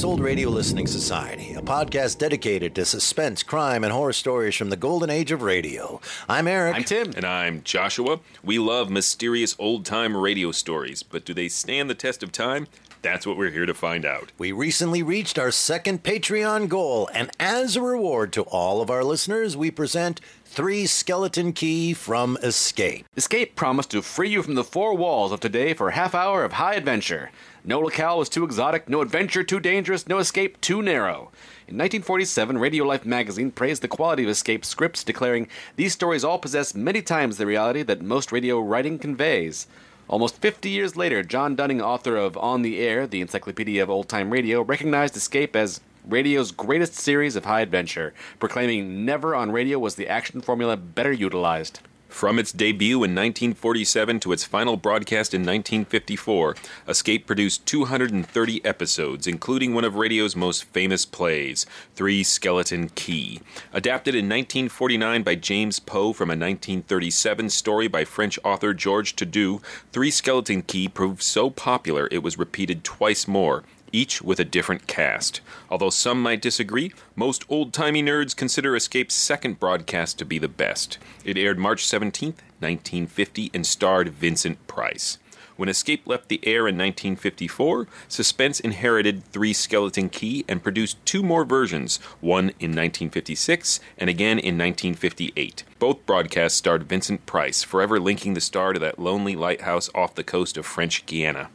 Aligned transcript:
the 0.00 0.06
Old 0.08 0.18
Radio 0.18 0.48
Listening 0.48 0.88
Society, 0.88 1.54
a 1.54 1.62
podcast 1.62 2.18
dedicated 2.18 2.74
to 2.74 2.84
suspense, 2.84 3.44
crime, 3.44 3.84
and 3.84 3.92
horror 3.92 4.12
stories 4.12 4.56
from 4.56 4.70
the 4.70 4.76
golden 4.76 5.08
age 5.08 5.30
of 5.30 5.40
radio. 5.40 6.00
I'm 6.28 6.48
Eric. 6.48 6.74
I'm 6.74 6.82
Tim. 6.82 7.12
And 7.14 7.24
I'm 7.24 7.62
Joshua. 7.62 8.18
We 8.42 8.58
love 8.58 8.90
mysterious 8.90 9.54
old 9.56 9.86
time 9.86 10.16
radio 10.16 10.50
stories, 10.50 11.04
but 11.04 11.24
do 11.24 11.32
they 11.32 11.46
stand 11.46 11.88
the 11.88 11.94
test 11.94 12.24
of 12.24 12.32
time? 12.32 12.66
That's 13.02 13.24
what 13.24 13.36
we're 13.36 13.50
here 13.50 13.66
to 13.66 13.74
find 13.74 14.04
out. 14.04 14.32
We 14.36 14.50
recently 14.50 15.02
reached 15.02 15.38
our 15.38 15.52
second 15.52 16.02
Patreon 16.02 16.68
goal, 16.68 17.08
and 17.14 17.30
as 17.38 17.76
a 17.76 17.82
reward 17.82 18.32
to 18.32 18.42
all 18.44 18.80
of 18.80 18.90
our 18.90 19.04
listeners, 19.04 19.56
we 19.56 19.70
present 19.70 20.20
Three 20.44 20.86
Skeleton 20.86 21.52
Key 21.52 21.94
from 21.94 22.36
Escape. 22.42 23.06
Escape 23.16 23.54
promised 23.54 23.90
to 23.92 24.02
free 24.02 24.30
you 24.30 24.42
from 24.42 24.54
the 24.54 24.64
four 24.64 24.96
walls 24.96 25.30
of 25.30 25.40
today 25.40 25.72
for 25.72 25.90
a 25.90 25.94
half 25.94 26.14
hour 26.14 26.44
of 26.44 26.54
high 26.54 26.74
adventure. 26.74 27.30
No 27.66 27.80
locale 27.80 28.18
was 28.18 28.28
too 28.28 28.44
exotic, 28.44 28.90
no 28.90 29.00
adventure 29.00 29.42
too 29.42 29.58
dangerous, 29.58 30.06
no 30.06 30.18
escape 30.18 30.60
too 30.60 30.82
narrow. 30.82 31.30
In 31.66 31.78
1947, 31.78 32.58
Radio 32.58 32.84
Life 32.84 33.06
magazine 33.06 33.50
praised 33.50 33.80
the 33.80 33.88
quality 33.88 34.22
of 34.22 34.28
Escape 34.28 34.66
scripts, 34.66 35.02
declaring, 35.02 35.48
These 35.76 35.94
stories 35.94 36.24
all 36.24 36.38
possess 36.38 36.74
many 36.74 37.00
times 37.00 37.38
the 37.38 37.46
reality 37.46 37.82
that 37.82 38.02
most 38.02 38.32
radio 38.32 38.60
writing 38.60 38.98
conveys. 38.98 39.66
Almost 40.08 40.42
50 40.42 40.68
years 40.68 40.94
later, 40.94 41.22
John 41.22 41.56
Dunning, 41.56 41.80
author 41.80 42.16
of 42.16 42.36
On 42.36 42.60
the 42.60 42.80
Air, 42.80 43.06
the 43.06 43.22
Encyclopedia 43.22 43.82
of 43.82 43.88
Old 43.88 44.10
Time 44.10 44.30
Radio, 44.30 44.60
recognized 44.60 45.16
Escape 45.16 45.56
as 45.56 45.80
radio's 46.06 46.52
greatest 46.52 46.92
series 46.92 47.34
of 47.34 47.46
high 47.46 47.62
adventure, 47.62 48.12
proclaiming 48.38 49.06
never 49.06 49.34
on 49.34 49.50
radio 49.50 49.78
was 49.78 49.94
the 49.94 50.06
action 50.06 50.42
formula 50.42 50.76
better 50.76 51.12
utilized. 51.12 51.80
From 52.14 52.38
its 52.38 52.52
debut 52.52 52.98
in 52.98 53.10
1947 53.10 54.20
to 54.20 54.30
its 54.30 54.44
final 54.44 54.76
broadcast 54.76 55.34
in 55.34 55.40
1954, 55.40 56.54
Escape 56.86 57.26
produced 57.26 57.66
230 57.66 58.64
episodes, 58.64 59.26
including 59.26 59.74
one 59.74 59.82
of 59.82 59.96
radio's 59.96 60.36
most 60.36 60.62
famous 60.62 61.04
plays, 61.04 61.66
Three 61.96 62.22
Skeleton 62.22 62.90
Key. 62.90 63.40
Adapted 63.72 64.14
in 64.14 64.26
1949 64.26 65.24
by 65.24 65.34
James 65.34 65.80
Poe 65.80 66.12
from 66.12 66.30
a 66.30 66.38
1937 66.38 67.50
story 67.50 67.88
by 67.88 68.04
French 68.04 68.38
author 68.44 68.72
Georges 68.72 69.14
Toudouze, 69.14 69.60
Three 69.90 70.12
Skeleton 70.12 70.62
Key 70.62 70.86
proved 70.86 71.20
so 71.20 71.50
popular 71.50 72.08
it 72.12 72.22
was 72.22 72.38
repeated 72.38 72.84
twice 72.84 73.26
more 73.26 73.64
each 73.94 74.20
with 74.20 74.40
a 74.40 74.44
different 74.44 74.86
cast. 74.86 75.40
Although 75.70 75.90
some 75.90 76.20
might 76.20 76.42
disagree, 76.42 76.92
most 77.14 77.44
old 77.48 77.72
timey 77.72 78.02
nerds 78.02 78.36
consider 78.36 78.74
Escape's 78.74 79.14
second 79.14 79.60
broadcast 79.60 80.18
to 80.18 80.24
be 80.24 80.38
the 80.38 80.48
best. 80.48 80.98
It 81.24 81.38
aired 81.38 81.58
March 81.58 81.86
17, 81.86 82.30
1950, 82.58 83.50
and 83.54 83.66
starred 83.66 84.08
Vincent 84.08 84.66
Price. 84.66 85.18
When 85.56 85.68
Escape 85.68 86.02
left 86.06 86.28
the 86.28 86.40
air 86.42 86.66
in 86.66 86.76
1954, 86.76 87.86
Suspense 88.08 88.58
inherited 88.58 89.24
Three 89.26 89.52
Skeleton 89.52 90.08
Key 90.08 90.44
and 90.48 90.64
produced 90.64 91.04
two 91.06 91.22
more 91.22 91.44
versions, 91.44 91.98
one 92.20 92.50
in 92.58 92.72
1956 92.72 93.78
and 93.96 94.10
again 94.10 94.40
in 94.40 94.58
1958. 94.58 95.62
Both 95.78 96.04
broadcasts 96.06 96.58
starred 96.58 96.88
Vincent 96.88 97.24
Price, 97.24 97.62
forever 97.62 98.00
linking 98.00 98.34
the 98.34 98.40
star 98.40 98.72
to 98.72 98.80
that 98.80 98.98
lonely 98.98 99.36
lighthouse 99.36 99.88
off 99.94 100.16
the 100.16 100.24
coast 100.24 100.56
of 100.56 100.66
French 100.66 101.06
Guiana. 101.06 101.50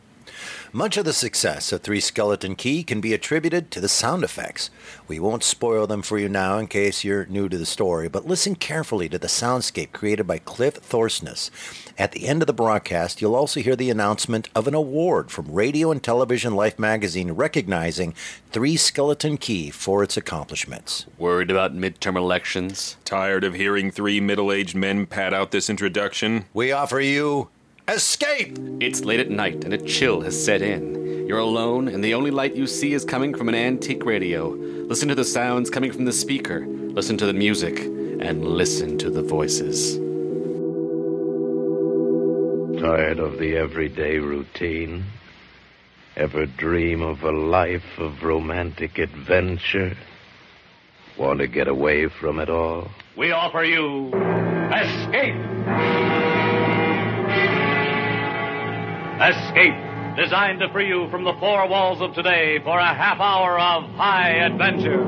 Much 0.72 0.98
of 0.98 1.06
the 1.06 1.14
success 1.14 1.72
of 1.72 1.82
Three 1.82 2.00
Skeleton 2.00 2.56
Key 2.56 2.84
can 2.84 3.02
be 3.02 3.12
attributed 3.12 3.72
to 3.72 3.80
the 3.80 3.90
sound 3.90 4.24
effects. 4.24 4.70
We 5.08 5.20
won't 5.20 5.44
spoil 5.44 5.88
them 5.88 6.04
for 6.04 6.20
you 6.20 6.30
now 6.30 6.60
in 6.60 6.68
case 6.68 7.04
you're 7.04 7.26
new 7.26 7.50
to 7.50 7.58
the 7.58 7.66
story, 7.66 8.08
but 8.08 8.28
listen 8.28 8.54
carefully 8.54 9.10
to 9.10 9.18
the 9.18 9.26
soundscape 9.26 9.92
created 9.94 10.28
by 10.28 10.38
Cliff 10.38 10.80
Thorsness. 10.80 11.50
At 11.98 12.12
the 12.12 12.28
end 12.28 12.44
of 12.44 12.48
the 12.48 12.54
broadcast, 12.54 13.20
you'll 13.20 13.34
also 13.34 13.62
hear 13.62 13.76
the 13.76 13.90
announcement 13.90 14.48
of 14.54 14.68
an 14.68 14.76
award 14.76 15.32
from 15.32 15.52
Radio 15.52 15.90
and 15.90 16.04
Television 16.04 16.56
Life 16.56 16.78
magazine 16.78 17.32
recognizing 17.32 18.14
Three 18.52 18.78
Skeleton 18.78 19.38
Key 19.38 19.72
for 19.72 20.04
its 20.04 20.18
accomplishments. 20.18 21.08
Worried 21.18 21.50
about 21.50 21.76
midterm 21.76 22.16
elections? 22.16 22.96
Tired 23.06 23.44
of 23.44 23.56
hearing 23.56 23.90
three 23.90 24.22
middle 24.22 24.52
aged 24.52 24.76
men 24.76 25.08
pad 25.08 25.34
out 25.34 25.50
this 25.50 25.68
introduction? 25.68 26.46
We 26.54 26.72
offer 26.72 27.00
you 27.00 27.50
Escape! 27.90 28.56
It's 28.80 29.04
late 29.04 29.20
at 29.20 29.32
night 29.32 29.64
and 29.64 29.74
a 29.74 29.78
chill 29.80 30.22
has 30.22 30.40
set 30.40 30.62
in. 30.62 31.26
You're 31.28 31.40
alone, 31.40 31.88
and 31.88 32.04
the 32.04 32.14
only 32.14 32.30
light 32.30 32.56
you 32.56 32.68
see 32.68 32.94
is 32.94 33.04
coming 33.04 33.34
from 33.34 33.50
an 33.50 33.56
antique 33.56 34.06
radio. 34.06 34.50
Listen 34.50 35.08
to 35.08 35.16
the 35.16 35.26
sounds 35.26 35.72
coming 35.72 35.92
from 35.92 36.06
the 36.06 36.14
speaker, 36.14 36.68
listen 36.68 37.18
to 37.18 37.26
the 37.26 37.34
music, 37.34 37.80
and 37.80 38.46
listen 38.46 39.00
to 39.00 39.10
the 39.10 39.24
voices. 39.24 39.96
Tired 42.80 43.18
of 43.18 43.40
the 43.40 43.58
everyday 43.58 44.20
routine? 44.20 45.06
Ever 46.16 46.46
dream 46.46 47.02
of 47.02 47.24
a 47.24 47.32
life 47.32 47.98
of 47.98 48.22
romantic 48.22 49.00
adventure? 49.00 49.98
Want 51.18 51.40
to 51.40 51.48
get 51.48 51.68
away 51.68 52.08
from 52.08 52.40
it 52.40 52.52
all? 52.52 52.92
We 53.16 53.32
offer 53.32 53.64
you 53.64 54.14
Escape! 54.72 56.59
Escape, 59.20 59.76
designed 60.16 60.62
to 60.62 60.70
free 60.72 60.88
you 60.88 61.10
from 61.12 61.26
the 61.26 61.34
four 61.42 61.68
walls 61.68 62.00
of 62.00 62.14
today 62.14 62.58
for 62.64 62.80
a 62.80 62.94
half 62.94 63.20
hour 63.20 63.60
of 63.60 63.84
high 63.96 64.30
adventure. 64.46 65.04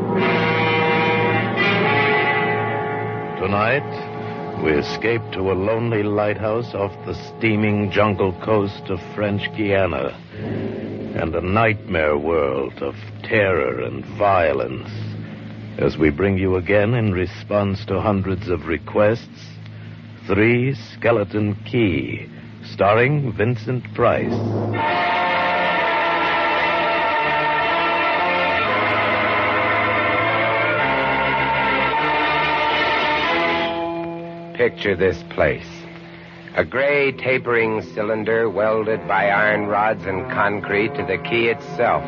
Tonight, 3.40 4.62
we 4.66 4.74
escape 4.74 5.22
to 5.32 5.52
a 5.52 5.56
lonely 5.56 6.04
lighthouse 6.04 6.76
off 6.76 6.92
the 7.06 7.14
steaming 7.14 7.90
jungle 7.90 8.34
coast 8.44 8.90
of 8.90 9.00
French 9.16 9.44
Guiana 9.56 10.10
and 11.16 11.34
a 11.34 11.40
nightmare 11.40 12.18
world 12.18 12.84
of 12.84 12.96
terror 13.24 13.82
and 13.82 14.04
violence 14.18 14.92
as 15.78 15.98
we 15.98 16.10
bring 16.10 16.38
you 16.38 16.58
again 16.58 16.96
in 16.96 17.14
response 17.14 17.86
to 17.86 18.02
hundreds 18.02 18.50
of 18.50 18.66
requests 18.66 19.48
Three 20.28 20.76
Skeleton 20.76 21.56
Key 21.64 22.28
starring 22.74 23.34
Vincent 23.34 23.84
Price. 23.94 24.32
Picture 34.58 34.96
this 34.96 35.22
place. 35.32 35.68
A 36.56 36.64
gray 36.64 37.12
tapering 37.12 37.82
cylinder 37.94 38.50
welded 38.50 39.06
by 39.08 39.30
iron 39.30 39.68
rods 39.68 40.06
and 40.06 40.30
concrete 40.32 40.94
to 40.96 41.04
the 41.04 41.18
key 41.18 41.48
itself. 41.48 42.04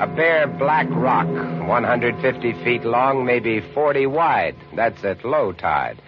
A 0.00 0.06
bare 0.06 0.46
black 0.46 0.86
rock, 0.90 1.28
150 1.28 2.52
feet 2.64 2.84
long, 2.84 3.24
maybe 3.24 3.60
40 3.60 4.06
wide. 4.06 4.56
That's 4.74 5.04
at 5.04 5.24
low 5.24 5.52
tide. 5.52 6.00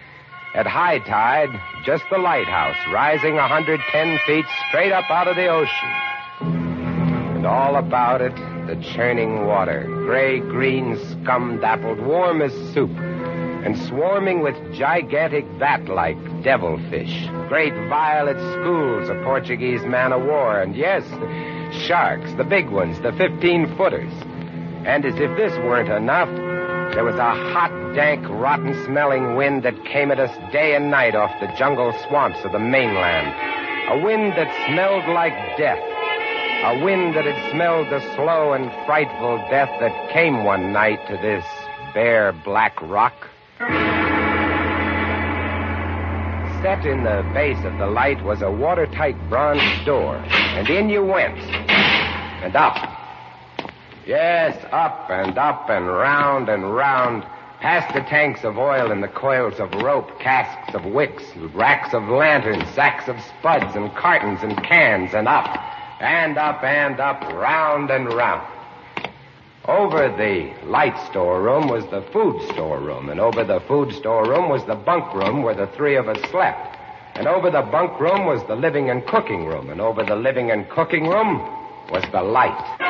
At 0.55 0.67
high 0.67 0.99
tide, 0.99 1.49
just 1.83 2.05
the 2.09 2.17
lighthouse 2.17 2.77
rising 2.89 3.35
110 3.35 4.19
feet 4.25 4.45
straight 4.69 4.93
up 4.93 5.11
out 5.11 5.27
of 5.27 5.35
the 5.35 5.47
ocean. 5.47 5.89
And 7.35 7.45
all 7.45 7.75
about 7.75 8.21
it, 8.21 8.33
the 8.65 8.81
churning 8.81 9.45
water, 9.47 9.83
gray 9.83 10.39
green, 10.39 10.97
scum 11.09 11.59
dappled, 11.59 11.99
warm 11.99 12.41
as 12.41 12.53
soup, 12.73 12.97
and 12.97 13.77
swarming 13.77 14.41
with 14.41 14.55
gigantic 14.73 15.45
bat 15.59 15.89
like 15.89 16.15
devilfish, 16.41 17.27
great 17.49 17.73
violet 17.89 18.37
schools 18.53 19.09
of 19.09 19.21
Portuguese 19.23 19.83
man 19.83 20.13
o' 20.13 20.25
war, 20.25 20.61
and 20.61 20.73
yes, 20.73 21.03
sharks, 21.85 22.33
the 22.35 22.45
big 22.45 22.69
ones, 22.69 22.97
the 23.01 23.11
15 23.11 23.75
footers. 23.75 24.13
And 24.85 25.03
as 25.03 25.15
if 25.15 25.35
this 25.35 25.51
weren't 25.65 25.89
enough, 25.89 26.29
there 26.95 27.03
was 27.03 27.15
a 27.15 27.35
hot, 27.51 27.93
dank, 27.93 28.25
rotten 28.29 28.73
smelling 28.85 29.35
wind 29.35 29.63
that 29.63 29.75
came 29.83 30.11
at 30.11 30.19
us 30.19 30.31
day 30.53 30.75
and 30.75 30.89
night 30.89 31.13
off 31.13 31.29
the 31.41 31.47
jungle 31.57 31.91
swamps 32.07 32.39
of 32.45 32.53
the 32.53 32.59
mainland. 32.59 33.27
A 33.91 34.01
wind 34.01 34.31
that 34.37 34.47
smelled 34.65 35.05
like 35.13 35.33
death. 35.57 35.83
A 36.63 36.81
wind 36.85 37.13
that 37.17 37.25
had 37.25 37.51
smelled 37.51 37.87
the 37.91 37.99
slow 38.15 38.53
and 38.53 38.71
frightful 38.85 39.37
death 39.49 39.69
that 39.81 40.13
came 40.13 40.45
one 40.45 40.71
night 40.71 41.05
to 41.09 41.17
this 41.17 41.43
bare 41.93 42.31
black 42.45 42.81
rock. 42.81 43.27
Set 46.63 46.85
in 46.85 47.03
the 47.03 47.29
base 47.33 47.61
of 47.65 47.77
the 47.77 47.87
light 47.87 48.23
was 48.23 48.41
a 48.41 48.49
watertight 48.49 49.17
bronze 49.29 49.85
door, 49.85 50.15
and 50.15 50.69
in 50.69 50.89
you 50.89 51.03
went. 51.03 51.37
And 51.37 52.55
up. 52.55 52.94
Yes, 54.05 54.63
up 54.71 55.09
and 55.09 55.37
up 55.37 55.69
and 55.69 55.87
round 55.87 56.49
and 56.49 56.75
round, 56.75 57.25
Past 57.59 57.95
the 57.95 58.01
tanks 58.01 58.43
of 58.43 58.59
oil 58.59 58.91
and 58.91 59.01
the 59.01 59.07
coils 59.07 59.59
of 59.59 59.73
rope, 59.81 60.19
casks 60.19 60.75
of 60.75 60.85
wicks, 60.85 61.23
racks 61.53 61.95
of 61.95 62.07
lanterns, 62.09 62.69
sacks 62.75 63.07
of 63.07 63.19
spuds 63.19 63.75
and 63.75 63.91
cartons 63.95 64.43
and 64.43 64.61
cans, 64.63 65.15
and 65.15 65.27
up, 65.27 65.47
and 65.99 66.37
up 66.37 66.63
and 66.63 66.99
up, 66.99 67.21
round 67.33 67.89
and 67.89 68.13
round. 68.13 68.45
Over 69.67 70.09
the 70.09 70.53
light 70.67 70.95
storeroom 71.09 71.67
was 71.67 71.87
the 71.87 72.03
food 72.13 72.39
storeroom, 72.51 73.09
and 73.09 73.19
over 73.19 73.43
the 73.43 73.61
food 73.61 73.93
storeroom 73.93 74.47
was 74.47 74.63
the 74.65 74.75
bunk 74.75 75.11
room 75.15 75.41
where 75.41 75.55
the 75.55 75.67
three 75.67 75.95
of 75.95 76.07
us 76.07 76.19
slept. 76.29 76.77
And 77.15 77.27
over 77.27 77.49
the 77.49 77.63
bunk 77.63 77.99
room 77.99 78.27
was 78.27 78.45
the 78.45 78.55
living 78.55 78.91
and 78.91 79.03
cooking 79.07 79.45
room, 79.45 79.71
and 79.71 79.81
over 79.81 80.03
the 80.03 80.15
living 80.15 80.51
and 80.51 80.69
cooking 80.69 81.07
room 81.07 81.39
was 81.89 82.03
the 82.11 82.21
light. 82.21 82.84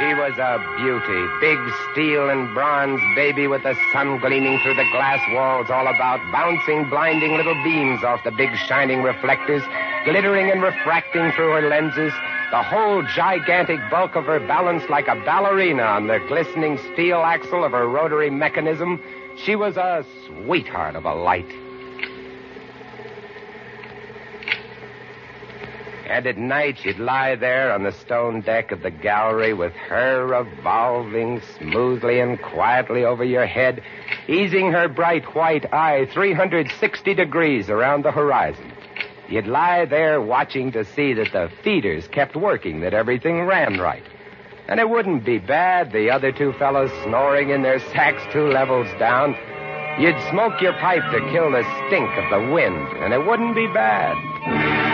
She 0.00 0.14
was 0.14 0.32
a 0.38 0.56
beauty, 0.78 1.28
big 1.40 1.58
steel 1.92 2.30
and 2.30 2.54
bronze 2.54 3.02
baby 3.14 3.46
with 3.46 3.64
the 3.64 3.76
sun 3.92 4.18
gleaming 4.18 4.58
through 4.60 4.76
the 4.76 4.88
glass 4.92 5.20
walls 5.34 5.68
all 5.68 5.86
about, 5.86 6.20
bouncing 6.32 6.88
blinding 6.88 7.36
little 7.36 7.54
beams 7.62 8.02
off 8.02 8.24
the 8.24 8.30
big 8.30 8.48
shining 8.66 9.02
reflectors, 9.02 9.62
glittering 10.06 10.50
and 10.50 10.62
refracting 10.62 11.30
through 11.32 11.52
her 11.52 11.68
lenses, 11.68 12.14
the 12.50 12.62
whole 12.62 13.02
gigantic 13.14 13.78
bulk 13.90 14.16
of 14.16 14.24
her 14.24 14.40
balanced 14.40 14.88
like 14.88 15.06
a 15.06 15.16
ballerina 15.16 15.82
on 15.82 16.06
the 16.06 16.18
glistening 16.28 16.78
steel 16.94 17.18
axle 17.18 17.62
of 17.62 17.72
her 17.72 17.86
rotary 17.86 18.30
mechanism. 18.30 19.02
She 19.36 19.54
was 19.54 19.76
a 19.76 20.06
sweetheart 20.26 20.96
of 20.96 21.04
a 21.04 21.14
light. 21.14 21.52
And 26.10 26.26
at 26.26 26.36
night, 26.36 26.76
she'd 26.82 26.98
lie 26.98 27.36
there 27.36 27.70
on 27.70 27.84
the 27.84 27.92
stone 27.92 28.40
deck 28.40 28.72
of 28.72 28.82
the 28.82 28.90
gallery 28.90 29.54
with 29.54 29.72
her 29.74 30.26
revolving 30.26 31.40
smoothly 31.56 32.18
and 32.18 32.42
quietly 32.42 33.04
over 33.04 33.22
your 33.22 33.46
head, 33.46 33.80
easing 34.26 34.72
her 34.72 34.88
bright 34.88 35.36
white 35.36 35.72
eye 35.72 36.08
360 36.12 37.14
degrees 37.14 37.70
around 37.70 38.04
the 38.04 38.10
horizon. 38.10 38.72
You'd 39.28 39.46
lie 39.46 39.84
there 39.84 40.20
watching 40.20 40.72
to 40.72 40.84
see 40.84 41.14
that 41.14 41.30
the 41.30 41.48
feeders 41.62 42.08
kept 42.08 42.34
working, 42.34 42.80
that 42.80 42.92
everything 42.92 43.42
ran 43.42 43.78
right. 43.78 44.02
And 44.66 44.80
it 44.80 44.90
wouldn't 44.90 45.24
be 45.24 45.38
bad, 45.38 45.92
the 45.92 46.10
other 46.10 46.32
two 46.32 46.52
fellows 46.54 46.90
snoring 47.04 47.50
in 47.50 47.62
their 47.62 47.78
sacks 47.78 48.22
two 48.32 48.48
levels 48.48 48.88
down. 48.98 49.36
You'd 50.00 50.20
smoke 50.30 50.60
your 50.60 50.72
pipe 50.72 51.08
to 51.12 51.20
kill 51.30 51.52
the 51.52 51.62
stink 51.86 52.10
of 52.18 52.30
the 52.30 52.52
wind, 52.52 52.88
and 52.98 53.14
it 53.14 53.24
wouldn't 53.24 53.54
be 53.54 53.68
bad. 53.68 54.89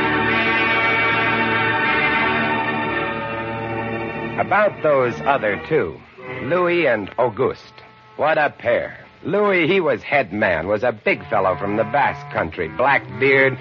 About 4.38 4.82
those 4.82 5.18
other 5.22 5.58
two, 5.66 5.98
Louis 6.42 6.86
and 6.86 7.10
Auguste. 7.18 7.72
What 8.16 8.36
a 8.36 8.50
pair. 8.50 8.98
Louis, 9.24 9.66
he 9.66 9.80
was 9.80 10.02
head 10.02 10.30
man, 10.30 10.68
was 10.68 10.82
a 10.82 10.92
big 10.92 11.26
fellow 11.30 11.56
from 11.56 11.76
the 11.76 11.84
Basque 11.84 12.30
country, 12.34 12.68
black 12.68 13.02
beard, 13.18 13.58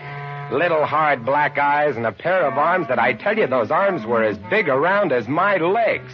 little 0.52 0.86
hard 0.86 1.26
black 1.26 1.58
eyes, 1.58 1.96
and 1.96 2.06
a 2.06 2.12
pair 2.12 2.46
of 2.46 2.58
arms 2.58 2.90
that 2.90 3.00
I 3.00 3.14
tell 3.14 3.38
you, 3.38 3.48
those 3.48 3.72
arms 3.72 4.06
were 4.06 4.22
as 4.22 4.38
big 4.50 4.68
around 4.68 5.14
as 5.14 5.30
my 5.30 5.56
legs. 5.56 6.12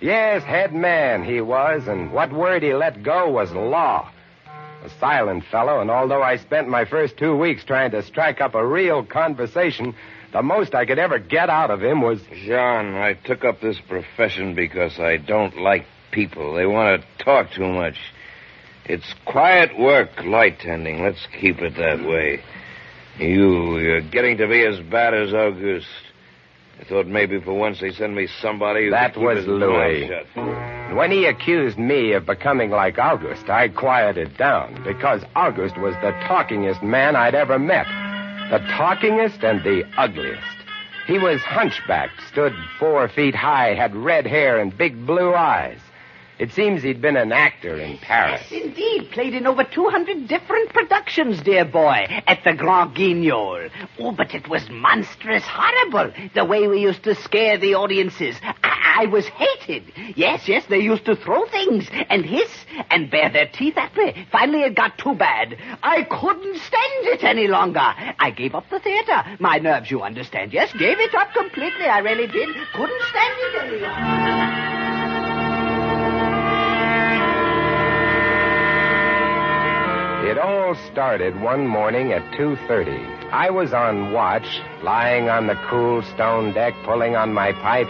Yes, 0.00 0.42
head 0.42 0.74
man 0.74 1.22
he 1.22 1.40
was, 1.40 1.86
and 1.86 2.10
what 2.10 2.32
word 2.32 2.64
he 2.64 2.74
let 2.74 3.04
go 3.04 3.30
was 3.30 3.52
law. 3.52 4.10
A 4.84 4.90
silent 4.98 5.44
fellow, 5.44 5.80
and 5.80 5.90
although 5.90 6.22
I 6.22 6.36
spent 6.36 6.68
my 6.68 6.84
first 6.84 7.16
two 7.16 7.36
weeks 7.36 7.62
trying 7.64 7.92
to 7.92 8.02
strike 8.02 8.40
up 8.40 8.56
a 8.56 8.66
real 8.66 9.04
conversation, 9.04 9.94
the 10.32 10.42
most 10.42 10.74
I 10.74 10.86
could 10.86 10.98
ever 10.98 11.18
get 11.18 11.50
out 11.50 11.70
of 11.70 11.82
him 11.82 12.02
was. 12.02 12.20
John, 12.46 12.94
I 12.94 13.14
took 13.14 13.44
up 13.44 13.60
this 13.60 13.78
profession 13.88 14.54
because 14.54 14.98
I 14.98 15.16
don't 15.16 15.56
like 15.56 15.86
people. 16.12 16.54
They 16.54 16.66
want 16.66 17.02
to 17.02 17.24
talk 17.24 17.50
too 17.52 17.68
much. 17.68 17.96
It's 18.84 19.14
quiet 19.24 19.78
work, 19.78 20.10
light 20.24 20.58
tending. 20.60 21.02
Let's 21.02 21.26
keep 21.40 21.58
it 21.60 21.76
that 21.76 22.04
way. 22.06 22.42
You, 23.18 23.78
you're 23.78 24.00
getting 24.00 24.38
to 24.38 24.48
be 24.48 24.64
as 24.64 24.80
bad 24.90 25.14
as 25.14 25.32
August. 25.34 25.86
I 26.80 26.84
thought 26.84 27.06
maybe 27.06 27.38
for 27.40 27.52
once 27.52 27.80
they'd 27.80 27.94
send 27.94 28.14
me 28.14 28.26
somebody 28.40 28.86
who 28.86 28.90
That 28.90 29.16
was 29.16 29.46
Louis. 29.46 30.08
When 30.96 31.10
he 31.10 31.26
accused 31.26 31.78
me 31.78 32.12
of 32.12 32.24
becoming 32.24 32.70
like 32.70 32.98
August, 32.98 33.50
I 33.50 33.68
quieted 33.68 34.38
down 34.38 34.82
because 34.82 35.22
August 35.36 35.76
was 35.78 35.94
the 35.96 36.12
talkingest 36.26 36.82
man 36.82 37.16
I'd 37.16 37.34
ever 37.34 37.58
met. 37.58 37.86
The 38.50 38.58
talkingest 38.58 39.44
and 39.44 39.62
the 39.62 39.84
ugliest. 39.96 40.42
He 41.06 41.18
was 41.18 41.40
hunchbacked, 41.40 42.20
stood 42.28 42.52
four 42.80 43.08
feet 43.08 43.34
high, 43.34 43.74
had 43.74 43.94
red 43.94 44.26
hair 44.26 44.58
and 44.58 44.76
big 44.76 45.06
blue 45.06 45.32
eyes. 45.32 45.78
It 46.40 46.52
seems 46.52 46.82
he'd 46.82 47.02
been 47.02 47.18
an 47.18 47.32
actor 47.32 47.76
in 47.76 47.98
Paris. 47.98 48.40
Yes, 48.50 48.62
indeed. 48.64 49.10
Played 49.10 49.34
in 49.34 49.46
over 49.46 49.62
200 49.62 50.26
different 50.26 50.70
productions, 50.70 51.42
dear 51.42 51.66
boy, 51.66 52.06
at 52.26 52.42
the 52.44 52.54
Grand 52.54 52.94
Guignol. 52.94 53.68
Oh, 53.98 54.12
but 54.12 54.34
it 54.34 54.48
was 54.48 54.66
monstrous 54.70 55.44
horrible, 55.46 56.12
the 56.34 56.46
way 56.46 56.66
we 56.66 56.80
used 56.80 57.04
to 57.04 57.14
scare 57.14 57.58
the 57.58 57.74
audiences. 57.74 58.36
I, 58.42 59.02
I 59.02 59.06
was 59.06 59.26
hated. 59.26 59.92
Yes, 60.16 60.48
yes, 60.48 60.64
they 60.66 60.78
used 60.78 61.04
to 61.04 61.14
throw 61.14 61.44
things 61.46 61.88
and 62.08 62.24
hiss 62.24 62.50
and 62.90 63.10
bare 63.10 63.30
their 63.30 63.46
teeth 63.46 63.76
at 63.76 63.94
me. 63.94 64.26
Finally, 64.32 64.62
it 64.62 64.74
got 64.74 64.96
too 64.96 65.14
bad. 65.14 65.58
I 65.82 66.04
couldn't 66.04 66.56
stand 66.56 67.06
it 67.06 67.22
any 67.22 67.48
longer. 67.48 67.80
I 67.80 68.32
gave 68.34 68.54
up 68.54 68.68
the 68.70 68.80
theater. 68.80 69.22
My 69.38 69.58
nerves, 69.58 69.90
you 69.90 70.00
understand. 70.02 70.54
Yes, 70.54 70.72
gave 70.72 70.98
it 70.98 71.14
up 71.14 71.32
completely. 71.34 71.84
I 71.84 71.98
really 71.98 72.26
did. 72.26 72.48
Couldn't 72.74 73.02
stand 73.10 73.34
it 73.38 73.62
any 73.62 73.80
longer. 73.80 74.89
It 80.30 80.38
all 80.38 80.76
started 80.92 81.40
one 81.40 81.66
morning 81.66 82.12
at 82.12 82.22
2.30. 82.38 83.32
I 83.32 83.50
was 83.50 83.72
on 83.72 84.12
watch, 84.12 84.60
lying 84.80 85.28
on 85.28 85.48
the 85.48 85.56
cool 85.68 86.02
stone 86.02 86.52
deck, 86.52 86.72
pulling 86.84 87.16
on 87.16 87.34
my 87.34 87.50
pipe, 87.50 87.88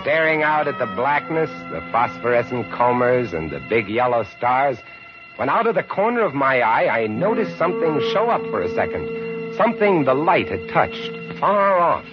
staring 0.00 0.42
out 0.42 0.68
at 0.68 0.78
the 0.78 0.86
blackness, 0.86 1.50
the 1.70 1.82
phosphorescent 1.92 2.72
combers, 2.72 3.34
and 3.34 3.50
the 3.50 3.60
big 3.68 3.90
yellow 3.90 4.24
stars, 4.38 4.78
when 5.36 5.50
out 5.50 5.66
of 5.66 5.74
the 5.74 5.82
corner 5.82 6.22
of 6.22 6.32
my 6.32 6.62
eye, 6.62 6.88
I 6.88 7.08
noticed 7.08 7.58
something 7.58 8.00
show 8.10 8.30
up 8.30 8.40
for 8.50 8.62
a 8.62 8.74
second. 8.74 9.54
Something 9.58 10.04
the 10.04 10.14
light 10.14 10.48
had 10.48 10.70
touched, 10.70 11.12
far 11.38 11.78
off. 11.78 12.06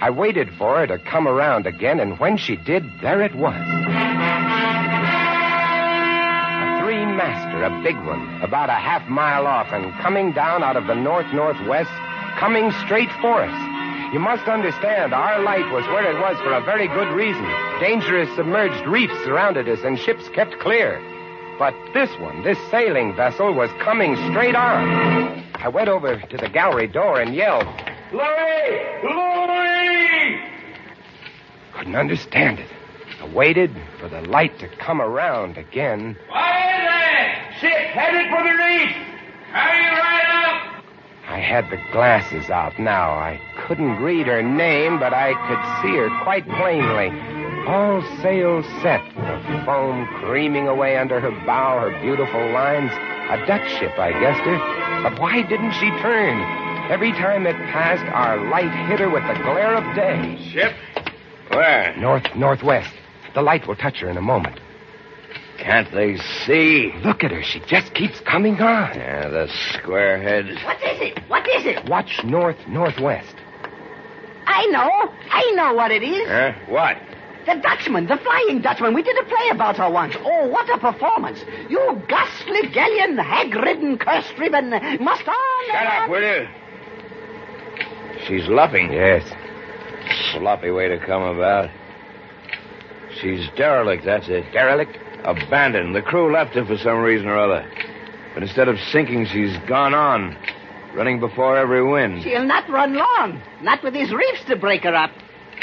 I 0.00 0.08
waited 0.08 0.48
for 0.56 0.78
her 0.78 0.86
to 0.86 0.98
come 0.98 1.28
around 1.28 1.66
again, 1.66 2.00
and 2.00 2.18
when 2.18 2.38
she 2.38 2.56
did, 2.56 2.90
there 3.02 3.20
it 3.20 3.34
was. 3.34 4.09
A 7.62 7.82
big 7.82 7.96
one, 8.06 8.40
about 8.42 8.68
a 8.68 8.74
half 8.74 9.08
mile 9.08 9.46
off, 9.46 9.68
and 9.72 9.92
coming 10.00 10.32
down 10.32 10.62
out 10.62 10.76
of 10.76 10.86
the 10.86 10.94
north 10.94 11.32
northwest, 11.32 11.90
coming 12.38 12.70
straight 12.84 13.10
for 13.20 13.42
us. 13.42 14.12
You 14.12 14.18
must 14.18 14.48
understand, 14.48 15.14
our 15.14 15.40
light 15.42 15.70
was 15.72 15.84
where 15.86 16.10
it 16.10 16.18
was 16.18 16.36
for 16.38 16.52
a 16.52 16.64
very 16.64 16.88
good 16.88 17.14
reason. 17.14 17.44
Dangerous 17.78 18.28
submerged 18.34 18.86
reefs 18.86 19.14
surrounded 19.24 19.68
us, 19.68 19.78
and 19.84 19.98
ships 19.98 20.28
kept 20.30 20.58
clear. 20.58 21.00
But 21.58 21.74
this 21.94 22.10
one, 22.18 22.42
this 22.42 22.58
sailing 22.70 23.14
vessel, 23.14 23.52
was 23.52 23.70
coming 23.80 24.16
straight 24.30 24.56
on. 24.56 25.44
I 25.56 25.68
went 25.68 25.88
over 25.88 26.18
to 26.18 26.36
the 26.36 26.48
gallery 26.48 26.86
door 26.88 27.20
and 27.20 27.34
yelled, 27.34 27.66
Louis! 28.12 29.00
Louis! 29.04 30.40
Couldn't 31.74 31.94
understand 31.94 32.58
it. 32.58 32.68
I 33.20 33.26
waited 33.28 33.70
for 34.00 34.08
the 34.08 34.22
light 34.22 34.58
to 34.60 34.68
come 34.68 35.00
around 35.00 35.58
again. 35.58 36.16
What 36.28 36.54
is 36.54 36.88
it? 36.88 37.49
Ship 37.60 37.70
headed 37.92 38.30
for 38.30 38.42
the 38.42 38.56
reef! 38.56 38.90
Hurry 39.52 39.84
right 39.84 40.46
up! 40.48 40.84
I 41.28 41.38
had 41.38 41.68
the 41.68 41.76
glasses 41.92 42.48
out 42.48 42.78
now. 42.78 43.10
I 43.10 43.38
couldn't 43.66 44.02
read 44.02 44.28
her 44.28 44.42
name, 44.42 44.98
but 44.98 45.12
I 45.12 45.34
could 45.46 45.60
see 45.82 45.94
her 45.98 46.08
quite 46.24 46.48
plainly. 46.48 47.10
All 47.68 48.02
sails 48.22 48.64
set, 48.80 49.04
the 49.14 49.62
foam 49.66 50.06
creaming 50.20 50.68
away 50.68 50.96
under 50.96 51.20
her 51.20 51.30
bow, 51.44 51.80
her 51.80 52.00
beautiful 52.00 52.40
lines. 52.50 52.92
A 53.28 53.44
Dutch 53.46 53.70
ship, 53.78 53.92
I 53.98 54.12
guessed 54.12 54.40
her. 54.40 55.02
But 55.02 55.20
why 55.20 55.42
didn't 55.42 55.72
she 55.72 55.90
turn? 56.00 56.40
Every 56.90 57.12
time 57.12 57.46
it 57.46 57.56
passed, 57.70 58.04
our 58.14 58.42
light 58.48 58.72
hit 58.88 59.00
her 59.00 59.10
with 59.10 59.22
the 59.28 59.34
glare 59.34 59.76
of 59.76 59.94
day. 59.94 60.38
Ship? 60.50 60.72
Where? 61.50 61.94
North, 61.98 62.24
northwest. 62.34 62.94
The 63.34 63.42
light 63.42 63.68
will 63.68 63.76
touch 63.76 63.98
her 63.98 64.08
in 64.08 64.16
a 64.16 64.22
moment. 64.22 64.58
Can't 65.60 65.92
they 65.92 66.16
see? 66.46 66.92
Look 67.04 67.22
at 67.22 67.30
her. 67.30 67.42
She 67.42 67.60
just 67.60 67.94
keeps 67.94 68.18
coming 68.20 68.54
on. 68.60 68.96
Yeah, 68.96 69.28
the 69.28 69.46
squareheads. 69.72 70.64
What 70.64 70.82
is 70.82 71.00
it? 71.00 71.18
What 71.28 71.48
is 71.48 71.66
it? 71.66 71.88
Watch 71.88 72.24
north, 72.24 72.56
northwest. 72.66 73.34
I 74.46 74.66
know. 74.66 75.12
I 75.30 75.52
know 75.54 75.74
what 75.74 75.90
it 75.90 76.02
is. 76.02 76.26
Huh? 76.26 76.52
What? 76.68 76.96
The 77.46 77.60
Dutchman, 77.62 78.06
the 78.06 78.16
Flying 78.16 78.60
Dutchman. 78.62 78.94
We 78.94 79.02
did 79.02 79.16
a 79.18 79.24
play 79.24 79.48
about 79.50 79.76
her 79.76 79.90
once. 79.90 80.14
Oh, 80.18 80.48
what 80.48 80.68
a 80.70 80.78
performance. 80.78 81.44
You 81.68 82.02
ghastly 82.08 82.68
galleon, 82.72 83.16
hag-ridden, 83.16 83.98
curse-riven, 83.98 84.70
must 85.02 85.28
on. 85.28 85.66
Shut 85.66 85.86
up, 85.86 86.10
will 86.10 86.22
you? 86.22 86.48
She's 88.26 88.48
luffing. 88.48 88.92
Yes. 88.92 89.24
Sloppy 90.32 90.70
way 90.70 90.88
to 90.88 90.98
come 90.98 91.22
about. 91.22 91.70
She's 93.20 93.48
derelict, 93.56 94.04
that's 94.04 94.28
it. 94.28 94.50
Derelict? 94.52 94.96
Abandoned. 95.24 95.94
The 95.94 96.02
crew 96.02 96.32
left 96.32 96.54
her 96.54 96.64
for 96.64 96.78
some 96.78 96.98
reason 96.98 97.28
or 97.28 97.38
other. 97.38 97.70
But 98.34 98.42
instead 98.42 98.68
of 98.68 98.78
sinking, 98.92 99.26
she's 99.26 99.56
gone 99.68 99.94
on, 99.94 100.36
running 100.94 101.20
before 101.20 101.56
every 101.56 101.84
wind. 101.84 102.22
She'll 102.22 102.44
not 102.44 102.68
run 102.68 102.94
long. 102.94 103.40
Not 103.62 103.82
with 103.82 103.92
these 103.92 104.12
reefs 104.12 104.44
to 104.46 104.56
break 104.56 104.84
her 104.84 104.94
up. 104.94 105.10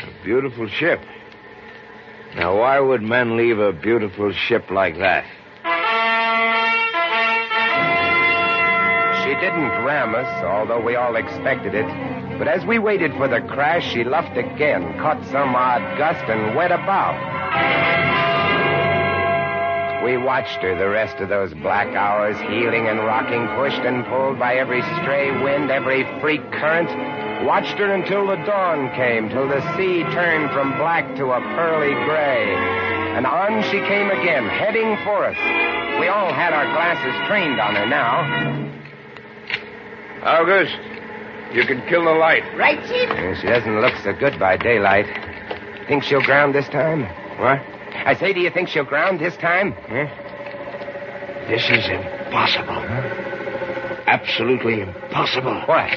A 0.03 0.23
beautiful 0.23 0.67
ship. 0.67 0.99
Now, 2.35 2.57
why 2.59 2.79
would 2.79 3.01
men 3.01 3.37
leave 3.37 3.57
a 3.57 3.73
beautiful 3.73 4.31
ship 4.31 4.69
like 4.69 4.97
that? 4.97 5.25
She 9.23 9.33
didn't 9.33 9.83
ram 9.83 10.13
us, 10.13 10.43
although 10.43 10.79
we 10.79 10.95
all 10.95 11.15
expected 11.15 11.73
it. 11.73 11.85
But 12.37 12.47
as 12.47 12.65
we 12.65 12.79
waited 12.79 13.11
for 13.13 13.27
the 13.27 13.41
crash, 13.41 13.91
she 13.91 14.03
luffed 14.03 14.37
again, 14.37 14.97
caught 14.99 15.25
some 15.25 15.55
odd 15.55 15.97
gust, 15.97 16.23
and 16.29 16.55
went 16.55 16.71
about. 16.71 17.96
We 20.07 20.15
watched 20.15 20.59
her 20.59 20.73
the 20.73 20.87
rest 20.87 21.17
of 21.17 21.27
those 21.27 21.53
black 21.53 21.93
hours, 21.93 22.39
heeling 22.39 22.87
and 22.87 22.99
rocking, 22.99 23.45
pushed 23.59 23.83
and 23.83 24.05
pulled 24.05 24.39
by 24.39 24.55
every 24.55 24.81
stray 25.03 25.31
wind, 25.43 25.69
every 25.69 26.05
freak 26.21 26.49
current. 26.49 26.87
Watched 27.45 27.77
her 27.77 27.91
until 27.91 28.25
the 28.25 28.37
dawn 28.45 28.89
came, 28.95 29.27
till 29.27 29.49
the 29.49 29.59
sea 29.75 30.03
turned 30.15 30.49
from 30.53 30.77
black 30.77 31.13
to 31.17 31.25
a 31.31 31.41
pearly 31.41 31.91
gray. 32.05 32.55
And 33.17 33.25
on 33.25 33.61
she 33.63 33.83
came 33.83 34.09
again, 34.09 34.47
heading 34.47 34.95
for 35.03 35.25
us. 35.25 35.35
We 35.99 36.07
all 36.07 36.31
had 36.31 36.53
our 36.53 36.71
glasses 36.71 37.27
trained 37.27 37.59
on 37.59 37.75
her 37.75 37.85
now. 37.85 38.23
August, 40.23 40.77
you 41.51 41.65
can 41.65 41.85
kill 41.89 42.05
the 42.05 42.11
light. 42.11 42.43
Right, 42.55 42.79
Chief? 42.87 43.41
She 43.41 43.47
doesn't 43.47 43.81
look 43.81 43.95
so 44.05 44.13
good 44.13 44.39
by 44.39 44.55
daylight. 44.55 45.05
Think 45.89 46.03
she'll 46.03 46.21
ground 46.21 46.55
this 46.55 46.69
time? 46.69 47.03
What? 47.41 47.76
I 47.93 48.15
say, 48.19 48.33
do 48.33 48.39
you 48.39 48.49
think 48.49 48.69
she'll 48.69 48.85
ground 48.85 49.19
this 49.19 49.35
time? 49.37 49.73
Huh? 49.73 50.07
This 51.47 51.63
is 51.69 51.87
impossible. 51.89 52.83
Absolutely 54.07 54.81
impossible. 54.81 55.61
What? 55.65 55.89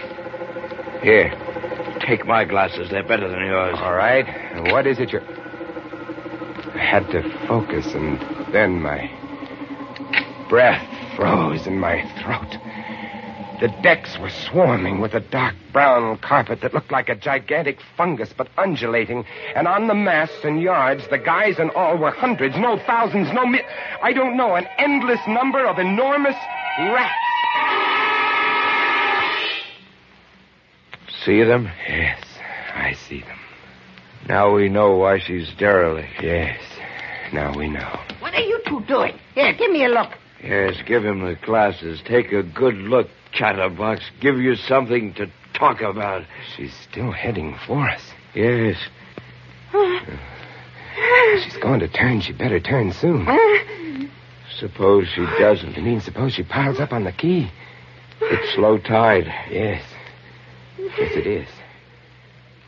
Here, 1.03 1.31
take 2.07 2.27
my 2.27 2.45
glasses. 2.45 2.91
They're 2.91 3.07
better 3.07 3.29
than 3.29 3.41
yours. 3.41 3.77
All 3.79 3.95
right. 3.95 4.27
What 4.73 4.87
is 4.87 4.99
it 4.99 5.11
you're. 5.11 5.23
I 5.23 6.85
had 6.85 7.07
to 7.11 7.23
focus, 7.47 7.87
and 7.95 8.21
then 8.53 8.81
my 8.81 9.11
breath 10.49 10.87
froze 11.17 11.67
in 11.67 11.79
my 11.79 12.03
throat. 12.23 12.57
The 13.61 13.69
decks 13.83 14.19
were 14.19 14.31
swarming 14.31 15.01
with 15.03 15.13
a 15.13 15.21
dark 15.21 15.55
brown 15.71 16.17
carpet 16.19 16.63
that 16.63 16.73
looked 16.73 16.91
like 16.91 17.11
a 17.11 17.15
gigantic 17.15 17.79
fungus, 17.95 18.33
but 18.35 18.49
undulating. 18.57 19.27
And 19.55 19.69
on 19.69 19.87
the 19.87 19.95
masts 19.95 20.45
and 20.45 20.63
yards, 20.63 21.07
the 21.09 21.19
guys 21.19 21.59
and 21.59 21.71
all 21.73 21.99
were 21.99 22.11
hundreds, 22.11 22.57
no 22.57 22.79
thousands, 22.79 23.31
no 23.35 23.45
mi- 23.45 23.61
I 24.03 24.15
don't 24.15 24.37
know, 24.39 24.55
an 24.55 24.67
endless 24.79 25.21
number 25.29 25.67
of 25.67 25.79
enormous 25.79 26.37
rats. 26.79 27.13
See 31.25 31.43
them? 31.43 31.71
Yes, 31.87 32.23
I 32.75 32.95
see 32.95 33.21
them. 33.21 33.39
Now 34.27 34.55
we 34.55 34.71
know 34.71 34.97
why 34.97 35.19
she's 35.19 35.53
derelict. 35.59 36.23
Yes, 36.23 36.61
now 37.33 37.55
we 37.57 37.69
know. 37.69 38.01
What 38.21 38.33
are 38.35 38.41
you 38.41 38.61
two 38.67 38.81
doing? 38.89 39.19
Here, 39.35 39.53
give 39.53 39.71
me 39.71 39.85
a 39.85 39.89
look. 39.89 40.11
Yes, 40.43 40.77
give 40.87 41.05
him 41.05 41.21
the 41.21 41.37
glasses. 41.37 42.01
Take 42.05 42.33
a 42.33 42.43
good 42.43 42.75
look, 42.75 43.09
chatterbox. 43.33 44.03
Give 44.21 44.39
you 44.39 44.57
something 44.57 45.13
to 45.15 45.31
talk 45.55 45.81
about. 45.83 46.25
She's 46.57 46.75
still 46.91 47.13
heading 47.13 47.57
for 47.67 47.89
us. 47.89 48.03
Yes. 48.35 48.77
She's 51.45 51.57
going 51.59 51.81
to 51.81 51.89
turn. 51.89 52.21
She 52.21 52.33
better 52.33 52.59
turn 52.61 52.93
soon. 52.93 53.27
Suppose 54.59 55.09
she 55.15 55.25
doesn't. 55.39 55.77
You 55.77 55.83
mean 55.83 56.01
suppose 56.01 56.35
she 56.35 56.43
piles 56.43 56.81
up 56.81 56.93
on 56.93 57.05
the 57.05 57.13
key? 57.13 57.51
It's 58.21 58.59
low 58.59 58.77
tide. 58.77 59.25
Yes. 59.51 59.83
Yes, 60.77 61.17
it 61.17 61.27
is. 61.27 61.49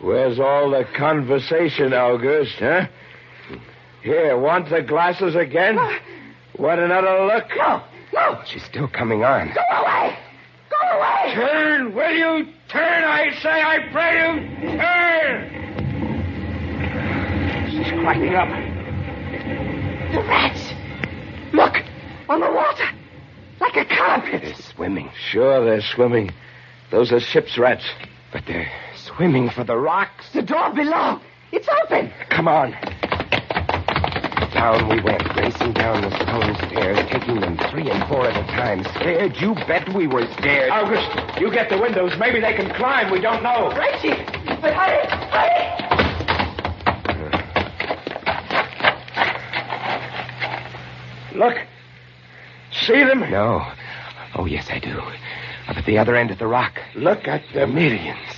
Where's 0.01 0.41
all 0.41 0.71
the 0.71 0.87
conversation, 0.97 1.93
August, 1.93 2.55
huh? 2.59 2.87
Here, 4.03 4.39
want 4.39 4.71
the 4.71 4.83
glasses 4.83 5.37
again? 5.37 5.79
Want 6.59 6.81
another 6.81 7.27
look? 7.27 7.45
No, 7.57 7.83
no. 8.13 8.43
She's 8.47 8.63
still 8.65 8.89
coming 8.89 9.25
on. 9.25 9.53
Go 9.55 9.61
away. 9.83 10.17
Go 10.71 10.99
away. 10.99 11.35
Turn, 11.35 11.95
will 11.95 12.11
you? 12.13 12.47
Turn, 12.69 13.05
I 13.05 13.31
say, 13.41 13.63
I 13.63 13.79
pray 13.91 14.19
you. 14.19 14.79
Turn! 14.79 15.59
She's 17.71 17.91
climbing 17.93 18.35
up. 18.35 18.49
The 20.13 20.21
rats. 20.29 20.73
Look, 21.53 21.75
on 22.29 22.41
the 22.41 22.51
water. 22.51 22.85
Like 23.61 23.77
a 23.77 23.85
carpet. 23.85 24.43
They're 24.43 24.55
swimming, 24.55 25.11
Sure, 25.31 25.65
they're 25.65 25.81
swimming. 25.81 26.31
Those 26.91 27.13
are 27.13 27.21
ship's 27.21 27.57
rats. 27.57 27.85
but 28.33 28.45
they're 28.47 28.71
swimming 28.95 29.49
for 29.51 29.65
the 29.65 29.77
rocks. 29.77 30.31
The 30.33 30.43
door 30.43 30.71
below. 30.75 31.21
It's 31.53 31.69
open. 31.85 32.13
Come 32.31 32.49
on. 32.49 32.75
Down 34.63 34.89
we 34.89 35.01
went, 35.01 35.25
racing 35.37 35.73
down 35.73 36.03
the 36.03 36.11
stone 36.23 36.55
stairs, 36.71 36.97
taking 37.11 37.41
them 37.41 37.59
three 37.69 37.91
and 37.91 38.09
four 38.09 38.29
at 38.29 38.37
a 38.37 38.47
time. 38.53 38.85
Scared? 38.95 39.37
You 39.41 39.57
bet 39.67 39.93
we 39.93 40.07
were 40.07 40.25
scared. 40.35 40.71
August, 40.71 41.41
you 41.41 41.51
get 41.51 41.69
the 41.69 41.79
windows. 41.79 42.13
Maybe 42.17 42.41
they 42.41 42.53
can 42.55 42.73
climb. 42.77 43.11
We 43.11 43.21
don't 43.21 43.43
know. 43.43 43.71
Right, 43.71 44.01
Chief. 44.01 44.17
But 44.61 44.73
hurry, 44.73 45.05
hurry. 45.33 45.83
Look. 51.35 51.57
See 52.71 53.03
them? 53.03 53.21
No. 53.33 53.67
Oh, 54.37 54.45
yes, 54.45 54.69
I 54.71 54.79
do. 54.79 54.97
Up 55.67 55.77
at 55.77 55.87
the 55.87 55.99
other 55.99 56.15
end 56.15 56.31
of 56.31 56.39
the 56.39 56.47
rock. 56.47 56.79
Look 56.95 57.27
at 57.27 57.43
The 57.53 57.61
them. 57.61 57.75
millions. 57.75 58.29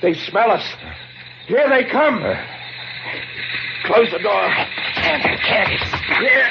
They 0.00 0.14
smell 0.14 0.52
us. 0.52 0.64
Here 1.48 1.68
they 1.68 1.86
come. 1.90 2.22
Uh. 2.22 2.36
Close 3.86 4.10
the 4.12 4.18
door. 4.18 4.48
Can't, 5.08 5.40
can't. 5.40 5.72
It's. 5.72 5.90
Here. 6.20 6.50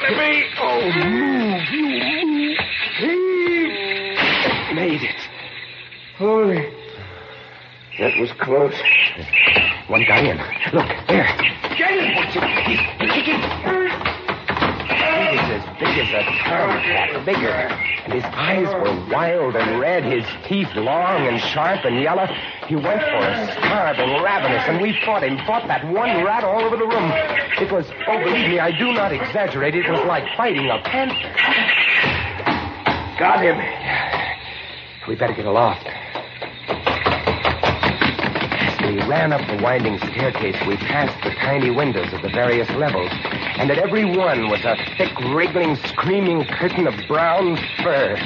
Let 0.00 0.12
me. 0.16 0.44
Oh, 0.58 0.80
move, 0.80 1.62
you 1.70 1.82
move. 1.84 2.58
Heave. 2.96 4.74
Made 4.74 5.02
it. 5.02 5.20
Holy. 6.16 6.72
That 7.98 8.18
was 8.18 8.32
close. 8.40 8.72
One 9.88 10.04
guy 10.08 10.20
in. 10.20 10.38
Look, 10.72 10.88
there. 11.08 11.28
Get 11.76 11.92
it. 11.92 12.99
A 16.50 16.66
tomcat, 16.66 17.24
bigger. 17.24 17.48
And 18.04 18.12
his 18.12 18.24
eyes 18.24 18.66
were 18.66 18.94
wild 19.12 19.56
and 19.56 19.80
red, 19.80 20.04
his 20.04 20.24
teeth 20.46 20.74
long 20.74 21.26
and 21.26 21.40
sharp 21.40 21.84
and 21.84 22.00
yellow. 22.00 22.26
He 22.66 22.76
went 22.76 23.02
for 23.02 23.16
us, 23.16 23.52
starving, 23.58 24.22
ravenous, 24.22 24.64
and 24.66 24.80
we 24.80 24.98
fought 25.04 25.22
him, 25.22 25.38
fought 25.46 25.66
that 25.68 25.84
one 25.86 26.24
rat 26.24 26.44
all 26.44 26.62
over 26.62 26.76
the 26.76 26.86
room. 26.86 27.12
It 27.60 27.70
was, 27.70 27.86
oh, 28.06 28.18
believe 28.24 28.48
me, 28.48 28.58
I 28.58 28.76
do 28.76 28.92
not 28.92 29.12
exaggerate. 29.12 29.74
It 29.74 29.88
was 29.88 30.04
like 30.06 30.24
fighting 30.36 30.68
a 30.70 30.78
panther. 30.82 31.30
Got 33.18 33.42
him. 33.42 33.58
We 35.08 35.14
better 35.14 35.34
get 35.34 35.44
aloft. 35.44 35.86
As 38.60 38.80
we 38.80 38.98
ran 39.08 39.32
up 39.32 39.46
the 39.46 39.62
winding 39.62 39.98
staircase, 39.98 40.56
we 40.66 40.76
passed 40.76 41.22
the 41.22 41.30
tiny 41.34 41.70
windows 41.70 42.12
of 42.12 42.22
the 42.22 42.28
various 42.28 42.68
levels, 42.70 43.10
and 43.58 43.70
at 43.70 43.78
every 43.78 44.04
one 44.04 44.48
was 44.48 44.64
a 44.64 44.76
thick, 44.96 45.12
wriggling, 45.32 45.76
screaming 45.76 46.44
curtain 46.44 46.86
of 46.86 46.94
brown 47.08 47.56
fur. 47.82 48.16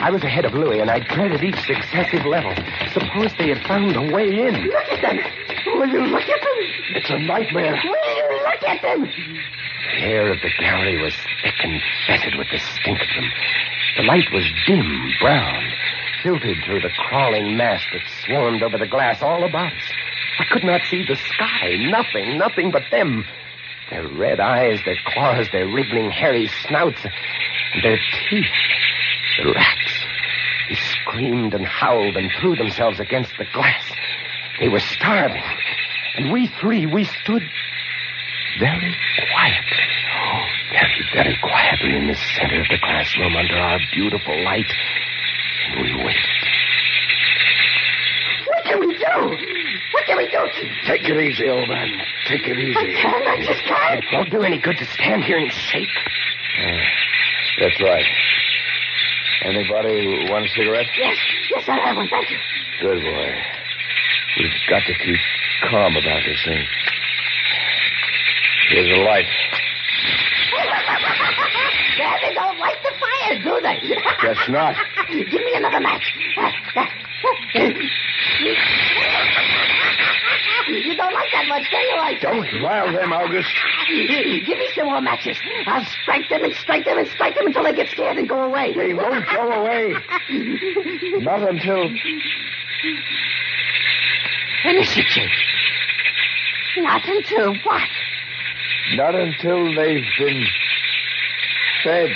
I 0.00 0.10
was 0.10 0.22
ahead 0.22 0.44
of 0.44 0.54
Louis, 0.54 0.80
and 0.80 0.90
I 0.90 1.00
dreaded 1.00 1.42
each 1.42 1.58
successive 1.66 2.26
level. 2.26 2.54
Suppose 2.92 3.32
they 3.38 3.48
had 3.48 3.66
found 3.66 3.96
a 3.96 4.02
way 4.14 4.28
in. 4.28 4.54
Look 4.66 4.92
at 4.92 5.00
them. 5.00 5.18
Will 5.78 5.88
you 5.88 6.06
look 6.06 6.28
at 6.28 6.40
them? 6.40 6.58
It's 6.94 7.10
a 7.10 7.18
nightmare. 7.18 7.80
Will 7.82 8.16
you 8.16 8.42
look 8.44 8.62
at 8.62 8.82
them? 8.82 9.02
The 9.02 10.02
air 10.02 10.32
of 10.32 10.40
the 10.42 10.50
gallery 10.60 11.00
was 11.02 11.14
thick 11.42 11.54
and 11.62 11.80
fetid 12.06 12.34
with 12.36 12.48
the 12.52 12.58
stink 12.58 13.00
of 13.00 13.08
them. 13.08 13.30
The 13.96 14.02
light 14.02 14.28
was 14.32 14.44
dim, 14.66 15.12
brown, 15.20 15.64
filtered 16.22 16.58
through 16.64 16.80
the 16.82 16.90
crawling 17.08 17.56
mass 17.56 17.82
that 17.92 18.02
swarmed 18.24 18.62
over 18.62 18.76
the 18.76 18.86
glass 18.86 19.22
all 19.22 19.44
about 19.44 19.72
us. 19.72 19.92
I 20.38 20.44
could 20.52 20.64
not 20.64 20.82
see 20.90 21.04
the 21.06 21.16
sky. 21.16 21.76
Nothing, 21.78 22.36
nothing 22.36 22.70
but 22.70 22.82
them. 22.90 23.24
Their 23.90 24.08
red 24.08 24.40
eyes, 24.40 24.80
their 24.84 24.98
claws, 25.06 25.48
their 25.52 25.66
wriggling, 25.66 26.10
hairy 26.10 26.48
snouts, 26.66 27.02
their 27.82 27.98
teeth. 28.28 28.44
The 29.38 29.52
rats. 29.52 30.06
They 30.68 30.74
screamed 30.74 31.54
and 31.54 31.64
howled 31.64 32.16
and 32.16 32.30
threw 32.40 32.56
themselves 32.56 32.98
against 32.98 33.32
the 33.38 33.44
glass. 33.52 33.84
They 34.58 34.68
were 34.68 34.80
starving. 34.80 35.42
And 36.16 36.32
we 36.32 36.48
three, 36.60 36.86
we 36.86 37.04
stood 37.04 37.42
very 38.58 38.96
quietly. 39.32 39.86
Oh, 40.18 40.46
very, 40.72 41.04
very 41.14 41.38
quietly 41.42 41.96
in 41.96 42.08
the 42.08 42.14
center 42.14 42.60
of 42.60 42.66
the 42.68 42.78
classroom 42.82 43.36
under 43.36 43.56
our 43.56 43.78
beautiful 43.92 44.42
light. 44.42 44.72
And 45.68 45.82
we 45.82 46.04
waited. 46.04 46.22
What 48.46 48.64
can 48.64 48.80
we 48.80 48.98
do? 48.98 49.65
What 49.92 50.04
can 50.06 50.16
we 50.16 50.26
do? 50.28 50.40
Take 50.86 51.02
it 51.08 51.16
easy, 51.16 51.48
old 51.48 51.68
man. 51.68 51.88
Take 52.26 52.42
it 52.46 52.58
easy. 52.58 52.76
I 52.76 53.02
can't. 53.02 53.26
I 53.26 53.36
just 53.44 53.62
can't. 53.64 54.04
It 54.04 54.04
won't 54.12 54.30
do 54.30 54.42
any 54.42 54.60
good 54.60 54.76
to 54.78 54.84
stand 54.86 55.24
here 55.24 55.38
and 55.38 55.50
shake. 55.50 55.88
That's 57.58 57.80
right. 57.80 58.04
Anybody 59.44 60.28
want 60.30 60.44
a 60.44 60.48
cigarette? 60.48 60.86
Yes, 60.98 61.16
yes, 61.54 61.64
I'll 61.68 61.80
have 61.80 61.96
one. 61.96 62.08
Thank 62.08 62.30
you. 62.30 62.38
Good 62.80 63.02
boy. 63.02 63.34
We've 64.38 64.50
got 64.68 64.82
to 64.86 64.94
keep 65.04 65.20
calm 65.70 65.96
about 65.96 66.22
this 66.24 66.42
thing. 66.44 66.64
Here's 68.70 68.98
a 68.98 69.02
light. 69.02 69.26
There, 71.96 72.18
they 72.20 72.34
don't 72.34 72.58
light 72.58 72.76
the 72.82 72.92
fire, 73.00 73.38
do 73.42 73.58
they? 73.62 73.80
Guess 74.20 74.50
not. 74.50 74.76
Give 75.08 75.40
me 75.40 75.54
another 75.54 75.80
match. 75.80 76.12
Uh, 76.36 76.50
uh, 76.76 76.84
uh. 77.54 77.72
You 80.68 80.96
don't 80.96 81.14
like 81.14 81.30
that 81.32 81.46
much, 81.48 81.70
do 81.70 81.76
you? 81.76 81.96
I 81.96 82.18
Don't 82.20 82.62
rile 82.62 82.92
them, 82.92 83.12
August. 83.12 83.48
Give 83.88 84.58
me 84.58 84.68
some 84.74 84.86
more 84.86 85.00
matches. 85.00 85.38
I'll 85.66 85.84
strike 86.02 86.28
them 86.28 86.44
and 86.44 86.54
strike 86.54 86.84
them 86.84 86.98
and 86.98 87.08
strike 87.08 87.34
them 87.36 87.46
until 87.46 87.62
they 87.62 87.72
get 87.72 87.88
scared 87.90 88.16
and 88.16 88.28
go 88.28 88.42
away. 88.42 88.74
They 88.74 88.92
won't 88.92 89.24
go 89.28 89.52
away. 89.52 89.94
Not 91.22 91.48
until. 91.48 91.88
Initiative. 94.64 95.30
Not 96.78 97.08
until 97.08 97.54
what? 97.64 97.88
Not 98.94 99.14
until 99.14 99.74
they've 99.74 100.04
been 100.18 100.44
fed. 101.84 102.10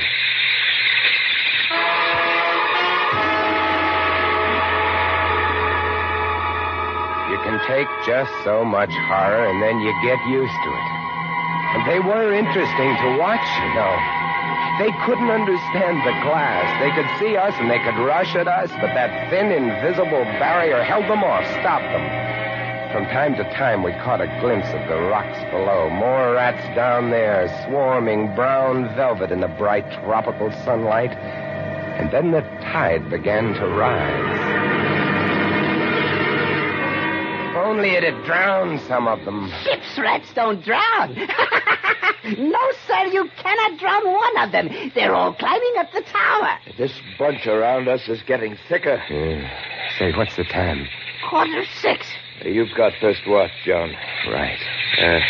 Take 7.66 7.88
just 8.06 8.30
so 8.44 8.64
much 8.64 8.92
horror 9.08 9.46
and 9.48 9.62
then 9.62 9.80
you 9.80 9.92
get 10.02 10.20
used 10.28 10.58
to 10.64 10.70
it. 10.70 10.88
And 11.74 11.86
they 11.86 12.00
were 12.00 12.32
interesting 12.32 12.90
to 13.02 13.08
watch, 13.18 13.46
you 13.62 13.72
know. 13.74 13.94
They 14.78 14.92
couldn't 15.04 15.30
understand 15.30 15.98
the 16.06 16.16
glass. 16.24 16.66
They 16.80 16.90
could 16.96 17.10
see 17.20 17.36
us 17.36 17.54
and 17.58 17.70
they 17.70 17.78
could 17.78 18.00
rush 18.02 18.34
at 18.34 18.48
us, 18.48 18.70
but 18.80 18.94
that 18.94 19.30
thin, 19.30 19.52
invisible 19.52 20.24
barrier 20.40 20.82
held 20.82 21.04
them 21.04 21.22
off, 21.22 21.44
stopped 21.60 21.84
them. 21.84 22.30
From 22.92 23.04
time 23.06 23.36
to 23.36 23.44
time, 23.54 23.84
we 23.84 23.92
caught 23.92 24.20
a 24.20 24.26
glimpse 24.40 24.66
of 24.68 24.88
the 24.88 24.98
rocks 24.98 25.38
below. 25.52 25.90
More 25.90 26.34
rats 26.34 26.64
down 26.74 27.10
there, 27.10 27.46
swarming 27.66 28.34
brown 28.34 28.92
velvet 28.96 29.30
in 29.30 29.40
the 29.40 29.48
bright 29.48 29.88
tropical 30.02 30.50
sunlight. 30.64 31.12
And 31.12 32.10
then 32.10 32.32
the 32.32 32.40
tide 32.62 33.08
began 33.08 33.54
to 33.54 33.66
rise. 33.68 34.59
Only 37.70 37.90
it 37.90 38.02
had 38.02 38.24
drowned 38.24 38.80
some 38.88 39.06
of 39.06 39.24
them. 39.24 39.48
Ship's 39.62 39.96
rats 39.96 40.32
don't 40.34 40.62
drown. 40.64 41.14
no, 42.36 42.58
sir, 42.86 43.04
you 43.12 43.30
cannot 43.36 43.78
drown 43.78 44.12
one 44.12 44.38
of 44.38 44.50
them. 44.50 44.90
They're 44.94 45.14
all 45.14 45.32
climbing 45.34 45.74
up 45.78 45.92
the 45.92 46.02
tower. 46.02 46.58
This 46.76 46.92
bunch 47.16 47.46
around 47.46 47.86
us 47.86 48.08
is 48.08 48.22
getting 48.22 48.56
thicker. 48.68 49.00
Say, 49.98 50.12
what's 50.16 50.34
the 50.34 50.42
time? 50.44 50.84
Quarter 51.28 51.64
six. 51.80 52.08
You've 52.44 52.74
got 52.76 52.92
first 53.00 53.20
watch, 53.28 53.52
John. 53.64 53.94
Right. 54.28 54.58
Uh, 55.00 55.20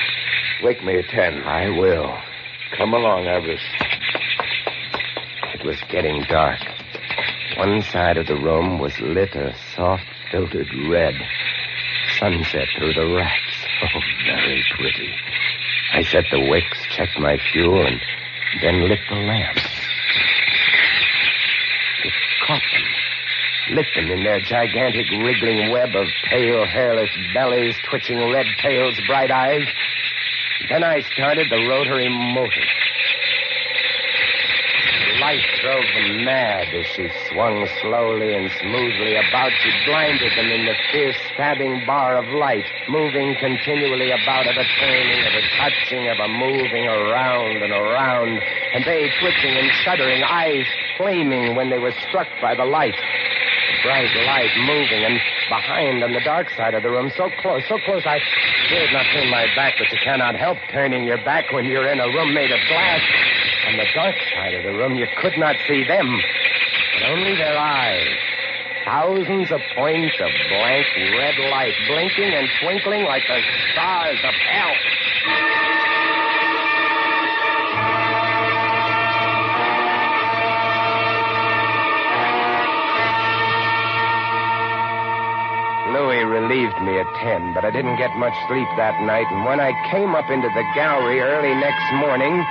wake 0.64 0.82
me 0.82 0.98
at 0.98 1.10
ten. 1.10 1.42
I 1.42 1.68
will. 1.68 2.16
Come 2.78 2.94
along, 2.94 3.26
August. 3.26 3.66
It 5.54 5.66
was 5.66 5.76
getting 5.90 6.24
dark. 6.30 6.60
One 7.58 7.82
side 7.82 8.16
of 8.16 8.26
the 8.28 8.36
room 8.36 8.78
was 8.78 8.98
lit 9.00 9.34
a 9.34 9.54
soft, 9.74 10.04
filtered 10.30 10.68
red. 10.88 11.14
Sunset 12.20 12.68
through 12.76 12.92
the 12.92 13.06
racks. 13.16 13.64
Oh, 13.82 14.00
very 14.26 14.62
pretty. 14.76 15.10
I 15.94 16.02
set 16.02 16.24
the 16.30 16.38
wicks, 16.50 16.78
checked 16.90 17.18
my 17.18 17.38
fuel, 17.50 17.86
and 17.86 17.98
then 18.60 18.86
lit 18.86 18.98
the 19.08 19.16
lamp. 19.16 19.56
It 22.04 22.12
caught 22.46 22.60
them. 22.72 23.76
Lit 23.76 23.86
them 23.94 24.10
in 24.10 24.22
their 24.22 24.38
gigantic 24.38 25.10
wriggling 25.10 25.70
web 25.72 25.96
of 25.96 26.08
pale, 26.28 26.66
hairless 26.66 27.08
bellies, 27.32 27.76
twitching 27.88 28.18
red 28.30 28.46
tails, 28.60 29.00
bright 29.06 29.30
eyes. 29.30 29.66
Then 30.68 30.84
I 30.84 31.00
started 31.00 31.48
the 31.48 31.66
rotary 31.70 32.10
motor. 32.10 32.66
Drove 35.60 35.84
them 35.92 36.24
mad 36.24 36.72
as 36.72 36.86
she 36.96 37.10
swung 37.28 37.68
slowly 37.82 38.32
and 38.32 38.50
smoothly 38.64 39.14
about. 39.16 39.52
She 39.60 39.70
blinded 39.84 40.32
them 40.32 40.48
in 40.48 40.64
the 40.64 40.72
fierce 40.90 41.16
stabbing 41.34 41.84
bar 41.84 42.16
of 42.16 42.24
light, 42.32 42.64
moving 42.88 43.36
continually 43.36 44.10
about 44.10 44.46
of 44.46 44.56
a 44.56 44.64
turning, 44.80 45.20
of 45.20 45.34
a 45.36 45.44
touching, 45.60 46.08
of 46.08 46.18
a 46.18 46.28
moving 46.28 46.88
around 46.88 47.60
and 47.60 47.72
around, 47.72 48.40
and 48.72 48.84
they 48.86 49.10
twitching 49.20 49.52
and 49.52 49.70
shuddering, 49.84 50.22
eyes 50.24 50.64
flaming 50.96 51.54
when 51.54 51.68
they 51.68 51.78
were 51.78 51.92
struck 52.08 52.28
by 52.40 52.54
the 52.54 52.64
light. 52.64 52.96
The 52.96 53.82
bright 53.82 54.16
light 54.24 54.56
moving, 54.64 55.04
and 55.04 55.20
behind 55.50 56.02
on 56.02 56.14
the 56.14 56.24
dark 56.24 56.48
side 56.56 56.72
of 56.72 56.82
the 56.82 56.90
room, 56.90 57.12
so 57.18 57.28
close, 57.42 57.62
so 57.68 57.76
close, 57.84 58.06
I 58.06 58.18
dared 58.70 58.92
not 58.94 59.04
turn 59.12 59.28
my 59.28 59.44
back, 59.54 59.74
but 59.76 59.92
you 59.92 59.98
cannot 60.02 60.36
help 60.36 60.56
turning 60.72 61.04
your 61.04 61.18
back 61.18 61.52
when 61.52 61.66
you're 61.66 61.86
in 61.86 62.00
a 62.00 62.08
room 62.08 62.32
made 62.32 62.50
of 62.50 62.60
glass. 62.66 63.29
On 63.66 63.76
the 63.76 63.86
dark 63.94 64.16
side 64.32 64.54
of 64.54 64.64
the 64.64 64.72
room, 64.72 64.96
you 64.96 65.06
could 65.20 65.36
not 65.36 65.56
see 65.68 65.84
them, 65.84 66.20
but 66.94 67.10
only 67.10 67.36
their 67.36 67.56
eyes. 67.56 68.16
Thousands 68.84 69.52
of 69.52 69.60
points 69.76 70.16
of 70.18 70.30
blank 70.48 70.86
red 70.96 71.38
light 71.50 71.74
blinking 71.86 72.32
and 72.32 72.48
twinkling 72.60 73.04
like 73.04 73.22
the 73.28 73.40
stars 73.72 74.18
of 74.24 74.34
hell. 74.34 74.74
Louis 85.92 86.24
relieved 86.24 86.80
me 86.82 86.98
at 86.98 87.06
ten, 87.20 87.52
but 87.52 87.64
I 87.64 87.70
didn't 87.70 87.96
get 87.96 88.16
much 88.16 88.34
sleep 88.48 88.68
that 88.76 89.00
night, 89.02 89.26
and 89.30 89.44
when 89.44 89.60
I 89.60 89.72
came 89.90 90.14
up 90.14 90.30
into 90.30 90.48
the 90.48 90.64
gallery 90.74 91.20
early 91.20 91.54
next 91.54 91.84
morning, 92.00 92.42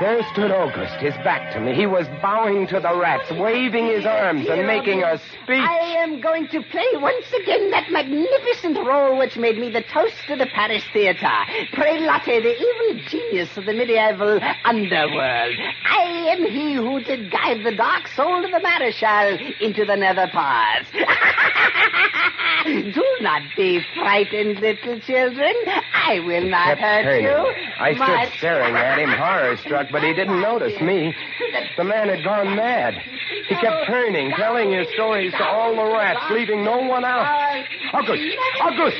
there 0.00 0.22
stood 0.32 0.50
August, 0.50 0.94
his 0.96 1.14
back 1.24 1.52
to 1.52 1.60
me. 1.60 1.74
He 1.74 1.86
was 1.86 2.06
bowing 2.22 2.66
to 2.68 2.80
the 2.80 2.96
rats, 2.96 3.30
waving 3.32 3.86
his 3.86 4.06
arms, 4.06 4.46
and 4.48 4.66
making 4.66 5.02
a 5.02 5.18
speech. 5.18 5.62
I 5.62 5.96
am 5.98 6.20
going 6.20 6.46
to 6.48 6.62
play 6.62 6.86
once 6.94 7.26
again 7.42 7.70
that 7.70 7.90
magnificent 7.90 8.78
role 8.86 9.18
which 9.18 9.36
made 9.36 9.58
me 9.58 9.70
the 9.70 9.82
toast 9.82 10.28
of 10.28 10.38
the 10.38 10.46
Paris 10.46 10.84
Theatre. 10.92 11.38
Prelate, 11.72 12.42
the 12.42 12.54
evil 12.54 13.02
genius 13.08 13.56
of 13.56 13.64
the 13.66 13.72
medieval 13.72 14.40
underworld. 14.64 15.54
I 15.90 16.28
am 16.30 16.44
he 16.44 16.74
who 16.74 17.00
did 17.02 17.30
guide 17.30 17.64
the 17.64 17.74
dark 17.74 18.08
soul 18.08 18.44
of 18.44 18.50
the 18.50 18.60
Marechal 18.60 19.38
into 19.60 19.84
the 19.84 19.96
nether 19.96 20.28
paths. 20.32 20.88
Do 22.94 23.04
not 23.20 23.42
be 23.56 23.80
frightened, 23.94 24.60
little 24.60 25.00
children. 25.00 25.54
I 25.94 26.20
will 26.20 26.48
not 26.48 26.66
kept 26.78 26.80
hurt 26.80 27.02
turning. 27.04 27.24
you. 27.24 27.54
I 27.78 27.94
stood 27.94 27.98
Much. 27.98 28.38
staring 28.38 28.74
at 28.74 28.98
him, 28.98 29.10
horror 29.10 29.56
struck, 29.58 29.88
but 29.92 30.02
he 30.02 30.12
didn't 30.14 30.40
notice 30.40 30.80
me. 30.80 31.14
The 31.76 31.84
man 31.84 32.08
had 32.08 32.24
gone 32.24 32.56
mad. 32.56 32.94
He 33.48 33.54
kept 33.56 33.86
turning, 33.86 34.30
telling 34.32 34.72
his 34.72 34.86
stories 34.94 35.32
to 35.32 35.44
all 35.44 35.74
the 35.76 35.84
rats, 35.92 36.20
leaving 36.32 36.64
no 36.64 36.78
one 36.78 37.04
out. 37.04 37.64
August! 37.92 38.22
August! 38.60 38.96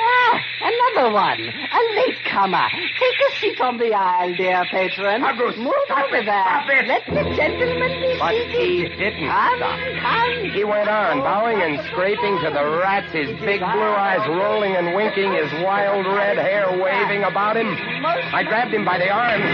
Ah, 0.00 0.40
another 0.62 1.12
one. 1.12 1.40
A 1.40 1.80
latecomer. 1.96 2.68
Take 2.70 3.18
a 3.28 3.36
seat 3.40 3.60
on 3.60 3.78
the 3.78 3.92
aisle, 3.94 4.34
dear 4.36 4.64
patron. 4.70 5.22
August, 5.24 5.58
Move 5.58 5.74
stop 5.86 6.06
over 6.06 6.16
it, 6.16 6.26
there. 6.26 6.86
Let 6.86 7.04
the 7.06 7.34
gentleman 7.36 7.92
be 8.00 8.16
But 8.18 8.30
seated. 8.32 8.50
he 8.50 8.88
didn't 8.96 9.28
Come, 9.28 9.58
stop. 9.58 9.78
come. 10.02 10.50
He 10.54 10.64
went 10.64 10.88
on, 10.88 11.20
bowing 11.20 11.60
and 11.62 11.80
scraping 11.90 12.38
to 12.44 12.50
the 12.50 12.64
rats, 12.78 13.12
his 13.12 13.28
big 13.40 13.60
blue 13.60 13.92
eyes 13.98 14.26
rolling 14.28 14.76
and 14.76 14.94
winking, 14.94 15.32
his 15.34 15.50
wild 15.64 16.06
red 16.06 16.38
hair 16.38 16.70
waving 16.78 17.24
about 17.24 17.56
him. 17.56 17.66
I 18.06 18.42
grabbed 18.44 18.72
him 18.72 18.84
by 18.84 18.98
the 18.98 19.10
arms, 19.10 19.44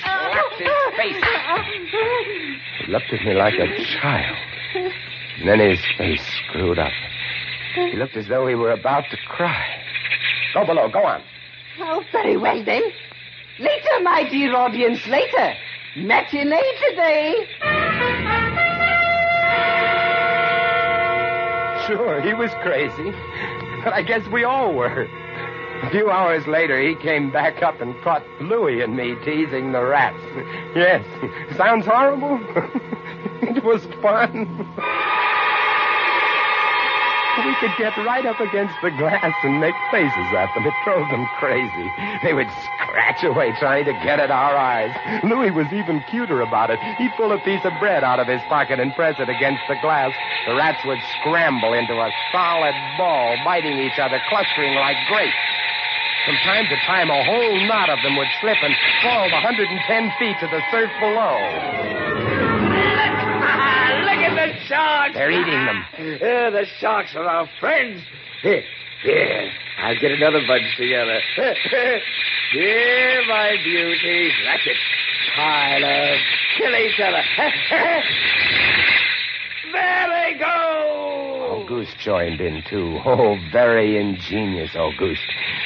slapped 0.00 0.58
his 0.58 0.96
face. 0.96 1.24
He 2.84 2.92
looked 2.92 3.12
at 3.12 3.24
me 3.24 3.34
like 3.34 3.54
a 3.54 3.84
child. 4.00 4.36
And 5.38 5.48
then 5.48 5.58
his 5.60 5.80
face 5.98 6.22
screwed 6.48 6.78
up. 6.78 6.92
He 7.90 7.96
looked 7.96 8.16
as 8.16 8.28
though 8.28 8.46
he 8.46 8.54
were 8.54 8.70
about 8.70 9.04
to 9.10 9.16
cry. 9.28 9.82
Go 10.54 10.64
below, 10.64 10.88
go 10.88 11.04
on. 11.04 11.22
Oh, 11.80 12.04
very 12.12 12.36
well 12.36 12.64
then. 12.64 12.82
Later, 13.58 14.00
my 14.02 14.28
dear 14.28 14.54
audience, 14.54 15.04
later. 15.06 15.54
Matinee 15.96 16.72
today. 16.88 17.46
Sure, 21.86 22.20
he 22.22 22.32
was 22.32 22.50
crazy. 22.62 23.12
But 23.84 23.92
I 23.92 24.02
guess 24.02 24.26
we 24.28 24.44
all 24.44 24.72
were. 24.72 25.08
A 25.82 25.90
few 25.90 26.10
hours 26.10 26.46
later, 26.46 26.80
he 26.80 26.94
came 26.94 27.30
back 27.30 27.62
up 27.62 27.80
and 27.80 27.94
caught 28.02 28.24
Louis 28.40 28.80
and 28.80 28.96
me 28.96 29.16
teasing 29.24 29.72
the 29.72 29.84
rats. 29.84 30.16
Yes, 30.74 31.04
sounds 31.56 31.84
horrible. 31.84 32.40
it 33.42 33.62
was 33.62 33.84
fun. 34.00 34.46
We 37.42 37.54
could 37.58 37.74
get 37.76 37.96
right 38.06 38.24
up 38.26 38.38
against 38.38 38.74
the 38.80 38.90
glass 38.90 39.34
and 39.42 39.60
make 39.60 39.74
faces 39.90 40.28
at 40.38 40.54
them. 40.54 40.64
It 40.66 40.74
drove 40.84 41.08
them 41.10 41.26
crazy. 41.38 41.90
They 42.22 42.32
would 42.32 42.48
scratch 42.62 43.24
away 43.24 43.52
trying 43.58 43.86
to 43.86 43.92
get 43.92 44.20
at 44.20 44.30
our 44.30 44.56
eyes. 44.56 44.94
Louis 45.24 45.50
was 45.50 45.66
even 45.72 46.00
cuter 46.08 46.42
about 46.42 46.70
it. 46.70 46.78
He'd 46.98 47.10
pull 47.16 47.32
a 47.32 47.38
piece 47.38 47.64
of 47.64 47.72
bread 47.80 48.04
out 48.04 48.20
of 48.20 48.28
his 48.28 48.40
pocket 48.48 48.78
and 48.78 48.94
press 48.94 49.16
it 49.18 49.28
against 49.28 49.62
the 49.68 49.74
glass. 49.82 50.14
The 50.46 50.54
rats 50.54 50.84
would 50.84 51.00
scramble 51.18 51.72
into 51.72 51.94
a 51.94 52.10
solid 52.30 52.74
ball, 52.96 53.36
biting 53.44 53.78
each 53.78 53.98
other, 53.98 54.20
clustering 54.28 54.74
like 54.76 54.96
grapes. 55.08 55.34
From 56.26 56.36
time 56.36 56.66
to 56.70 56.76
time, 56.86 57.10
a 57.10 57.24
whole 57.24 57.66
knot 57.66 57.90
of 57.90 57.98
them 58.02 58.16
would 58.16 58.28
slip 58.40 58.56
and 58.62 58.74
fall 59.02 59.28
the 59.28 59.42
110 59.42 60.12
feet 60.18 60.36
to 60.40 60.46
the 60.46 60.62
surf 60.70 60.90
below. 61.00 62.43
Look 64.64 64.72
at 64.72 64.72
the 64.72 64.74
sharks. 64.74 65.14
They're 65.14 65.30
eating 65.30 65.66
them. 65.66 65.84
Yeah, 66.20 66.50
the 66.50 66.66
sharks 66.80 67.14
are 67.14 67.24
our 67.24 67.48
friends. 67.60 68.02
Here, 68.42 68.62
here. 69.02 69.50
I'll 69.78 69.98
get 69.98 70.12
another 70.12 70.40
bunch 70.46 70.76
together. 70.76 71.20
here, 72.52 73.22
my 73.28 73.56
beauties. 73.62 74.32
That's 74.44 74.66
it. 74.66 74.76
Tyler, 75.36 76.16
kill 76.58 76.74
each 76.74 77.00
other. 77.00 77.22
there 79.72 80.08
they 80.08 80.38
go. 80.38 81.60
Auguste 81.62 81.98
joined 81.98 82.40
in, 82.40 82.62
too. 82.68 82.98
Oh, 83.04 83.36
very 83.52 83.98
ingenious, 83.98 84.74
Auguste. 84.76 85.22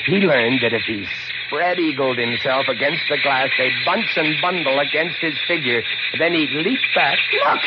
He 0.07 0.17
learned 0.17 0.61
that 0.63 0.73
if 0.73 0.83
he 0.83 1.07
spread 1.47 1.79
eagled 1.79 2.19
himself 2.19 2.67
against 2.69 3.03
the 3.11 3.19
glass, 3.23 3.51
they'd 3.59 3.73
bunch 3.85 4.17
and 4.17 4.37
bundle 4.41 4.79
against 4.81 5.19
his 5.21 5.35
figure. 5.47 5.83
Then 6.19 6.33
he'd 6.33 6.51
leap 6.51 6.81
back. 6.95 7.19
Look! 7.45 7.61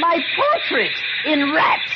My 0.00 0.24
portrait 0.34 0.92
in 1.26 1.52
rats. 1.52 1.92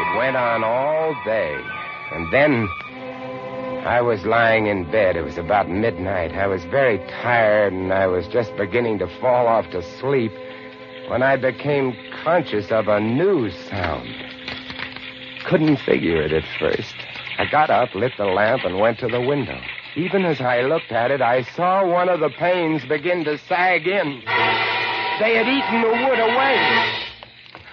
It 0.00 0.16
went 0.16 0.36
on 0.36 0.62
all 0.62 1.12
day. 1.24 1.60
And 2.12 2.32
then 2.32 2.68
I 3.84 4.00
was 4.00 4.24
lying 4.24 4.66
in 4.66 4.88
bed. 4.92 5.16
It 5.16 5.24
was 5.24 5.36
about 5.36 5.68
midnight. 5.68 6.32
I 6.34 6.46
was 6.46 6.62
very 6.66 6.98
tired 7.20 7.72
and 7.72 7.92
I 7.92 8.06
was 8.06 8.28
just 8.28 8.56
beginning 8.56 9.00
to 9.00 9.08
fall 9.20 9.48
off 9.48 9.68
to 9.70 9.82
sleep 9.98 10.32
when 11.08 11.24
I 11.24 11.36
became 11.36 11.96
conscious 12.22 12.70
of 12.70 12.86
a 12.86 13.00
new 13.00 13.50
sound. 13.50 14.08
Couldn't 15.46 15.78
figure 15.78 16.22
it 16.22 16.32
at 16.32 16.44
first. 16.60 16.94
I 17.38 17.46
got 17.50 17.70
up, 17.70 17.92
lit 17.96 18.12
the 18.16 18.26
lamp, 18.26 18.64
and 18.64 18.78
went 18.78 19.00
to 19.00 19.08
the 19.08 19.20
window. 19.20 19.60
Even 19.96 20.24
as 20.24 20.40
I 20.40 20.62
looked 20.62 20.90
at 20.90 21.10
it, 21.10 21.22
I 21.22 21.42
saw 21.42 21.86
one 21.86 22.08
of 22.08 22.20
the 22.20 22.30
panes 22.30 22.84
begin 22.84 23.24
to 23.24 23.38
sag 23.38 23.86
in. 23.86 24.22
They 25.20 25.36
had 25.36 25.46
eaten 25.46 25.82
the 25.82 26.08
wood 26.08 26.18
away. 26.18 26.92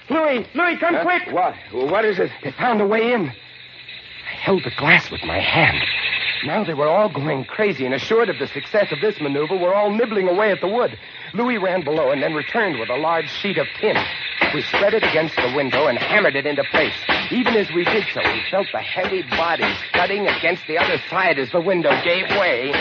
Louis, 0.09 0.45
Louis, 0.53 0.77
come 0.77 0.95
Huh? 0.95 1.03
quick! 1.03 1.31
What? 1.31 1.55
What 1.71 2.05
is 2.05 2.19
it? 2.19 2.31
They 2.43 2.51
found 2.51 2.79
a 2.81 2.85
way 2.85 3.13
in. 3.13 3.29
I 3.29 4.35
held 4.35 4.63
the 4.63 4.71
glass 4.77 5.09
with 5.09 5.23
my 5.23 5.39
hand. 5.39 5.83
Now 6.45 6.63
they 6.63 6.73
were 6.75 6.87
all 6.87 7.09
going 7.09 7.45
crazy, 7.45 7.85
and 7.85 7.93
assured 7.93 8.29
of 8.29 8.37
the 8.37 8.47
success 8.47 8.91
of 8.91 8.99
this 9.01 9.19
maneuver, 9.19 9.57
were 9.57 9.73
all 9.73 9.89
nibbling 9.89 10.27
away 10.27 10.51
at 10.51 10.61
the 10.61 10.67
wood. 10.67 10.97
Louis 11.33 11.57
ran 11.57 11.83
below 11.83 12.11
and 12.11 12.21
then 12.21 12.33
returned 12.33 12.79
with 12.79 12.89
a 12.89 12.97
large 12.97 13.29
sheet 13.29 13.57
of 13.57 13.67
tin. 13.79 13.95
We 14.53 14.61
spread 14.63 14.93
it 14.93 15.03
against 15.03 15.35
the 15.37 15.53
window 15.55 15.87
and 15.87 15.97
hammered 15.97 16.35
it 16.35 16.45
into 16.45 16.63
place. 16.71 16.93
Even 17.31 17.55
as 17.55 17.69
we 17.73 17.85
did 17.85 18.03
so, 18.13 18.19
we 18.21 18.41
felt 18.51 18.67
the 18.73 18.79
heavy 18.79 19.23
bodies 19.23 19.77
thudding 19.93 20.27
against 20.27 20.67
the 20.67 20.77
other 20.77 20.97
side 21.09 21.39
as 21.39 21.49
the 21.51 21.61
window 21.61 21.91
gave 22.03 22.27
way. 22.31 22.73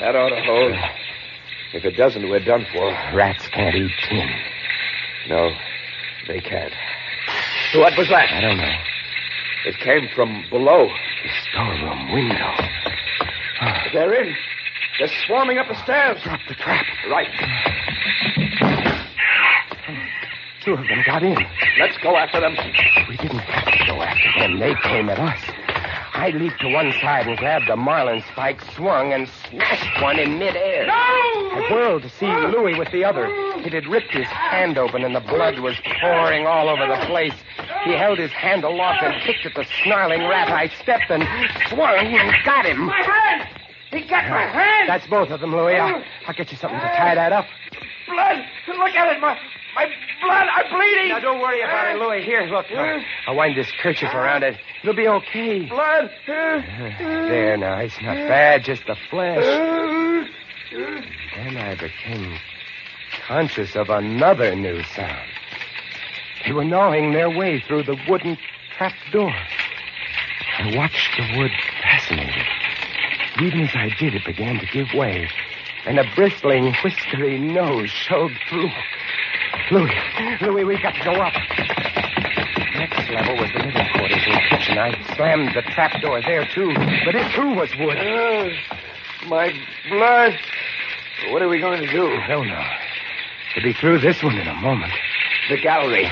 That 0.00 0.16
ought 0.16 0.30
to 0.30 0.42
hold. 0.42 0.74
If 1.74 1.84
it 1.84 1.96
doesn't, 1.96 2.28
we're 2.30 2.44
done 2.44 2.66
for. 2.72 2.86
Rats 3.14 3.46
can't 3.48 3.74
eat 3.74 3.92
tin. 4.08 4.28
No, 5.28 5.50
they 6.26 6.40
can't. 6.40 6.72
What 7.74 7.98
was 7.98 8.08
that? 8.08 8.32
I 8.32 8.40
don't 8.40 8.56
know. 8.56 8.74
It 9.66 9.76
came 9.80 10.08
from 10.14 10.44
below. 10.48 10.88
The 10.88 11.30
storeroom 11.50 12.12
window. 12.12 12.52
Ah. 13.60 13.88
They're 13.92 14.14
in. 14.22 14.34
They're 14.98 15.08
swarming 15.26 15.58
up 15.58 15.68
the 15.68 15.80
stairs. 15.84 16.20
Drop 16.24 16.40
the 16.48 16.54
trap. 16.54 16.84
Right. 17.08 17.28
Two 20.64 20.72
of 20.74 20.80
them 20.80 21.02
got 21.06 21.22
in. 21.22 21.38
Let's 21.78 21.96
go 21.98 22.16
after 22.16 22.40
them. 22.40 22.56
We 23.08 23.16
didn't 23.16 23.38
have 23.38 23.78
to 23.78 23.86
go 23.86 24.02
after 24.02 24.40
them. 24.40 24.58
They 24.58 24.74
came 24.82 25.08
at 25.08 25.20
us. 25.20 25.38
I 26.14 26.30
leaped 26.30 26.60
to 26.62 26.68
one 26.72 26.92
side 27.00 27.28
and 27.28 27.38
grabbed 27.38 27.68
a 27.68 27.76
marlin 27.76 28.24
spike, 28.32 28.60
swung, 28.74 29.12
and 29.12 29.28
smashed 29.28 30.02
one 30.02 30.18
in 30.18 30.36
midair. 30.36 30.86
No! 30.86 30.92
I 30.92 31.68
whirled 31.70 32.02
to 32.02 32.08
see 32.08 32.26
Louis 32.26 32.76
with 32.76 32.90
the 32.90 33.04
other. 33.04 33.28
It 33.58 33.72
had 33.72 33.86
ripped 33.86 34.10
his 34.10 34.26
hand 34.26 34.78
open, 34.78 35.04
and 35.04 35.14
the 35.14 35.20
blood 35.20 35.60
was 35.60 35.76
pouring 36.00 36.44
all 36.44 36.68
over 36.68 36.88
the 36.88 37.06
place. 37.06 37.34
He 37.84 37.92
held 37.92 38.18
his 38.18 38.32
hand 38.32 38.64
aloft 38.64 39.04
and 39.04 39.14
kicked 39.22 39.46
at 39.46 39.54
the 39.54 39.64
snarling 39.84 40.22
rat. 40.22 40.50
I 40.50 40.66
stepped 40.82 41.08
and 41.08 41.22
swung 41.68 41.94
and 41.94 42.44
got 42.44 42.66
him. 42.66 42.86
My 42.86 43.00
hand! 43.00 43.47
He 43.90 44.00
got 44.02 44.28
my 44.28 44.46
hand! 44.46 44.88
That's 44.88 45.06
both 45.06 45.30
of 45.30 45.40
them, 45.40 45.50
Louis. 45.52 45.76
I'll, 45.76 46.02
I'll 46.26 46.34
get 46.34 46.52
you 46.52 46.58
something 46.58 46.78
to 46.78 46.86
tie 46.86 47.14
that 47.14 47.32
up. 47.32 47.46
blood! 48.06 48.44
Look 48.68 48.94
at 48.94 49.16
it! 49.16 49.20
My, 49.20 49.38
my 49.74 49.86
blood! 50.22 50.46
I'm 50.54 50.70
bleeding! 50.76 51.08
Now, 51.08 51.20
don't 51.20 51.40
worry 51.40 51.62
about 51.62 51.88
it, 51.88 52.00
uh, 52.00 52.04
Louis. 52.04 52.22
Here, 52.22 52.42
look. 52.42 52.66
I'll, 52.70 53.00
I'll 53.26 53.36
wind 53.36 53.56
this 53.56 53.70
kerchief 53.80 54.10
uh, 54.12 54.18
around 54.18 54.42
it. 54.42 54.56
It'll 54.82 54.94
be 54.94 55.08
okay. 55.08 55.66
Blood! 55.66 56.10
There 56.26 57.56
now, 57.56 57.78
it's 57.78 58.00
not 58.02 58.16
bad, 58.16 58.64
just 58.64 58.86
the 58.86 58.96
flesh. 59.10 59.44
Then 60.70 61.56
I 61.56 61.74
became 61.74 62.36
conscious 63.26 63.74
of 63.74 63.88
another 63.88 64.54
new 64.54 64.82
sound. 64.94 65.28
They 66.44 66.52
were 66.52 66.64
gnawing 66.64 67.12
their 67.12 67.30
way 67.30 67.60
through 67.66 67.84
the 67.84 67.96
wooden 68.08 68.36
trap 68.76 68.92
door. 69.12 69.32
I 70.58 70.76
watched 70.76 71.10
the 71.16 71.38
wood 71.38 71.50
fascinated. 71.82 72.44
Even 73.40 73.60
as 73.60 73.70
I 73.74 73.90
did, 74.00 74.14
it 74.16 74.24
began 74.24 74.58
to 74.58 74.66
give 74.66 74.88
way, 74.94 75.28
and 75.86 75.98
a 75.98 76.04
bristling, 76.16 76.74
whiskery 76.82 77.38
nose 77.38 77.88
showed 77.88 78.32
through. 78.48 78.70
Louis, 79.70 79.94
Louis, 80.40 80.64
we've 80.64 80.82
got 80.82 80.94
to 80.94 81.04
go 81.04 81.12
up. 81.12 81.32
Next 82.74 83.08
level 83.10 83.36
was 83.36 83.48
the 83.52 83.60
living 83.60 83.86
quarters 83.94 84.22
and 84.26 84.40
kitchen. 84.50 84.78
I 84.78 85.14
slammed 85.14 85.54
the 85.54 85.62
trap 85.62 86.00
door 86.02 86.20
there, 86.20 86.46
too, 86.52 86.72
but 87.04 87.14
it, 87.14 87.30
too, 87.32 87.54
was 87.54 87.70
wood. 87.78 87.96
Oh, 87.96 88.50
my 89.28 89.52
blood! 89.88 90.34
What 91.30 91.40
are 91.40 91.48
we 91.48 91.60
going 91.60 91.80
to 91.80 91.92
do? 91.92 92.08
I 92.08 92.26
don't 92.26 92.48
know. 92.48 92.64
We'll 93.54 93.64
be 93.64 93.72
through 93.72 94.00
this 94.00 94.20
one 94.22 94.36
in 94.36 94.48
a 94.48 94.54
moment. 94.54 94.92
The 95.48 95.60
gallery. 95.60 96.10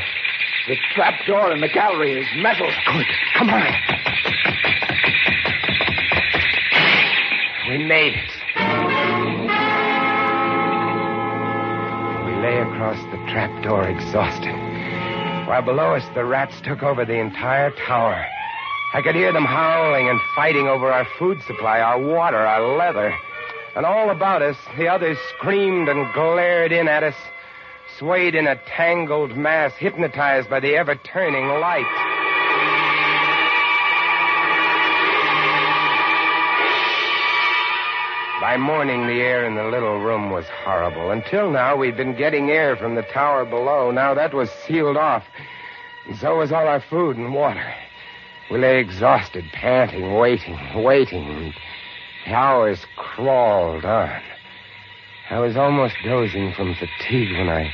The 0.68 0.76
trap 0.94 1.14
door 1.26 1.52
in 1.52 1.60
the 1.60 1.68
gallery 1.68 2.20
is 2.20 2.26
metal. 2.36 2.70
Good. 2.92 3.06
Come 3.34 3.50
on. 3.50 3.72
We 7.76 7.84
made 7.84 8.14
it. 8.14 8.30
We 12.24 12.32
lay 12.40 12.56
across 12.62 12.96
the 13.12 13.18
trapdoor 13.30 13.86
exhausted. 13.86 14.56
While 15.46 15.60
below 15.60 15.94
us, 15.94 16.08
the 16.14 16.24
rats 16.24 16.58
took 16.62 16.82
over 16.82 17.04
the 17.04 17.20
entire 17.20 17.70
tower. 17.72 18.24
I 18.94 19.02
could 19.02 19.14
hear 19.14 19.30
them 19.30 19.44
howling 19.44 20.08
and 20.08 20.18
fighting 20.34 20.68
over 20.68 20.90
our 20.90 21.06
food 21.18 21.42
supply, 21.42 21.80
our 21.80 22.00
water, 22.00 22.38
our 22.38 22.78
leather. 22.78 23.14
And 23.76 23.84
all 23.84 24.08
about 24.08 24.40
us, 24.40 24.56
the 24.78 24.88
others 24.88 25.18
screamed 25.36 25.90
and 25.90 26.10
glared 26.14 26.72
in 26.72 26.88
at 26.88 27.02
us, 27.02 27.16
swayed 27.98 28.34
in 28.34 28.46
a 28.46 28.56
tangled 28.68 29.36
mass, 29.36 29.74
hypnotized 29.74 30.48
by 30.48 30.60
the 30.60 30.76
ever 30.76 30.94
turning 30.94 31.46
light. 31.60 32.15
By 38.46 38.56
morning, 38.56 39.08
the 39.08 39.22
air 39.22 39.44
in 39.44 39.56
the 39.56 39.64
little 39.64 39.98
room 39.98 40.30
was 40.30 40.46
horrible. 40.62 41.10
Until 41.10 41.50
now, 41.50 41.74
we'd 41.74 41.96
been 41.96 42.14
getting 42.14 42.48
air 42.48 42.76
from 42.76 42.94
the 42.94 43.02
tower 43.02 43.44
below. 43.44 43.90
Now 43.90 44.14
that 44.14 44.32
was 44.32 44.48
sealed 44.64 44.96
off. 44.96 45.24
And 46.06 46.16
so 46.16 46.36
was 46.36 46.52
all 46.52 46.68
our 46.68 46.80
food 46.80 47.16
and 47.16 47.34
water. 47.34 47.74
We 48.48 48.58
lay 48.58 48.78
exhausted, 48.78 49.46
panting, 49.52 50.14
waiting, 50.14 50.56
waiting. 50.76 51.52
The 52.24 52.34
hours 52.34 52.86
crawled 52.94 53.84
on. 53.84 54.22
I 55.28 55.40
was 55.40 55.56
almost 55.56 55.96
dozing 56.04 56.52
from 56.52 56.76
fatigue 56.76 57.32
when 57.32 57.48
I 57.48 57.68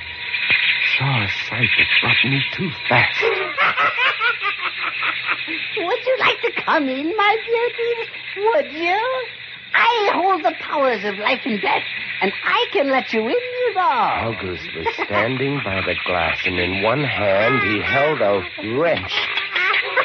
saw 0.96 1.22
a 1.22 1.28
sight 1.50 1.68
that 1.76 1.86
brought 2.00 2.24
me 2.24 2.42
too 2.56 2.70
fast. 2.88 3.20
Would 5.76 6.06
you 6.06 6.16
like 6.18 6.40
to 6.40 6.50
come 6.64 6.88
in, 6.88 7.14
my 7.14 7.36
beauties? 7.44 8.08
Would 8.38 8.72
you? 8.72 9.26
I 9.74 10.10
hold 10.14 10.44
the 10.44 10.54
powers 10.60 11.04
of 11.04 11.18
life 11.18 11.40
and 11.44 11.60
death, 11.60 11.82
and 12.20 12.32
I 12.44 12.66
can 12.72 12.90
let 12.90 13.12
you 13.12 13.20
in, 13.20 13.30
you 13.30 13.74
know. 13.74 13.80
August 13.80 14.68
was 14.76 14.86
standing 14.94 15.60
by 15.64 15.80
the 15.80 15.94
glass, 16.06 16.38
and 16.44 16.58
in 16.58 16.82
one 16.82 17.04
hand 17.04 17.62
he 17.62 17.80
held 17.80 18.20
a 18.20 18.42
wrench. 18.76 19.12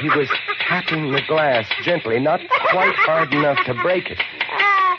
He 0.01 0.09
was 0.09 0.29
tapping 0.67 1.11
the 1.11 1.21
glass 1.27 1.67
gently, 1.83 2.19
not 2.19 2.41
quite 2.71 2.95
hard 2.95 3.33
enough 3.33 3.57
to 3.65 3.73
break 3.75 4.09
it. 4.09 4.19
I 4.49 4.97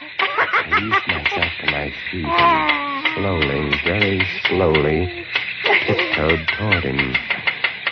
eased 0.66 1.06
myself 1.06 1.52
to 1.60 1.70
my 1.70 1.92
feet 2.10 2.24
and 2.24 3.14
slowly, 3.14 3.80
very 3.84 4.26
slowly, 4.46 5.24
tiptoed 5.64 6.48
toward 6.56 6.84
him. 6.84 7.14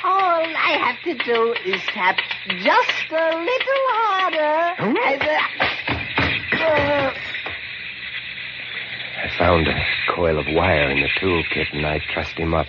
All 0.04 0.42
I 0.44 0.78
have 0.82 1.02
to 1.04 1.14
do 1.24 1.54
is 1.64 1.80
tap 1.86 2.18
just 2.58 3.10
a 3.10 3.38
little 3.38 3.82
harder. 3.88 4.82
I 9.18 9.30
found 9.38 9.68
a 9.68 9.74
coil 10.14 10.38
of 10.38 10.46
wire 10.48 10.90
in 10.90 11.00
the 11.00 11.08
toolkit 11.20 11.72
and 11.72 11.86
I 11.86 12.00
trussed 12.12 12.36
him 12.36 12.54
up, 12.54 12.66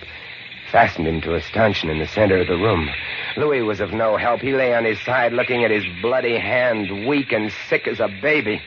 fastened 0.70 1.06
him 1.06 1.20
to 1.22 1.34
a 1.34 1.40
stanchion 1.42 1.90
in 1.90 1.98
the 1.98 2.06
center 2.06 2.38
of 2.38 2.46
the 2.46 2.54
room. 2.54 2.88
Louis 3.36 3.62
was 3.62 3.80
of 3.80 3.92
no 3.92 4.16
help. 4.16 4.40
He 4.40 4.52
lay 4.52 4.74
on 4.74 4.84
his 4.84 5.00
side 5.04 5.32
looking 5.32 5.64
at 5.64 5.70
his 5.70 5.84
bloody 6.02 6.38
hand, 6.38 7.06
weak 7.08 7.32
and 7.32 7.52
sick 7.68 7.86
as 7.86 8.00
a 8.00 8.08
baby. 8.22 8.60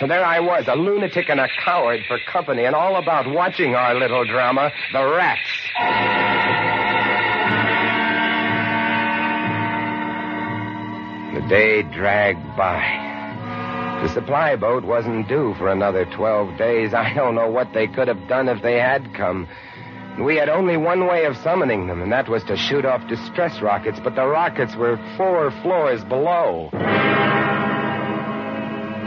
So 0.00 0.06
there 0.08 0.24
I 0.24 0.40
was, 0.40 0.66
a 0.66 0.74
lunatic 0.74 1.28
and 1.28 1.38
a 1.38 1.48
coward 1.64 2.00
for 2.08 2.18
company, 2.32 2.64
and 2.64 2.74
all 2.74 2.96
about 2.96 3.30
watching 3.30 3.76
our 3.76 3.94
little 3.94 4.24
drama, 4.24 4.72
the 4.92 5.04
rats. 5.04 5.40
The 11.34 11.48
day 11.48 11.82
dragged 11.82 12.56
by. 12.56 13.13
The 14.04 14.12
supply 14.12 14.54
boat 14.54 14.84
wasn't 14.84 15.28
due 15.28 15.54
for 15.54 15.68
another 15.70 16.04
12 16.04 16.58
days. 16.58 16.92
I 16.92 17.14
don't 17.14 17.34
know 17.34 17.48
what 17.48 17.72
they 17.72 17.86
could 17.86 18.06
have 18.06 18.28
done 18.28 18.50
if 18.50 18.60
they 18.60 18.78
had 18.78 19.14
come. 19.14 19.48
We 20.20 20.36
had 20.36 20.50
only 20.50 20.76
one 20.76 21.06
way 21.06 21.24
of 21.24 21.38
summoning 21.38 21.86
them, 21.86 22.02
and 22.02 22.12
that 22.12 22.28
was 22.28 22.44
to 22.44 22.56
shoot 22.58 22.84
off 22.84 23.08
distress 23.08 23.62
rockets, 23.62 23.98
but 24.04 24.14
the 24.14 24.26
rockets 24.26 24.76
were 24.76 24.98
four 25.16 25.50
floors 25.62 26.04
below. 26.04 26.68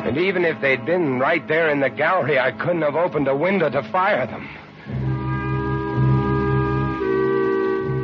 And 0.04 0.18
even 0.18 0.44
if 0.44 0.60
they'd 0.62 0.84
been 0.84 1.20
right 1.20 1.48
there 1.48 1.70
in 1.70 1.80
the 1.80 1.92
gallery, 1.92 2.40
I 2.40 2.52
couldn't 2.52 2.82
have 2.82 2.96
opened 2.96 3.28
a 3.28 3.36
window 3.36 3.70
to 3.70 3.84
fire 3.92 4.26
them. 4.26 4.50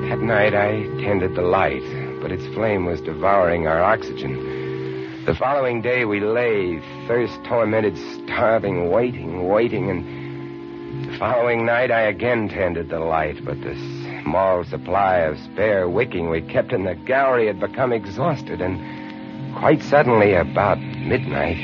That 0.10 0.20
night, 0.20 0.54
I 0.54 0.84
tended 1.02 1.34
the 1.34 1.42
light, 1.42 1.82
but 2.22 2.32
its 2.32 2.46
flame 2.54 2.86
was 2.86 3.02
devouring 3.02 3.66
our 3.66 3.82
oxygen. 3.82 4.53
The 5.26 5.36
following 5.36 5.82
day, 5.82 6.04
we 6.04 6.20
lay, 6.20 6.82
thirst 7.08 7.46
tormented, 7.46 7.98
starving, 7.98 8.92
waiting, 8.92 9.48
waiting, 9.48 9.90
and 9.90 11.06
the 11.06 11.18
following 11.18 11.66
night, 11.66 11.92
I 11.92 12.02
again 12.02 12.50
tended 12.50 12.90
the 12.90 13.00
light, 13.00 13.38
but 13.46 13.62
the 13.62 13.74
small 14.22 14.66
supply 14.66 15.20
of 15.20 15.40
spare 15.40 15.88
wicking 15.88 16.30
we 16.30 16.42
kept 16.42 16.74
in 16.74 16.84
the 16.84 16.96
gallery 16.96 17.48
had 17.48 17.58
become 17.58 17.94
exhausted, 17.94 18.60
and 18.60 19.56
quite 19.56 19.82
suddenly, 19.82 20.34
about 20.34 20.80
midnight, 20.80 21.56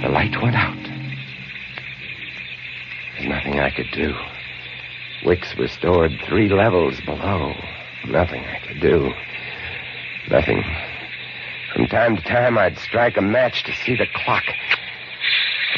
the 0.00 0.10
light 0.10 0.40
went 0.40 0.54
out. 0.54 0.78
There's 3.16 3.28
nothing 3.28 3.58
I 3.58 3.70
could 3.70 3.90
do. 3.92 4.14
Wicks 5.24 5.52
were 5.58 5.66
stored 5.66 6.12
three 6.28 6.48
levels 6.48 7.00
below. 7.00 7.54
Nothing 8.06 8.44
I 8.44 8.60
could 8.64 8.80
do. 8.80 9.10
Nothing. 10.30 10.62
From 11.74 11.86
time 11.86 12.16
to 12.16 12.22
time, 12.22 12.56
I'd 12.56 12.78
strike 12.78 13.16
a 13.16 13.22
match 13.22 13.62
to 13.64 13.72
see 13.84 13.94
the 13.94 14.06
clock. 14.14 14.44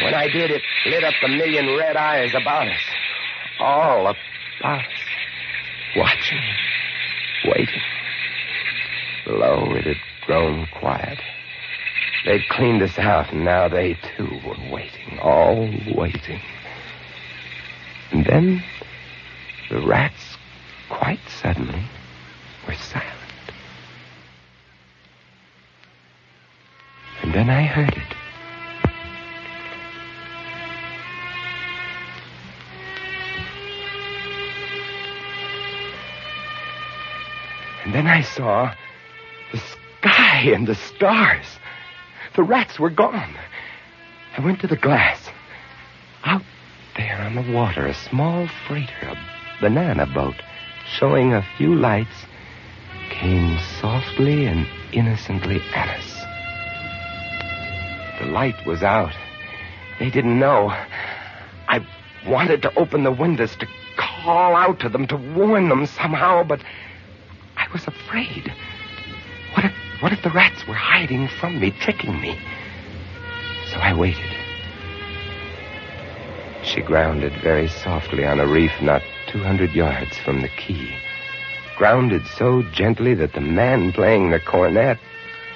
When 0.03 0.14
I 0.14 0.29
did, 0.29 0.50
it 0.50 0.62
lit 0.87 1.05
up 1.05 1.14
the 1.20 1.29
million 1.29 1.76
red 1.76 1.96
eyes 1.96 2.33
about 2.35 2.68
us. 2.68 2.81
All 3.59 4.07
about 4.07 4.81
us. 4.81 4.87
Watching. 5.96 6.40
Waiting. 7.46 7.83
Below, 9.26 9.74
it 9.74 9.85
had 9.85 9.96
grown 10.26 10.66
quiet. 10.79 11.18
They'd 12.24 12.48
cleaned 12.50 12.83
us 12.83 12.98
out, 12.98 13.33
and 13.33 13.44
now 13.44 13.68
they, 13.68 13.94
too, 14.16 14.40
were 14.46 14.57
waiting. 14.70 15.18
All 15.20 15.68
waiting. 15.94 16.40
And 18.12 18.24
then, 18.24 18.62
the 19.70 19.85
rats, 19.87 20.37
quite 20.88 21.20
suddenly, 21.29 21.83
were 22.66 22.74
silent. 22.74 23.09
And 27.30 27.48
then 27.48 27.50
I 27.50 27.62
heard 27.62 27.96
it. 27.96 28.16
And 37.84 37.94
then 37.94 38.08
I 38.08 38.22
saw 38.22 38.74
the 39.52 39.58
sky 39.58 40.50
and 40.52 40.66
the 40.66 40.74
stars. 40.74 41.46
The 42.34 42.42
rats 42.42 42.80
were 42.80 42.90
gone. 42.90 43.36
I 44.36 44.44
went 44.44 44.60
to 44.62 44.66
the 44.66 44.74
glass. 44.74 45.30
Out 46.24 46.42
there 46.96 47.18
on 47.18 47.36
the 47.36 47.52
water, 47.52 47.86
a 47.86 47.94
small 47.94 48.48
freighter, 48.66 49.06
a 49.06 49.16
banana 49.60 50.06
boat, 50.12 50.42
showing 50.84 51.32
a 51.32 51.46
few 51.56 51.76
lights, 51.76 52.26
came 53.08 53.56
softly 53.80 54.46
and 54.46 54.66
innocently 54.92 55.60
at 55.76 55.96
us. 55.96 56.09
Light 58.30 58.66
was 58.66 58.82
out. 58.82 59.12
They 59.98 60.10
didn't 60.10 60.38
know. 60.38 60.68
I 61.68 61.84
wanted 62.26 62.62
to 62.62 62.78
open 62.78 63.04
the 63.04 63.12
windows 63.12 63.56
to 63.56 63.66
call 63.96 64.54
out 64.54 64.80
to 64.80 64.88
them, 64.88 65.06
to 65.08 65.16
warn 65.16 65.68
them 65.68 65.86
somehow, 65.86 66.44
but 66.44 66.60
I 67.56 67.66
was 67.72 67.86
afraid. 67.86 68.52
What 69.54 69.64
if, 69.64 69.72
what 70.00 70.12
if 70.12 70.22
the 70.22 70.30
rats 70.30 70.66
were 70.66 70.74
hiding 70.74 71.28
from 71.28 71.60
me, 71.60 71.72
tricking 71.72 72.20
me? 72.20 72.38
So 73.72 73.76
I 73.76 73.94
waited. 73.94 74.36
She 76.62 76.82
grounded 76.82 77.32
very 77.42 77.68
softly 77.68 78.24
on 78.24 78.38
a 78.38 78.46
reef 78.46 78.72
not 78.80 79.02
200 79.28 79.72
yards 79.72 80.16
from 80.18 80.42
the 80.42 80.48
key. 80.48 80.92
Grounded 81.76 82.26
so 82.26 82.62
gently 82.72 83.14
that 83.14 83.32
the 83.32 83.40
man 83.40 83.92
playing 83.92 84.30
the 84.30 84.40
cornet, 84.40 84.98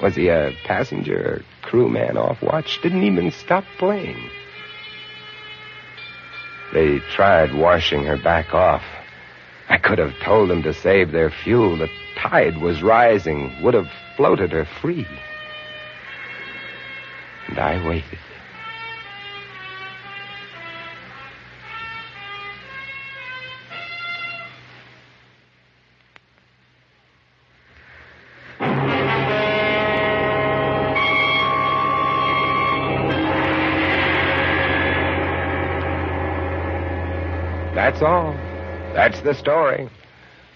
was 0.03 0.15
he 0.17 0.29
a 0.29 0.53
passenger 0.65 1.19
or 1.19 1.43
crewman 1.65 2.17
off 2.17 2.43
watch, 2.43 2.81
didn't 2.83 3.03
even 3.03 3.31
stop 3.31 3.65
playing. 3.79 4.31
They 6.73 6.99
tried 7.15 7.55
washing 7.55 8.05
her 8.05 8.17
back 8.17 8.55
off. 8.55 8.83
I 9.69 9.79
could 9.79 9.99
have 9.99 10.15
told 10.23 10.51
them 10.51 10.63
to 10.63 10.75
save 10.75 11.13
their 11.13 11.31
fuel. 11.31 11.77
The 11.77 11.89
tide 12.17 12.59
was 12.59 12.83
rising, 12.83 13.63
would 13.63 13.75
have 13.75 13.89
floated 14.17 14.53
her 14.53 14.67
free. 14.81 15.07
And 17.49 17.59
I 17.59 17.87
waited. 17.87 18.19
That's 37.95 38.07
all. 38.07 38.33
That's 38.93 39.21
the 39.21 39.35
story. 39.35 39.89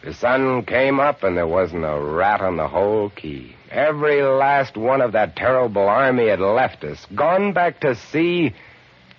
The 0.03 0.13
sun 0.13 0.65
came 0.65 0.99
up 0.99 1.23
and 1.23 1.37
there 1.37 1.47
wasn't 1.47 1.85
a 1.85 1.97
rat 1.97 2.41
on 2.41 2.57
the 2.57 2.67
whole 2.67 3.11
key. 3.11 3.55
Every 3.71 4.23
last 4.23 4.77
one 4.77 5.01
of 5.01 5.13
that 5.13 5.37
terrible 5.37 5.89
army 5.89 6.27
had 6.27 6.41
left 6.41 6.83
us, 6.83 7.07
gone 7.15 7.53
back 7.53 7.79
to 7.83 7.95
sea 7.95 8.57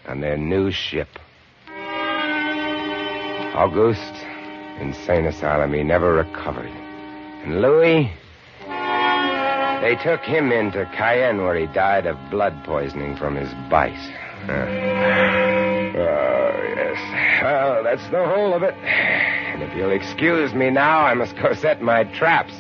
on 0.06 0.20
their 0.20 0.36
new 0.36 0.70
ship. 0.70 1.08
August, 3.56 4.14
insane 4.82 5.26
asylum, 5.26 5.72
he 5.72 5.84
never 5.84 6.16
recovered. 6.16 6.72
And 7.46 7.62
Louis, 7.62 8.12
they 9.80 9.96
took 10.04 10.20
him 10.24 10.52
into 10.52 10.84
Cayenne 10.94 11.44
where 11.44 11.56
he 11.56 11.68
died 11.68 12.06
of 12.06 12.18
blood 12.30 12.66
poisoning 12.66 13.16
from 13.16 13.38
his 13.38 13.54
bite. 13.70 13.96
Huh. 14.46 14.66
Oh, 15.96 15.96
yes. 15.96 16.39
Well, 17.42 17.84
that's 17.84 18.04
the 18.10 18.26
whole 18.26 18.54
of 18.54 18.64
it. 18.64 18.74
And 18.74 19.64
if 19.64 19.76
you'll 19.76 19.92
excuse 19.92 20.54
me 20.54 20.70
now, 20.70 21.00
I 21.02 21.14
must 21.14 21.36
go 21.38 21.54
set 21.62 21.82
my 21.82 22.04
traps. 22.04 22.54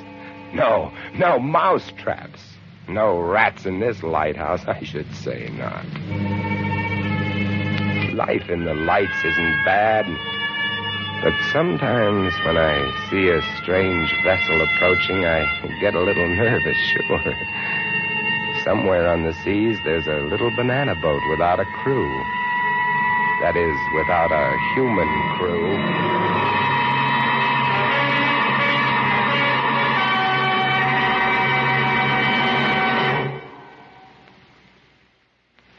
No, 0.53 0.91
no 1.15 1.39
mouse 1.39 1.91
traps. 1.97 2.39
No 2.87 3.19
rats 3.19 3.65
in 3.65 3.79
this 3.79 4.01
lighthouse, 4.01 4.61
I 4.67 4.83
should 4.83 5.13
say 5.13 5.49
not. 5.53 5.85
Life 8.15 8.49
in 8.49 8.65
the 8.65 8.73
lights 8.73 9.23
isn't 9.23 9.65
bad. 9.65 10.05
But 11.23 11.33
sometimes 11.51 12.33
when 12.45 12.57
I 12.57 13.09
see 13.09 13.27
a 13.27 13.41
strange 13.61 14.11
vessel 14.23 14.61
approaching, 14.61 15.25
I 15.25 15.45
get 15.81 15.93
a 15.93 15.99
little 15.99 16.27
nervous, 16.27 16.77
sure. 16.77 17.35
Somewhere 18.63 19.07
on 19.07 19.23
the 19.23 19.33
seas, 19.43 19.77
there's 19.83 20.07
a 20.07 20.25
little 20.27 20.49
banana 20.55 20.95
boat 20.95 21.21
without 21.29 21.59
a 21.59 21.65
crew. 21.83 22.23
That 23.41 23.55
is, 23.55 23.77
without 23.95 24.33
a 24.33 24.57
human 24.75 25.07
crew. 25.37 26.09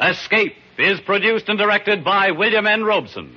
Escape 0.00 0.54
is 0.78 1.00
produced 1.00 1.50
and 1.50 1.58
directed 1.58 2.02
by 2.02 2.30
William 2.30 2.66
N. 2.66 2.82
Robson. 2.84 3.36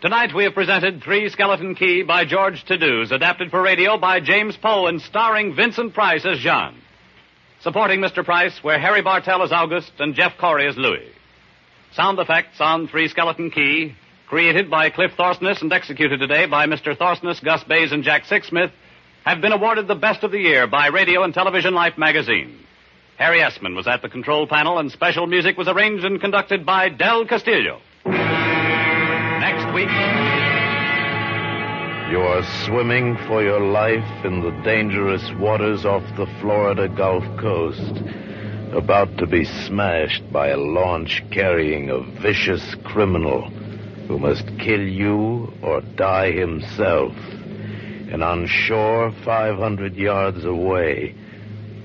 Tonight 0.00 0.34
we 0.34 0.44
have 0.44 0.54
presented 0.54 1.02
Three 1.02 1.28
Skeleton 1.28 1.74
Key 1.74 2.04
by 2.04 2.24
George 2.24 2.64
Toudouze, 2.64 3.12
adapted 3.12 3.50
for 3.50 3.60
radio 3.60 3.98
by 3.98 4.20
James 4.20 4.56
Poe 4.56 4.86
and 4.86 5.02
starring 5.02 5.54
Vincent 5.54 5.92
Price 5.92 6.24
as 6.24 6.38
Jean. 6.38 6.74
Supporting 7.60 8.00
Mr. 8.00 8.24
Price 8.24 8.64
were 8.64 8.78
Harry 8.78 9.02
Bartell 9.02 9.42
as 9.42 9.52
August 9.52 9.92
and 9.98 10.14
Jeff 10.14 10.38
Corey 10.38 10.66
as 10.66 10.78
Louis. 10.78 11.12
Sound 11.96 12.18
effects 12.18 12.60
on 12.60 12.88
Three 12.88 13.08
Skeleton 13.08 13.50
Key, 13.50 13.94
created 14.28 14.68
by 14.70 14.90
Cliff 14.90 15.12
Thorsness 15.18 15.62
and 15.62 15.72
executed 15.72 16.18
today 16.18 16.44
by 16.44 16.66
Mr. 16.66 16.94
Thorsness, 16.94 17.42
Gus 17.42 17.64
Bays, 17.64 17.90
and 17.90 18.04
Jack 18.04 18.24
Sixsmith, 18.24 18.70
have 19.24 19.40
been 19.40 19.52
awarded 19.52 19.88
the 19.88 19.94
Best 19.94 20.22
of 20.22 20.30
the 20.30 20.38
Year 20.38 20.66
by 20.66 20.88
Radio 20.88 21.22
and 21.22 21.32
Television 21.32 21.72
Life 21.72 21.96
magazine. 21.96 22.58
Harry 23.16 23.38
Essman 23.38 23.74
was 23.74 23.86
at 23.86 24.02
the 24.02 24.10
control 24.10 24.46
panel, 24.46 24.78
and 24.78 24.92
special 24.92 25.26
music 25.26 25.56
was 25.56 25.68
arranged 25.68 26.04
and 26.04 26.20
conducted 26.20 26.66
by 26.66 26.90
Del 26.90 27.24
Castillo. 27.24 27.80
Next 28.04 29.72
week. 29.72 29.88
You 32.12 32.20
are 32.20 32.44
swimming 32.66 33.16
for 33.26 33.42
your 33.42 33.60
life 33.60 34.24
in 34.26 34.42
the 34.42 34.50
dangerous 34.64 35.32
waters 35.38 35.86
off 35.86 36.04
the 36.18 36.26
Florida 36.42 36.90
Gulf 36.90 37.24
Coast, 37.40 38.02
about 38.76 39.16
to 39.16 39.26
be 39.26 39.44
smashed 39.44 40.30
by 40.30 40.48
a 40.48 40.56
launch 40.56 41.22
carrying 41.32 41.88
a 41.88 41.98
vicious 42.20 42.76
criminal 42.84 43.48
who 44.06 44.18
must 44.18 44.46
kill 44.58 44.82
you 44.82 45.50
or 45.62 45.80
die 45.80 46.30
himself. 46.32 47.12
And 48.12 48.22
on 48.22 48.46
shore, 48.46 49.12
500 49.24 49.96
yards 49.96 50.44
away, 50.44 51.14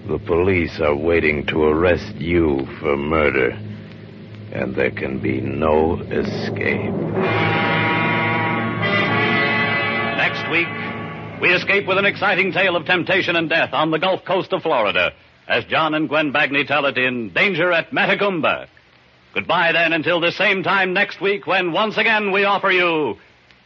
the 0.08 0.20
police 0.20 0.82
are 0.82 0.96
waiting 0.96 1.46
to 1.48 1.64
arrest 1.64 2.16
you 2.16 2.68
for 2.82 2.98
murder. 2.98 3.52
And 4.52 4.76
there 4.76 4.92
can 4.92 5.22
be 5.22 5.40
no 5.40 6.02
escape. 6.02 6.92
Next 10.18 10.52
week, 10.52 11.42
we 11.42 11.54
escape 11.54 11.88
with 11.88 11.98
an 11.98 12.06
exciting 12.06 12.52
tale 12.52 12.76
of 12.76 12.86
temptation 12.86 13.38
and 13.38 13.50
death 13.50 13.70
on 13.72 13.92
the 13.92 13.98
Gulf 13.98 14.26
Coast 14.26 14.52
of 14.52 14.62
Florida 14.62 15.14
as 15.52 15.66
John 15.66 15.94
and 15.94 16.08
Gwen 16.08 16.32
Bagni 16.32 16.66
tell 16.66 16.86
it 16.86 16.98
in 16.98 17.34
Danger 17.34 17.74
at 17.74 17.92
Matecumbe. 17.92 18.68
Goodbye 19.34 19.74
then 19.74 19.92
until 19.92 20.22
the 20.22 20.32
same 20.32 20.64
time 20.64 20.94
next 20.94 21.20
week 21.20 21.46
when 21.46 21.74
once 21.74 21.98
again 21.98 22.32
we 22.32 22.46
offer 22.46 22.72
you 22.72 23.18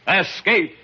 Escape. 0.08 0.74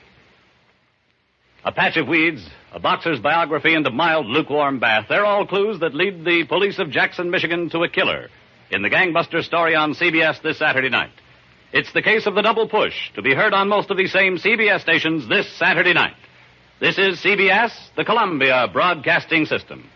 A 1.64 1.72
patch 1.72 1.96
of 1.96 2.06
weeds, 2.06 2.48
a 2.72 2.78
boxer's 2.78 3.18
biography, 3.18 3.74
and 3.74 3.86
a 3.86 3.90
mild, 3.90 4.26
lukewarm 4.26 4.78
bath. 4.78 5.06
They're 5.08 5.26
all 5.26 5.46
clues 5.46 5.80
that 5.80 5.94
lead 5.94 6.24
the 6.24 6.44
police 6.44 6.78
of 6.78 6.90
Jackson, 6.90 7.30
Michigan 7.30 7.68
to 7.70 7.82
a 7.82 7.88
killer 7.88 8.28
in 8.70 8.82
the 8.82 8.90
gangbuster 8.90 9.42
story 9.42 9.74
on 9.74 9.94
CBS 9.94 10.40
this 10.42 10.58
Saturday 10.58 10.88
night. 10.88 11.12
It's 11.72 11.92
the 11.92 12.02
case 12.02 12.26
of 12.26 12.34
the 12.34 12.42
double 12.42 12.68
push, 12.68 12.94
to 13.14 13.22
be 13.22 13.34
heard 13.34 13.54
on 13.54 13.68
most 13.68 13.90
of 13.90 13.96
these 13.96 14.12
same 14.12 14.38
CBS 14.38 14.80
stations 14.82 15.28
this 15.28 15.50
Saturday 15.56 15.94
night. 15.94 16.14
This 16.80 16.98
is 16.98 17.20
CBS, 17.20 17.72
the 17.96 18.04
Columbia 18.04 18.68
Broadcasting 18.72 19.46
System. 19.46 19.88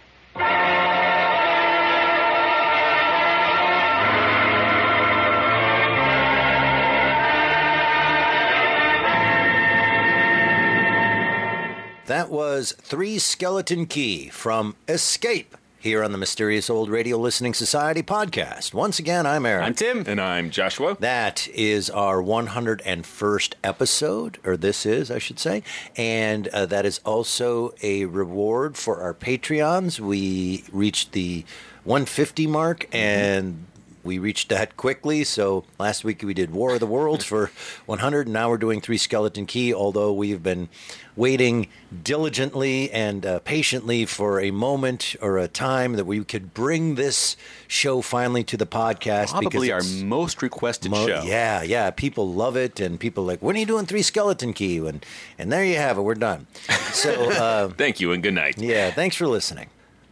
That 12.07 12.31
was 12.31 12.71
Three 12.81 13.19
Skeleton 13.19 13.87
Key 13.87 14.29
from 14.29 14.77
Escape 14.87 15.57
here 15.81 16.05
on 16.05 16.13
the 16.13 16.19
Mysterious 16.19 16.71
Old 16.71 16.89
Radio 16.89 17.17
Listening 17.17 17.53
Society 17.53 18.01
podcast. 18.01 18.73
Once 18.73 19.01
again, 19.01 19.27
I'm 19.27 19.45
Eric. 19.45 19.65
I'm 19.65 19.75
Tim. 19.75 20.05
And 20.07 20.21
I'm 20.21 20.51
Joshua. 20.51 20.97
That 21.01 21.49
is 21.49 21.91
our 21.91 22.19
101st 22.23 23.55
episode, 23.65 24.39
or 24.45 24.57
this 24.57 24.87
is, 24.87 25.11
I 25.11 25.19
should 25.19 25.41
say. 25.41 25.65
And 25.97 26.47
uh, 26.49 26.67
that 26.67 26.87
is 26.87 27.01
also 27.05 27.75
a 27.83 28.05
reward 28.05 28.77
for 28.77 29.01
our 29.01 29.13
Patreons. 29.13 29.99
We 29.99 30.63
reached 30.71 31.11
the 31.11 31.45
150 31.83 32.47
mark 32.47 32.87
and 32.95 33.67
we 34.07 34.19
reached 34.19 34.49
that 34.49 34.77
quickly. 34.77 35.25
So 35.25 35.65
last 35.79 36.05
week 36.05 36.23
we 36.23 36.33
did 36.33 36.51
War 36.53 36.75
of 36.75 36.81
the 36.81 36.87
Worlds 36.87 37.25
for 37.25 37.51
100, 37.85 38.27
and 38.27 38.33
now 38.33 38.49
we're 38.49 38.57
doing 38.57 38.81
Three 38.81 38.97
Skeleton 38.97 39.45
Key, 39.45 39.75
although 39.75 40.13
we've 40.13 40.43
been 40.43 40.69
waiting 41.17 41.67
diligently 42.03 42.91
and 42.93 43.25
uh, 43.25 43.39
patiently 43.41 44.05
for 44.07 44.41
a 44.41 44.51
moment 44.51 45.17
or 45.21 45.39
a 45.39 45.49
time 45.49 45.95
that 45.95 46.05
we 46.05 46.23
could 46.25 46.55
bring 46.55 46.95
this 46.95 47.37
show 47.69 48.01
finally 48.01 48.45
to 48.45 48.57
the 48.57 48.67
podcast. 48.67 49.31
Probably 49.31 49.73
our 49.73 49.83
most 50.05 50.43
requested 50.43 50.91
Mo- 50.91 51.07
show. 51.07 51.23
Yeah, 51.23 51.63
yeah. 51.63 51.91
People 51.91 52.33
love 52.33 52.57
it, 52.57 52.81
and 52.81 53.01
people 53.01 53.25
are 53.25 53.27
like, 53.27 53.43
when 53.43 53.57
are 53.57 53.59
you 53.59 53.67
doing 53.67 53.87
Three 53.87 54.03
Skeleton 54.03 54.53
Key? 54.53 54.79
And 54.79 55.05
and 55.39 55.53
there 55.53 55.65
you 55.65 55.77
have 55.77 55.99
it. 55.99 56.03
We're 56.03 56.15
done. 56.15 56.47
So 56.93 57.31
uh, 57.31 57.69
Thank 57.69 58.01
you 58.01 58.13
and 58.13 58.23
good 58.23 58.35
night. 58.35 58.59
yeah, 58.59 58.91
thanks 58.91 59.17
for 59.17 59.27
listening. 59.27 59.69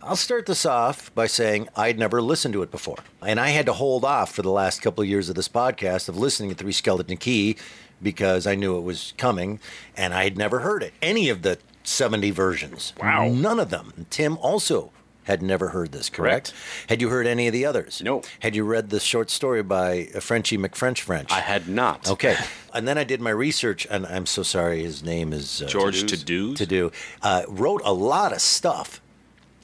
I'll 0.07 0.17
start 0.17 0.45
this 0.45 0.67
off 0.67 1.15
by 1.15 1.27
saying 1.27 1.69
I'd 1.77 1.99
never 1.99 2.21
listened 2.21 2.53
to 2.55 2.63
it 2.63 2.71
before, 2.71 2.99
and 3.23 3.41
I 3.41 3.49
had 3.49 3.65
to 3.67 3.73
hold 3.73 4.05
off 4.05 4.33
for 4.33 4.43
the 4.43 4.51
last 4.51 4.83
couple 4.83 5.03
of 5.03 5.09
years 5.09 5.31
of 5.31 5.35
this 5.35 5.49
podcast 5.49 6.09
of 6.11 6.19
listening 6.19 6.51
to 6.51 6.57
Three 6.57 6.73
Skeleton 6.73 7.17
Key 7.17 7.57
because 8.03 8.47
I 8.47 8.55
knew 8.55 8.77
it 8.77 8.83
was 8.83 9.15
coming, 9.17 9.61
and 9.97 10.13
I 10.13 10.25
had 10.25 10.37
never 10.37 10.61
heard 10.61 10.83
it. 10.83 10.93
Any 11.01 11.31
of 11.31 11.41
the 11.41 11.59
seventy 11.85 12.31
versions. 12.31 12.93
Wow. 13.01 13.29
none 13.29 13.59
of 13.59 13.71
them. 13.71 14.07
Tim 14.11 14.37
also. 14.39 14.91
Had 15.25 15.41
never 15.41 15.69
heard 15.69 15.91
this, 15.91 16.11
correct? 16.11 16.53
Had 16.91 17.01
you 17.01 17.09
heard 17.09 17.27
any 17.27 17.47
of 17.47 17.55
the 17.55 17.65
others? 17.65 18.03
No. 18.05 18.21
Had 18.41 18.55
you 18.55 18.63
read 18.63 18.91
the 18.91 19.01
short 19.01 19.31
story 19.31 19.63
by 19.63 20.05
Frenchie 20.21 20.59
McFrench 20.59 20.99
French? 21.01 21.33
I 21.33 21.41
had 21.41 21.67
not. 21.67 22.11
Okay. 22.11 22.37
And 22.75 22.87
then 22.87 22.99
I 22.99 23.05
did 23.05 23.23
my 23.23 23.31
research, 23.31 23.87
and 23.91 24.05
I'm 24.05 24.27
so 24.27 24.43
sorry. 24.43 24.83
His 24.83 25.03
name 25.03 25.33
is 25.33 25.63
uh, 25.63 25.67
George 25.67 26.03
Toudouze. 26.03 26.57
to 26.57 26.67
do. 26.67 26.93
Uh, 27.23 27.45
wrote 27.49 27.81
a 27.87 27.93
lot 27.95 28.35
of 28.35 28.43
stuff, 28.43 29.01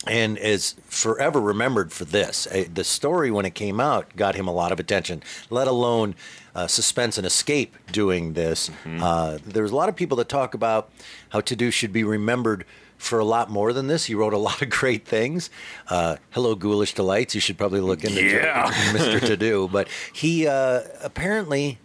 and 0.06 0.38
is 0.38 0.74
forever 0.86 1.40
remembered 1.40 1.92
for 1.92 2.04
this. 2.04 2.46
The 2.72 2.84
story 2.84 3.30
when 3.30 3.44
it 3.44 3.54
came 3.54 3.80
out 3.80 4.16
got 4.16 4.34
him 4.34 4.48
a 4.48 4.52
lot 4.52 4.72
of 4.72 4.80
attention. 4.80 5.22
Let 5.50 5.68
alone 5.68 6.14
uh, 6.54 6.66
suspense 6.66 7.18
and 7.18 7.26
escape 7.26 7.76
doing 7.92 8.32
this. 8.32 8.70
Uh, 8.86 9.38
there's 9.44 9.70
a 9.72 9.76
lot 9.76 9.88
of 9.88 9.96
people 9.96 10.16
that 10.16 10.28
talk 10.28 10.54
about 10.54 10.90
how 11.30 11.40
Toudouze 11.40 11.72
should 11.72 11.92
be 11.92 12.04
remembered. 12.04 12.64
For 12.96 13.18
a 13.18 13.24
lot 13.24 13.48
more 13.48 13.72
than 13.72 13.86
this, 13.86 14.04
he 14.04 14.14
wrote 14.14 14.34
a 14.34 14.38
lot 14.48 14.60
of 14.60 14.68
great 14.68 15.06
things. 15.06 15.48
Uh, 15.88 16.16
Hello, 16.32 16.54
Ghoulish 16.54 16.92
Delights. 16.94 17.34
You 17.34 17.40
should 17.40 17.56
probably 17.56 17.80
look 17.80 18.04
into 18.04 18.22
Yeah. 18.22 18.70
Mr. 18.92 19.18
Toudouze. 19.20 19.72
But 19.72 19.88
he 20.12 20.46
uh, 20.46 20.82
apparently 21.02 21.78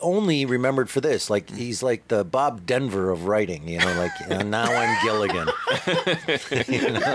only 0.00 0.46
remembered 0.46 0.88
for 0.88 1.00
this. 1.00 1.28
Like 1.28 1.48
mm. 1.48 1.56
he's 1.56 1.82
like 1.82 2.08
the 2.08 2.24
Bob 2.24 2.66
Denver 2.66 3.10
of 3.10 3.26
writing, 3.26 3.68
you 3.68 3.78
know. 3.78 3.92
Like 3.98 4.12
"And 4.28 4.50
now 4.50 4.64
I'm 4.64 5.04
Gilligan. 5.04 5.48
You 6.68 6.90
know? 6.90 7.14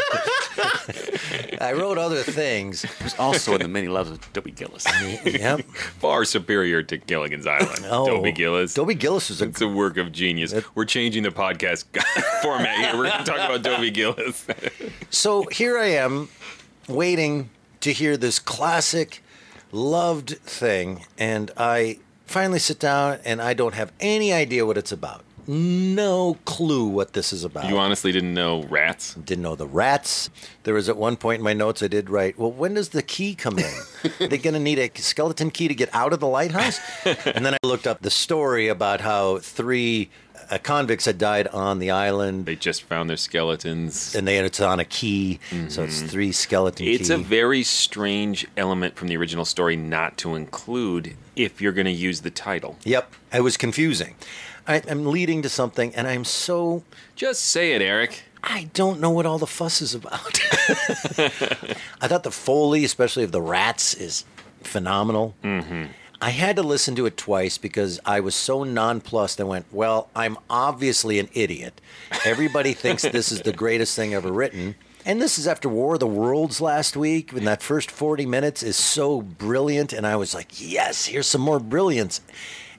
I 1.62 1.74
wrote 1.74 1.98
other 1.98 2.24
things. 2.24 2.82
Who's 2.82 3.18
also 3.20 3.54
in 3.56 3.62
the 3.62 3.68
many 3.68 3.88
loves 3.88 4.12
of 4.12 4.34
Dobie 4.34 4.52
Gillis. 4.52 4.86
Yep. 5.26 5.62
Far 5.62 6.26
superior 6.26 6.84
to 6.84 6.98
Gilligan's 6.98 7.48
Island. 7.48 7.86
Oh, 7.90 8.08
Dobie 8.08 8.32
Gillis. 8.32 8.74
Dobie 8.74 8.96
Gillis 8.96 9.30
was 9.30 9.42
a 9.42 9.46
It's 9.46 9.62
a 9.62 9.68
work 9.68 9.98
of 9.98 10.12
genius. 10.12 10.54
We're 10.76 10.86
changing 10.86 11.24
the 11.24 11.30
podcast 11.30 11.86
format 12.42 12.78
here. 12.78 12.98
We're 12.98 13.10
going 13.10 13.24
to 13.24 13.32
talk 13.32 13.50
about 13.50 13.64
Dobie 13.64 13.92
Gillis. 13.92 14.46
So 15.10 15.44
here 15.52 15.78
I 15.78 15.88
am, 15.88 16.30
waiting 16.88 17.50
to 17.82 17.94
hear 17.94 18.18
this 18.18 18.40
classic, 18.40 19.24
loved 19.72 20.38
thing, 20.40 21.06
and 21.18 21.50
I 21.58 22.00
finally 22.28 22.60
sit 22.60 22.80
down 22.80 23.20
and 23.26 23.42
I 23.42 23.54
don't 23.54 23.74
have 23.74 23.92
any 24.00 24.32
idea 24.34 24.66
what 24.66 24.78
it's 24.78 24.92
about. 24.92 25.24
No 25.50 26.38
clue 26.44 26.88
what 26.88 27.14
this 27.14 27.32
is 27.32 27.46
about. 27.46 27.70
you 27.70 27.78
honestly 27.78 28.12
didn't 28.12 28.34
know 28.34 28.64
rats? 28.64 29.14
Didn't 29.14 29.44
know 29.44 29.56
the 29.56 29.66
rats. 29.66 30.30
There 30.64 30.74
was 30.74 30.90
at 30.90 30.98
one 30.98 31.16
point 31.16 31.40
in 31.40 31.44
my 31.46 31.54
notes 31.54 31.82
I 31.82 31.88
did 31.88 32.10
write, 32.10 32.38
well, 32.38 32.52
when 32.52 32.74
does 32.74 32.90
the 32.90 33.02
key 33.02 33.34
come 33.34 33.58
in? 33.58 33.74
They're 34.20 34.40
going 34.40 34.56
to 34.56 34.60
need 34.60 34.78
a 34.78 34.92
skeleton 35.00 35.50
key 35.52 35.70
to 35.70 35.74
get 35.74 35.90
out 35.94 36.12
of 36.12 36.20
the 36.20 36.28
lighthouse? 36.28 36.82
and 37.06 37.46
then 37.46 37.54
I 37.54 37.58
looked 37.64 37.88
up 37.88 38.02
the 38.02 38.10
story 38.10 38.68
about 38.68 39.00
how 39.00 39.38
three 39.38 40.10
uh, 40.50 40.58
convicts 40.62 41.06
had 41.06 41.18
died 41.18 41.48
on 41.50 41.80
the 41.80 41.92
island. 41.92 42.46
They 42.46 42.56
just 42.56 42.84
found 42.84 43.10
their 43.10 43.18
skeletons. 43.18 44.16
and 44.16 44.28
they 44.28 44.36
had 44.36 44.46
it's 44.46 44.60
on 44.62 44.80
a 44.80 44.86
key, 44.86 45.40
so 45.70 45.84
it's 45.84 46.02
three 46.02 46.32
skeleton 46.32 46.86
Mm-hmm. 46.86 46.96
It's 46.96 47.10
key. 47.10 47.16
a 47.16 47.18
very 47.18 47.64
strange 47.64 48.48
element 48.56 48.96
from 48.96 49.08
the 49.08 49.18
original 49.18 49.46
story 49.46 49.76
not 49.76 50.18
to 50.20 50.36
include 50.36 51.16
if 51.36 51.62
you're 51.62 51.72
going 51.74 51.86
to 51.86 51.92
use 51.92 52.22
the 52.22 52.32
title. 52.32 52.78
Yep, 52.84 53.14
it 53.34 53.42
was 53.42 53.58
confusing. 53.58 54.16
I, 54.68 54.82
I'm 54.90 55.06
leading 55.06 55.42
to 55.44 55.50
something, 55.50 55.96
and 55.96 56.08
I'm 56.08 56.26
so 56.26 56.84
Just 57.16 57.42
say 57.44 57.74
it, 57.74 57.82
Eric. 57.82 58.24
I 58.44 58.70
don't 58.74 59.00
know 59.00 59.10
what 59.10 59.26
all 59.26 59.38
the 59.40 59.48
fuss 59.48 59.82
is 59.82 59.96
about. 59.96 60.40
I 62.02 62.08
thought 62.08 62.24
the 62.24 62.32
foley, 62.32 62.84
especially 62.86 63.24
of 63.24 63.32
the 63.32 63.42
rats, 63.42 63.94
is 63.94 64.26
phenomenal. 64.64 65.36
Mm-hmm. 65.44 65.86
I 66.20 66.32
had 66.32 66.56
to 66.56 66.64
listen 66.64 66.96
to 66.96 67.06
it 67.06 67.16
twice 67.16 67.58
because 67.58 68.00
I 68.06 68.20
was 68.20 68.34
so 68.34 68.64
nonplussed. 68.64 69.40
I 69.40 69.44
went, 69.44 69.66
"Well, 69.72 70.10
I'm 70.16 70.38
obviously 70.50 71.20
an 71.20 71.30
idiot. 71.34 71.80
Everybody 72.26 72.74
thinks 72.74 73.04
this 73.04 73.32
is 73.32 73.42
the 73.42 73.54
greatest 73.54 73.96
thing 73.96 74.14
ever 74.14 74.32
written." 74.32 74.76
And 75.08 75.22
this 75.22 75.40
is 75.40 75.48
after 75.48 75.70
War 75.70 75.94
of 75.94 76.02
the 76.02 76.06
Worlds 76.06 76.60
last 76.60 76.98
week, 76.98 77.32
and 77.32 77.48
that 77.48 77.64
first 77.64 77.90
40 77.90 78.26
minutes 78.26 78.62
is 78.62 78.76
so 78.76 79.22
brilliant. 79.22 79.94
And 79.94 80.06
I 80.06 80.18
was 80.18 80.36
like, 80.36 80.60
yes, 80.60 81.06
here's 81.06 81.28
some 81.28 81.40
more 81.40 81.62
brilliance. 81.62 82.20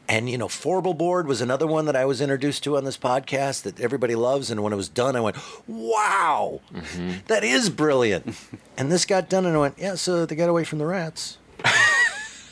And, 0.07 0.29
you 0.29 0.37
know, 0.37 0.49
Fourble 0.49 0.93
Board 0.93 1.27
was 1.27 1.41
another 1.41 1.67
one 1.67 1.87
that 1.87 1.97
I 1.97 2.05
was 2.05 2.21
introduced 2.21 2.65
to 2.65 2.77
on 2.77 2.85
this 2.85 2.99
podcast 2.99 3.63
that 3.63 3.81
everybody 3.81 4.15
loves. 4.15 4.51
And 4.51 4.63
when 4.63 4.75
it 4.75 4.77
was 4.77 4.91
done, 4.91 5.17
I 5.17 5.23
went, 5.23 5.39
wow, 5.67 6.61
mm-hmm. 6.71 7.13
that 7.29 7.45
is 7.45 7.71
brilliant. 7.71 8.37
and 8.77 8.93
this 8.93 9.07
got 9.07 9.31
done, 9.31 9.47
and 9.47 9.57
I 9.57 9.61
went, 9.61 9.79
yeah, 9.79 9.95
so 9.95 10.27
they 10.27 10.37
got 10.37 10.51
away 10.51 10.65
from 10.65 10.79
the 10.81 10.87
rats. 10.87 11.39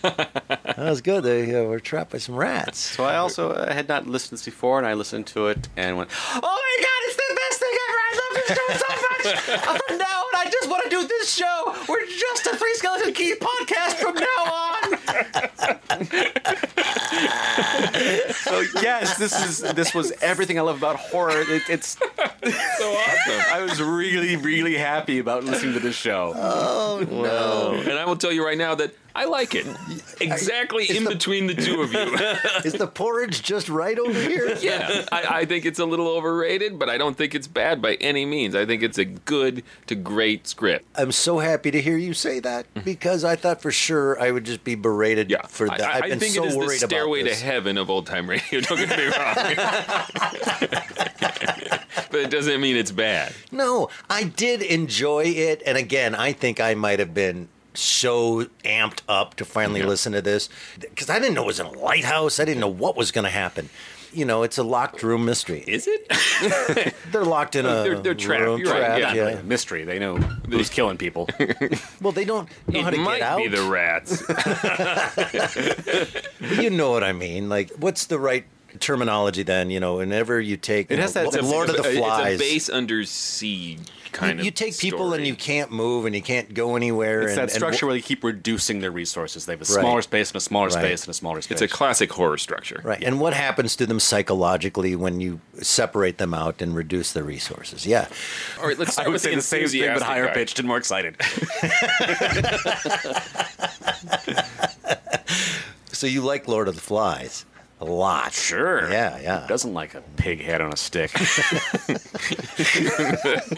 that 0.03 0.77
was 0.79 1.01
good. 1.01 1.23
They 1.25 1.55
uh, 1.55 1.65
were 1.65 1.81
trapped 1.81 2.11
by 2.13 2.19
some 2.19 2.35
rats. 2.37 2.79
So 2.79 3.05
I 3.05 3.17
also 3.17 3.51
uh, 3.53 3.73
had 3.73 3.89
not 3.89 4.07
listened 4.07 4.29
to 4.29 4.35
this 4.37 4.45
before, 4.45 4.79
and 4.79 4.87
I 4.87 4.95
listened 4.95 5.27
to 5.29 5.49
it 5.49 5.69
and 5.77 5.97
went, 5.97 6.11
"Oh 6.35 6.41
my 6.41 6.77
god, 6.85 7.01
it's 7.07 7.17
the 7.17 7.35
best 7.35 7.61
thing 7.61 7.77
ever! 7.89 7.99
I 8.09 8.11
love 8.21 8.33
this 8.37 8.49
show 8.57 8.69
so 8.79 8.91
much! 9.03 9.07
Uh, 9.27 9.77
from 9.89 9.99
now 9.99 10.05
on, 10.05 10.35
I 10.37 10.49
just 10.53 10.69
want 10.71 10.85
to 10.85 10.89
do 10.91 11.05
this 11.07 11.35
show. 11.35 11.75
We're 11.89 12.07
just 12.07 12.47
a 12.47 12.57
Three 12.57 12.75
Skeleton 12.75 13.13
Keys 13.13 13.37
podcast 13.39 13.95
from 13.95 14.15
now 14.15 14.45
on." 14.53 14.77
so 18.33 18.61
yes, 18.83 19.17
this 19.19 19.33
is 19.45 19.75
this 19.75 19.95
was 19.95 20.12
everything 20.21 20.59
I 20.59 20.62
love 20.62 20.79
about 20.79 20.97
horror. 20.97 21.41
It, 21.43 21.62
it's 21.69 21.89
so 21.99 22.05
awesome. 22.93 23.43
I 23.53 23.61
was 23.69 23.81
really, 23.83 24.37
really 24.37 24.77
happy 24.77 25.19
about 25.19 25.45
listening 25.45 25.75
to 25.75 25.81
this 25.81 25.97
show. 25.97 26.33
Oh 26.37 27.07
no! 27.11 27.81
And 27.81 27.99
I 27.99 28.05
will 28.05 28.17
tell 28.17 28.33
you 28.33 28.45
right 28.45 28.59
now 28.59 28.75
that 28.77 28.95
I 29.14 29.25
like 29.25 29.55
it. 29.55 29.67
Exactly 30.21 30.85
in 30.95 31.05
between 31.05 31.47
the 31.47 31.55
two 31.55 31.81
of 31.81 31.91
you. 31.93 32.01
Is 32.64 32.75
the 32.75 32.87
porridge 32.87 33.43
just 33.43 33.71
right 33.71 33.99
over 33.99 34.12
here? 34.21 34.55
yeah, 34.61 35.07
I, 35.11 35.27
I 35.41 35.45
think 35.47 35.64
it's 35.64 35.79
a 35.79 35.87
little 35.87 36.09
overrated, 36.09 36.79
but 36.79 36.91
I 36.91 36.99
don't 36.99 37.17
think 37.17 37.35
it's 37.35 37.47
bad 37.47 37.81
by 37.81 37.95
any 37.95 38.27
means. 38.27 38.55
I 38.55 38.67
think 38.67 38.83
it's 38.83 38.99
a 38.99 39.07
good 39.07 39.62
to 39.87 39.95
great 39.95 40.47
script. 40.47 40.85
I'm 40.97 41.12
so 41.12 41.39
happy 41.39 41.71
to 41.71 41.81
hear 41.81 41.97
you 41.97 42.12
say 42.12 42.41
that 42.41 42.67
because 42.85 43.25
I 43.25 43.37
thought 43.37 43.62
for 43.62 43.73
sure 43.73 44.21
I 44.21 44.31
would 44.31 44.45
just 44.45 44.64
be 44.64 44.75
berated 44.75 45.31
Yeah, 45.31 45.47
for 45.47 45.67
that. 45.67 45.81
I, 45.81 45.97
I've 45.97 46.03
I 46.05 46.09
been 46.11 46.19
think 46.21 46.35
so 46.35 46.45
it 46.45 46.49
is 46.49 46.57
stairway 47.07 47.23
to 47.23 47.45
heaven 47.45 47.79
of 47.79 47.91
old 47.91 48.07
time 48.07 48.29
radio. 48.29 48.61
Don't 48.61 48.79
get 48.79 48.97
me 48.99 49.05
wrong, 49.07 49.35
but 52.11 52.21
it 52.21 52.31
doesn't 52.31 52.61
mean 52.61 52.77
it's 52.77 52.93
bad. 52.93 53.33
No, 53.53 53.89
I 54.11 54.25
did 54.25 54.63
enjoy 54.63 55.25
it, 55.25 55.63
and 55.67 55.79
again, 55.79 56.15
I 56.15 56.33
think 56.33 56.61
I 56.61 56.75
might 56.75 56.99
have 56.99 57.15
been 57.15 57.49
so 57.75 58.45
amped 58.65 59.01
up 59.07 59.35
to 59.37 59.45
finally 59.45 59.83
listen 59.83 60.13
to 60.13 60.23
this 60.23 60.49
because 60.81 61.11
I 61.11 61.19
didn't 61.19 61.35
know 61.35 61.43
it 61.45 61.49
was 61.49 61.61
in 61.61 61.67
a 61.67 61.73
lighthouse. 61.73 62.41
I 62.41 62.45
didn't 62.47 62.61
know 62.61 62.69
what 62.69 62.97
was 62.97 63.11
going 63.11 63.25
to 63.25 63.31
happen. 63.31 63.69
You 64.17 64.25
know, 64.25 64.43
it's 64.45 64.57
a 64.57 64.62
locked 64.62 65.03
room 65.03 65.25
mystery. 65.27 65.62
Is 65.67 65.87
it? 65.87 66.95
They're 67.12 67.25
locked 67.25 67.55
in 67.55 67.67
a 67.67 67.83
They're- 67.83 67.99
they're 68.01 68.14
trapped. 68.14 68.43
room, 68.45 68.61
You're 68.61 68.73
right, 68.73 68.99
yeah. 68.99 69.12
yeah. 69.12 69.25
Like 69.25 69.41
a 69.41 69.43
mystery. 69.43 69.85
They 69.85 69.99
know 69.99 70.17
who's 70.17 70.71
killing 70.71 70.97
people. 70.97 71.29
Well, 72.01 72.12
they 72.12 72.25
don't 72.25 72.49
know 72.69 72.83
how 72.83 72.91
to 72.91 72.97
might 72.99 73.19
get 73.19 73.29
out. 73.29 73.39
be 73.39 73.49
the 73.49 73.62
rats. 73.62 74.23
you 76.62 76.71
know 76.71 76.91
what 76.91 77.03
I 77.05 77.12
mean? 77.12 77.49
Like, 77.49 77.71
what's 77.79 78.07
the 78.07 78.19
right 78.19 78.45
terminology 78.77 79.43
then? 79.43 79.70
You 79.70 79.81
know, 79.81 79.97
whenever 79.97 80.41
you 80.41 80.57
take 80.57 80.91
It 80.91 80.99
has 80.99 81.14
know, 81.14 81.31
that- 81.31 81.43
Lord 81.45 81.68
of 81.70 81.77
the 81.77 81.83
Flies. 81.85 82.35
It's 82.35 82.43
a 82.43 82.45
base 82.45 82.70
under 82.70 83.05
sea 83.05 83.79
kind 84.12 84.39
you, 84.39 84.41
of. 84.41 84.45
you 84.47 84.51
take 84.51 84.79
people 84.79 85.01
story. 85.09 85.18
and 85.18 85.27
you 85.27 85.35
can't 85.35 85.70
move 85.70 86.07
and 86.07 86.14
you 86.14 86.22
can't 86.22 86.55
go 86.55 86.74
anywhere. 86.77 87.22
It's 87.22 87.33
and, 87.33 87.41
that 87.49 87.51
structure 87.51 87.85
wh- 87.85 87.89
where 87.89 87.95
they 87.97 88.01
keep 88.01 88.24
reducing 88.24 88.81
their 88.81 88.91
resources. 88.91 89.45
They 89.45 89.53
have 89.53 89.61
a 89.61 89.64
Right. 89.64 89.81
smaller 89.81 90.01
space 90.03 90.31
and 90.31 90.37
a 90.37 90.41
smaller 90.41 90.68
Right. 90.68 90.74
space 90.85 91.03
and 91.03 91.11
a 91.11 91.14
smaller 91.14 91.43
space. 91.43 91.61
It's 91.61 91.62
a 91.62 91.68
classic 91.68 92.11
horror 92.12 92.39
structure. 92.39 92.81
Right. 92.83 93.03
And 93.03 93.20
what 93.20 93.35
happens 93.35 93.77
to 93.77 93.85
them 93.87 94.01
psychologically 94.01 94.97
when 94.97 95.20
you 95.20 95.41
separate 95.61 96.16
them 96.18 96.33
out 96.33 96.62
and 96.62 96.74
reduce 96.74 97.12
their 97.12 97.24
resources? 97.24 97.85
Yeah. 97.87 98.07
All 98.61 98.66
right, 98.68 98.79
let's 98.79 98.93
start 98.95 99.09
I 99.09 99.11
would 99.11 99.20
say 99.20 99.35
the 99.35 99.43
same 99.43 99.68
thing, 99.68 99.93
but 99.93 100.03
higher 100.03 100.27
guy. 100.29 100.35
pitched 100.35 100.59
and 100.61 100.66
more 100.68 100.79
excited. 100.79 101.16
So 105.93 106.07
you 106.07 106.20
like 106.20 106.47
Lord 106.47 106.68
of 106.68 106.74
the 106.74 106.81
Flies 106.83 107.47
a 107.81 107.85
lot. 107.85 108.33
Sure. 108.33 108.91
Yeah, 108.91 109.18
yeah. 109.20 109.41
Who 109.43 109.49
doesn't 109.49 109.74
like 109.74 109.95
a 109.95 110.03
pig 110.16 110.43
head 110.43 110.61
on 110.61 110.72
a 110.72 110.77
stick? 110.77 111.12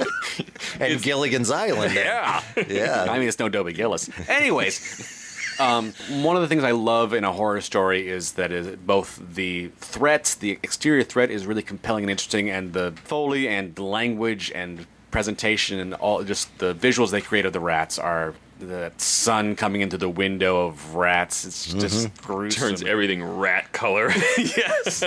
And 0.81 1.03
Gilligan's 1.03 1.51
Island. 1.51 1.95
yeah. 1.95 2.43
Yeah. 2.69 3.07
I 3.09 3.19
mean, 3.19 3.29
it's 3.29 3.39
no 3.39 3.49
Dobie 3.49 3.73
Gillis. 3.73 4.09
Anyways, 4.29 5.57
um, 5.59 5.93
one 6.23 6.37
of 6.37 6.43
the 6.43 6.49
things 6.49 6.63
I 6.63 6.71
love 6.73 7.13
in 7.13 7.25
a 7.25 7.33
horror 7.33 7.61
story 7.61 8.09
is 8.09 8.33
that 8.33 8.53
is 8.53 8.77
both 8.77 9.21
the 9.35 9.69
threats, 9.79 10.35
the 10.37 10.53
exterior 10.63 11.05
threat 11.05 11.31
is 11.31 11.47
really 11.47 11.63
compelling 11.63 12.05
and 12.05 12.11
interesting, 12.11 12.51
and 12.51 12.73
the 12.73 12.95
foley 13.05 13.49
and 13.49 13.75
the 13.75 13.85
language 13.85 14.53
and 14.55 14.87
presentation 15.11 15.81
and 15.81 15.95
all 15.95 16.23
just 16.23 16.57
the 16.59 16.75
visuals 16.75 17.11
they 17.11 17.21
create 17.21 17.47
of 17.47 17.53
the 17.53 17.61
rats 17.61 17.99
are 17.99 18.35
the 18.59 18.93
sun 18.97 19.57
coming 19.57 19.81
into 19.81 19.99
the 19.99 20.09
window 20.09 20.67
of 20.67 20.95
rats. 20.95 21.45
It's 21.45 21.73
just 21.73 22.15
gruesome. 22.23 22.61
Turns 22.61 22.83
everything 22.83 23.23
rat 23.23 23.73
color. 23.73 24.11
yes. 24.39 25.05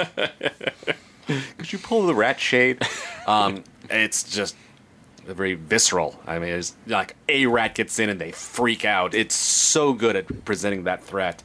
Could 1.58 1.72
you 1.72 1.80
pull 1.80 2.06
the 2.08 2.16
rat 2.16 2.40
shade? 2.40 2.86
Um, 3.28 3.64
it's 3.90 4.24
just 4.24 4.56
very 5.26 5.54
visceral. 5.54 6.20
I 6.26 6.40
mean, 6.40 6.50
it's 6.50 6.76
like 6.88 7.16
a 7.30 7.46
rat 7.46 7.76
gets 7.76 8.00
in 8.00 8.10
and 8.10 8.20
they 8.20 8.32
freak 8.32 8.86
out. 8.86 9.14
It's 9.14 9.36
so 9.36 9.94
good 9.94 10.16
at 10.16 10.46
presenting 10.46 10.84
that 10.86 11.04
threat 11.04 11.44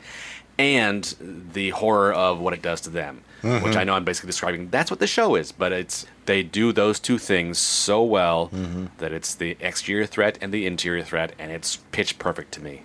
and 0.59 1.15
the 1.53 1.71
horror 1.71 2.13
of 2.13 2.39
what 2.41 2.53
it 2.55 2.63
does 2.63 2.81
to 2.83 2.91
them, 2.91 3.23
which 3.43 3.77
I 3.77 3.85
know 3.85 3.95
I'm 3.95 4.05
basically 4.05 4.29
describing. 4.29 4.71
That's 4.71 4.91
what 4.91 5.01
the 5.01 5.07
show 5.07 5.35
is, 5.35 5.53
but 5.53 5.73
it's 5.73 6.07
they 6.25 6.43
do 6.43 6.73
those 6.73 6.99
two 6.99 7.19
things 7.19 7.59
so 7.59 8.03
well 8.03 8.51
that 8.99 9.13
it's 9.13 9.35
the 9.35 9.57
exterior 9.61 10.07
threat 10.07 10.39
and 10.41 10.53
the 10.53 10.67
interior 10.67 11.03
threat, 11.05 11.33
and 11.39 11.51
it's 11.53 11.77
pitch 11.93 12.19
perfect 12.19 12.53
to 12.53 12.63
me. 12.63 12.83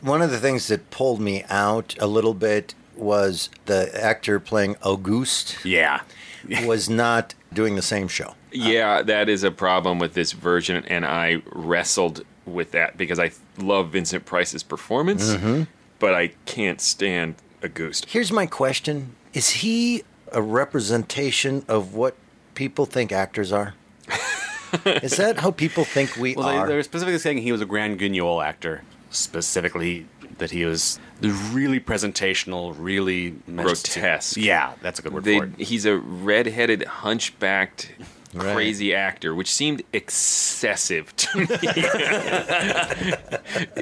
One 0.00 0.22
of 0.22 0.30
the 0.30 0.38
things 0.38 0.68
that 0.68 0.90
pulled 0.90 1.20
me 1.20 1.44
out 1.48 1.94
a 1.98 2.06
little 2.06 2.34
bit 2.34 2.74
was 2.94 3.48
the 3.66 3.90
actor 4.00 4.38
playing 4.38 4.76
Auguste 4.82 5.56
Yeah. 5.64 6.02
was 6.66 6.88
not 6.90 7.34
doing 7.52 7.74
the 7.74 7.82
same 7.82 8.06
show. 8.06 8.34
yeah, 8.52 9.02
that 9.02 9.28
is 9.28 9.42
a 9.44 9.50
problem 9.50 9.98
with 9.98 10.14
this 10.14 10.32
version, 10.32 10.84
and 10.86 11.04
I 11.06 11.42
wrestled 11.52 12.24
with 12.46 12.72
that 12.72 12.96
because 12.98 13.18
I 13.18 13.30
love 13.58 13.90
Vincent 13.90 14.26
Price's 14.26 14.62
performance, 14.62 15.34
Mm-hmm. 15.34 15.62
But 16.04 16.14
I 16.14 16.32
can't 16.44 16.82
stand 16.82 17.36
Auguste. 17.64 18.04
Here's 18.10 18.30
my 18.30 18.44
question 18.44 19.14
Is 19.32 19.48
he 19.64 20.02
a 20.32 20.42
representation 20.42 21.64
of 21.66 21.94
what 21.94 22.14
people 22.54 22.84
think 22.84 23.10
actors 23.10 23.50
are? 23.52 23.72
Is 24.84 25.16
that 25.16 25.38
how 25.38 25.50
people 25.50 25.82
think 25.84 26.14
we 26.18 26.34
Well, 26.36 26.46
are? 26.46 26.66
they, 26.66 26.74
they're 26.74 26.82
specifically 26.82 27.18
saying 27.18 27.38
he 27.38 27.52
was 27.52 27.62
a 27.62 27.64
Grand 27.64 27.98
Guignol 27.98 28.44
actor. 28.44 28.82
Specifically, 29.08 30.06
that 30.36 30.50
he 30.50 30.66
was 30.66 30.98
really 31.22 31.80
presentational, 31.80 32.74
really 32.78 33.36
meant 33.46 33.66
to- 33.68 33.92
Grotesque. 34.00 34.36
yeah, 34.36 34.74
that's 34.82 34.98
a 34.98 35.02
good 35.02 35.14
word 35.14 35.24
They, 35.24 35.38
for 35.38 35.44
it. 35.46 35.58
he's 35.58 35.86
a 35.86 35.96
red-headed, 35.96 36.82
hunchbacked, 36.84 37.92
Right. 38.34 38.52
crazy 38.54 38.94
actor, 38.94 39.34
which 39.34 39.50
seemed 39.52 39.82
excessive 39.92 41.14
to 41.16 41.38
me. 41.38 41.46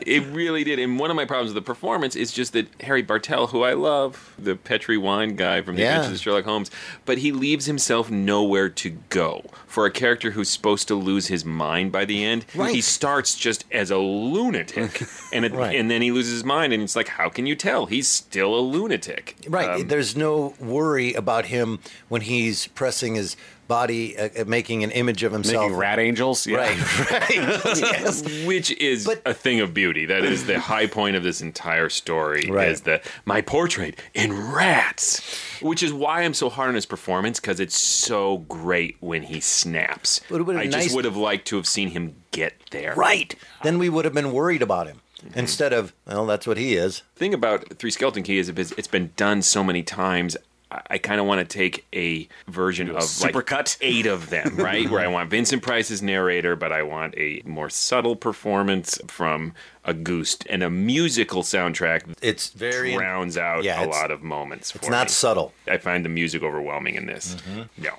it 0.06 0.26
really 0.32 0.64
did. 0.64 0.78
And 0.78 0.98
one 0.98 1.10
of 1.10 1.16
my 1.16 1.24
problems 1.24 1.54
with 1.54 1.62
the 1.62 1.66
performance 1.66 2.16
is 2.16 2.32
just 2.32 2.52
that 2.52 2.66
Harry 2.82 3.02
Bartell, 3.02 3.48
who 3.48 3.62
I 3.62 3.72
love, 3.74 4.34
the 4.38 4.56
Petri 4.56 4.96
wine 4.98 5.36
guy 5.36 5.62
from 5.62 5.76
The 5.76 5.82
Yeah. 5.82 5.96
Adventures 5.96 6.18
of 6.18 6.22
Sherlock 6.22 6.44
Holmes, 6.44 6.70
but 7.04 7.18
he 7.18 7.32
leaves 7.32 7.66
himself 7.66 8.10
nowhere 8.10 8.68
to 8.68 8.90
go. 9.08 9.44
For 9.66 9.86
a 9.86 9.90
character 9.90 10.32
who's 10.32 10.50
supposed 10.50 10.86
to 10.88 10.94
lose 10.94 11.28
his 11.28 11.44
mind 11.44 11.92
by 11.92 12.04
the 12.04 12.22
end, 12.24 12.44
Right. 12.54 12.74
he 12.74 12.80
starts 12.82 13.34
just 13.36 13.64
as 13.72 13.90
a 13.90 13.96
lunatic, 13.98 15.02
and 15.32 15.44
it, 15.46 15.52
Right. 15.52 15.74
and 15.78 15.90
then 15.90 16.02
he 16.02 16.12
loses 16.12 16.32
his 16.32 16.44
mind, 16.44 16.72
and 16.74 16.82
it's 16.82 16.94
like, 16.96 17.08
how 17.08 17.28
can 17.30 17.46
you 17.46 17.56
tell? 17.56 17.86
He's 17.86 18.06
still 18.08 18.54
a 18.54 18.60
lunatic. 18.60 19.36
Right. 19.48 19.80
Um, 19.80 19.88
There's 19.88 20.14
no 20.16 20.54
worry 20.60 21.14
about 21.14 21.46
him 21.46 21.78
when 22.08 22.20
he's 22.22 22.66
pressing 22.68 23.14
his 23.14 23.36
body, 23.68 24.18
uh, 24.18 24.28
uh, 24.40 24.44
making 24.46 24.84
an 24.84 24.90
image 24.90 25.22
of 25.22 25.32
himself. 25.32 25.64
Making 25.64 25.76
rat 25.78 25.98
angels, 25.98 26.46
yeah. 26.46 26.56
Right, 26.58 27.10
right. 27.10 27.30
yes. 27.78 28.22
which 28.44 28.70
is 28.72 29.06
But- 29.06 29.22
a 29.24 29.34
thing 29.34 29.60
of 29.60 29.72
beauty. 29.72 30.06
That 30.06 30.24
is 30.24 30.46
the 30.46 30.60
high 30.60 30.86
point 30.86 31.16
of 31.16 31.22
this 31.22 31.40
entire 31.40 31.88
story. 31.88 32.50
Right. 32.50 32.68
Is 32.68 32.82
the 32.82 33.00
my 33.24 33.40
portrait 33.40 33.98
in 34.14 34.52
rats, 34.52 35.20
which 35.60 35.82
is 35.82 35.92
why 35.92 36.22
I'm 36.22 36.34
so 36.34 36.48
hard 36.48 36.68
on 36.68 36.74
his 36.74 36.86
performance 36.86 37.40
because 37.40 37.60
it's 37.60 37.78
so 37.80 38.38
great 38.38 38.96
when 39.00 39.22
he 39.22 39.40
snaps. 39.40 40.20
But 40.28 40.40
it 40.40 40.48
I 40.56 40.62
been 40.62 40.70
just 40.72 40.94
would 40.94 41.04
have 41.04 41.16
liked 41.16 41.46
to 41.48 41.56
have 41.56 41.66
seen 41.66 41.88
him 41.88 42.16
get 42.30 42.54
there. 42.70 42.94
Right. 42.94 43.34
Then 43.62 43.78
we 43.78 43.88
would 43.88 44.04
have 44.04 44.14
been 44.14 44.32
worried 44.32 44.62
about 44.62 44.86
him 44.86 45.00
instead 45.34 45.72
of, 45.72 45.92
well, 46.06 46.26
that's 46.26 46.46
what 46.46 46.56
he 46.56 46.74
is. 46.74 47.02
thing 47.16 47.32
about 47.32 47.78
Three 47.78 47.90
Skeleton 47.92 48.22
Key 48.24 48.38
is 48.38 48.48
it's 48.48 48.72
it's 48.72 48.88
been 48.88 49.12
done 49.16 49.42
so 49.42 49.62
many 49.62 49.82
times. 49.82 50.36
I- 50.72 50.82
I 50.94 50.98
kind 50.98 51.20
of 51.20 51.26
want 51.26 51.38
to 51.40 51.44
take 51.44 51.86
a 51.94 52.26
version 52.48 52.88
of 52.88 52.94
like 52.96 53.04
supercut? 53.34 53.76
eight 53.82 54.06
of 54.06 54.30
them, 54.30 54.56
right? 54.56 54.88
Where 54.90 55.00
I 55.00 55.06
want 55.06 55.30
Vincent 55.30 55.62
Price 55.62 55.90
as 55.90 56.00
narrator, 56.02 56.56
but 56.56 56.72
I 56.72 56.82
want 56.82 57.14
a 57.16 57.42
more 57.44 57.68
subtle 57.70 58.16
performance 58.16 58.98
from 59.06 59.54
Auguste 59.86 60.46
and 60.48 60.62
a 60.62 60.70
musical 60.70 61.42
soundtrack 61.42 62.02
It's 62.22 62.48
very. 62.50 62.94
drowns 62.94 63.36
out 63.36 63.64
yeah, 63.64 63.84
a 63.84 63.86
lot 63.86 64.10
of 64.10 64.22
moments. 64.22 64.74
It's 64.74 64.88
not 64.88 65.08
me. 65.08 65.10
subtle. 65.12 65.52
I 65.68 65.76
find 65.78 66.04
the 66.04 66.08
music 66.08 66.42
overwhelming 66.42 66.94
in 66.94 67.06
this. 67.06 67.34
Mm-hmm. 67.36 67.82
No. 67.82 67.90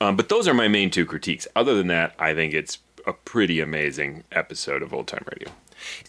Um, 0.00 0.16
but 0.16 0.28
those 0.28 0.48
are 0.48 0.54
my 0.54 0.68
main 0.68 0.90
two 0.90 1.06
critiques. 1.06 1.46
Other 1.54 1.74
than 1.74 1.86
that, 1.88 2.14
I 2.18 2.34
think 2.34 2.52
it's 2.54 2.78
a 3.06 3.12
pretty 3.12 3.60
amazing 3.60 4.24
episode 4.32 4.82
of 4.82 4.92
Old 4.92 5.06
Time 5.06 5.24
Radio. 5.32 5.50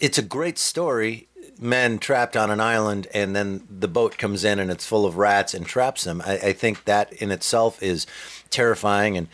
It's 0.02 0.18
a 0.18 0.22
great 0.22 0.58
story. 0.58 1.28
Men 1.60 2.00
trapped 2.00 2.36
on 2.36 2.52
an 2.52 2.60
island, 2.60 3.08
and 3.14 3.36
then 3.36 3.68
the 3.70 3.88
boat 3.88 4.18
comes 4.18 4.44
in 4.44 4.60
and 4.60 4.70
it's 4.70 4.86
full 4.86 5.06
of 5.06 5.18
rats 5.18 5.54
and 5.54 5.66
traps 5.66 6.04
them. 6.04 6.22
I, 6.26 6.34
I 6.38 6.54
think 6.54 6.86
that 6.86 7.14
in 7.14 7.32
itself 7.32 7.82
is 7.82 8.06
terrifying 8.50 9.18
and 9.18 9.28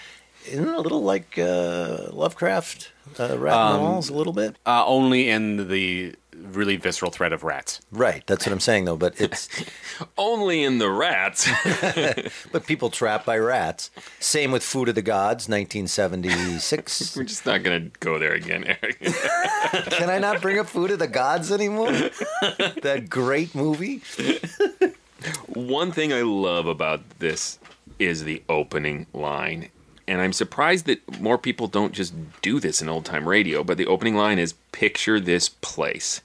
isn't 0.47 0.67
it 0.67 0.73
a 0.73 0.81
little 0.81 1.03
like 1.03 1.37
uh, 1.37 2.07
Lovecraft, 2.11 2.91
uh, 3.19 3.37
Rat 3.37 3.53
Um, 3.53 3.81
Walls, 3.81 4.09
a 4.09 4.13
little 4.13 4.33
bit. 4.33 4.55
Uh, 4.65 4.83
only 4.85 5.29
in 5.29 5.67
the 5.69 6.15
really 6.41 6.75
visceral 6.75 7.11
threat 7.11 7.33
of 7.33 7.43
rats. 7.43 7.81
Right, 7.91 8.25
that's 8.27 8.45
what 8.45 8.53
I'm 8.53 8.59
saying 8.59 8.85
though. 8.85 8.97
But 8.97 9.19
it's 9.19 9.49
Only 10.17 10.63
in 10.63 10.77
the 10.77 10.89
rats. 10.89 11.47
but 12.51 12.65
people 12.65 12.89
trapped 12.89 13.25
by 13.25 13.37
rats. 13.37 13.91
Same 14.19 14.51
with 14.51 14.63
Food 14.63 14.89
of 14.89 14.95
the 14.95 15.01
Gods, 15.01 15.47
1976. 15.47 17.15
We're 17.17 17.23
just 17.23 17.45
not 17.45 17.63
going 17.63 17.91
to 17.91 17.99
go 17.99 18.19
there 18.19 18.33
again, 18.33 18.63
Eric. 18.65 18.99
Can 19.91 20.09
I 20.09 20.19
not 20.19 20.41
bring 20.41 20.59
up 20.59 20.67
Food 20.67 20.91
of 20.91 20.99
the 20.99 21.07
Gods 21.07 21.51
anymore? 21.51 21.91
that 21.91 23.07
great 23.09 23.53
movie. 23.55 24.01
One 25.47 25.91
thing 25.91 26.13
I 26.13 26.21
love 26.21 26.67
about 26.67 27.01
this 27.19 27.59
is 27.99 28.23
the 28.23 28.41
opening 28.49 29.05
line. 29.13 29.69
And 30.11 30.19
I'm 30.19 30.33
surprised 30.33 30.87
that 30.87 31.21
more 31.21 31.37
people 31.37 31.67
don't 31.67 31.93
just 31.93 32.13
do 32.41 32.59
this 32.59 32.81
in 32.81 32.89
old 32.89 33.05
time 33.05 33.29
radio, 33.29 33.63
but 33.63 33.77
the 33.77 33.87
opening 33.87 34.17
line 34.17 34.39
is 34.39 34.55
picture 34.73 35.21
this 35.21 35.47
place. 35.47 36.19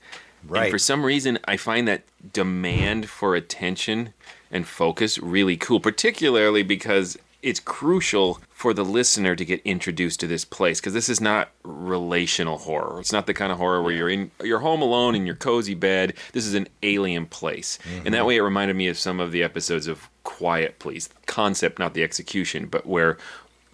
Right. 0.49 0.65
And 0.65 0.71
for 0.73 0.79
some 0.79 1.07
reason, 1.07 1.39
I 1.45 1.57
find 1.57 1.87
that 1.87 2.03
demand 2.33 3.09
for 3.09 3.37
attention 3.37 4.13
and 4.51 4.67
focus 4.67 5.19
really 5.19 5.57
cool, 5.57 5.79
particularly 5.79 6.65
because 6.65 7.17
it's 7.45 7.61
crucial 7.61 8.41
for 8.51 8.75
the 8.75 8.85
listener 8.85 9.37
to 9.37 9.45
get 9.45 9.61
introduced 9.65 10.19
to 10.19 10.27
this 10.27 10.45
place 10.45 10.81
because 10.81 10.93
this 10.95 11.09
is 11.09 11.21
not 11.21 11.51
relational 11.63 12.59
horror. 12.59 12.99
It's 12.99 13.13
not 13.13 13.29
the 13.29 13.35
kind 13.35 13.53
of 13.53 13.59
horror 13.59 13.83
where 13.83 13.93
you're 13.93 14.09
in 14.09 14.33
you're 14.43 14.59
home 14.59 14.83
alone 14.83 15.15
in 15.15 15.27
your 15.27 15.37
cozy 15.37 15.75
bed. 15.75 16.15
This 16.33 16.45
is 16.45 16.55
an 16.55 16.67
alien 16.83 17.27
place. 17.27 17.79
And 18.05 18.07
that 18.07 18.19
mm-hmm. 18.19 18.27
way 18.27 18.37
it 18.39 18.43
reminded 18.43 18.75
me 18.75 18.89
of 18.89 18.99
some 18.99 19.21
of 19.21 19.31
the 19.31 19.45
episodes 19.45 19.87
of 19.87 20.09
Quiet 20.25 20.81
Please. 20.81 21.09
Concept, 21.27 21.79
not 21.79 21.95
the 21.95 22.03
execution, 22.03 22.67
but 22.67 22.85
where 22.85 23.17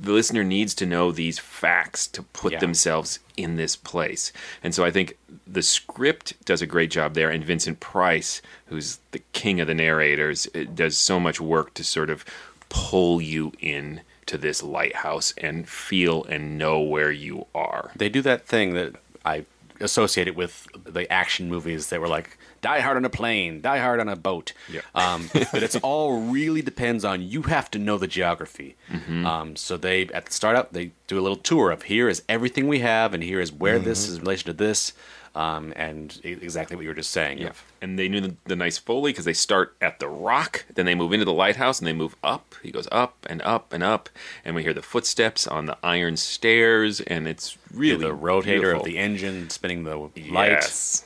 the 0.02 0.12
listener 0.12 0.42
needs 0.44 0.74
to 0.74 0.84
know 0.86 1.12
these 1.12 1.38
facts 1.38 2.06
to 2.08 2.22
put 2.22 2.52
Yeah. 2.52 2.58
themselves 2.58 3.20
in 3.36 3.56
this 3.56 3.76
place. 3.76 4.32
And 4.62 4.74
so 4.74 4.84
I 4.84 4.90
think 4.90 5.16
the 5.46 5.62
script 5.62 6.34
does 6.44 6.60
a 6.60 6.66
great 6.66 6.90
job 6.90 7.14
there, 7.14 7.30
and 7.30 7.44
Vincent 7.44 7.78
Price, 7.80 8.42
who's 8.66 8.98
the 9.12 9.20
king 9.32 9.60
of 9.60 9.68
the 9.68 9.74
narrators, 9.74 10.46
does 10.74 10.98
so 10.98 11.20
much 11.20 11.40
work 11.40 11.72
to 11.74 11.84
sort 11.84 12.10
of 12.10 12.24
pull 12.68 13.20
you 13.22 13.52
in 13.60 14.00
to 14.26 14.36
this 14.36 14.62
lighthouse 14.62 15.34
and 15.38 15.68
feel 15.68 16.24
and 16.24 16.58
know 16.58 16.80
where 16.80 17.10
you 17.12 17.46
are. 17.54 17.92
They 17.96 18.08
do 18.08 18.22
that 18.22 18.46
thing 18.46 18.74
that 18.74 18.94
I 19.24 19.44
associate 19.80 20.26
it 20.28 20.36
with 20.36 20.66
the 20.84 21.10
action 21.12 21.48
movies 21.48 21.88
that 21.88 22.00
were 22.00 22.08
like 22.08 22.38
Die 22.62 22.80
Hard 22.80 22.96
on 22.96 23.04
a 23.04 23.10
plane, 23.10 23.60
Die 23.60 23.78
Hard 23.78 23.98
on 24.00 24.08
a 24.08 24.16
boat. 24.16 24.52
Yeah. 24.70 24.80
Um, 24.94 25.28
but 25.52 25.62
it's 25.62 25.76
all 25.76 26.20
really 26.30 26.62
depends 26.62 27.04
on 27.04 27.20
you 27.20 27.42
have 27.42 27.70
to 27.72 27.78
know 27.78 27.98
the 27.98 28.06
geography. 28.06 28.76
Mm-hmm. 28.90 29.26
Um, 29.26 29.56
so 29.56 29.76
they 29.76 30.02
at 30.06 30.26
the 30.26 30.32
start 30.32 30.52
startup 30.52 30.72
they 30.72 30.92
do 31.06 31.18
a 31.18 31.22
little 31.22 31.36
tour 31.36 31.70
of 31.70 31.82
here 31.84 32.08
is 32.08 32.22
everything 32.28 32.68
we 32.68 32.80
have 32.80 33.14
and 33.14 33.22
here 33.22 33.40
is 33.40 33.50
where 33.52 33.78
this 33.78 34.04
Mm-hmm. 34.04 34.12
is 34.12 34.18
in 34.18 34.22
relation 34.22 34.46
to 34.46 34.52
this, 34.52 34.92
um, 35.34 35.72
and 35.76 36.20
exactly 36.24 36.76
what 36.76 36.82
you 36.82 36.88
were 36.88 36.94
just 36.94 37.10
saying. 37.10 37.38
Yeah. 37.38 37.52
And 37.80 37.98
they 37.98 38.08
knew 38.08 38.20
the, 38.20 38.34
the 38.44 38.56
nice 38.56 38.76
Foley 38.78 39.12
because 39.12 39.24
they 39.24 39.32
start 39.32 39.74
at 39.80 39.98
the 39.98 40.08
rock, 40.08 40.64
then 40.74 40.84
they 40.86 40.94
move 40.94 41.12
into 41.12 41.24
the 41.24 41.32
lighthouse 41.32 41.78
and 41.78 41.86
they 41.86 41.92
move 41.92 42.16
up. 42.22 42.54
He 42.62 42.70
goes 42.70 42.86
up 42.92 43.26
and 43.30 43.40
up 43.42 43.72
and 43.72 43.82
up, 43.82 44.08
and 44.44 44.54
we 44.54 44.62
hear 44.62 44.74
the 44.74 44.82
footsteps 44.82 45.46
on 45.46 45.66
the 45.66 45.76
iron 45.82 46.16
stairs, 46.16 47.00
and 47.00 47.26
it's 47.26 47.56
really 47.72 48.04
the 48.04 48.14
rotator 48.14 48.44
beautiful. 48.44 48.80
of 48.80 48.84
the 48.84 48.98
engine 48.98 49.48
spinning 49.50 49.84
the 49.84 49.96
light. 49.96 50.50
Yes. 50.50 51.04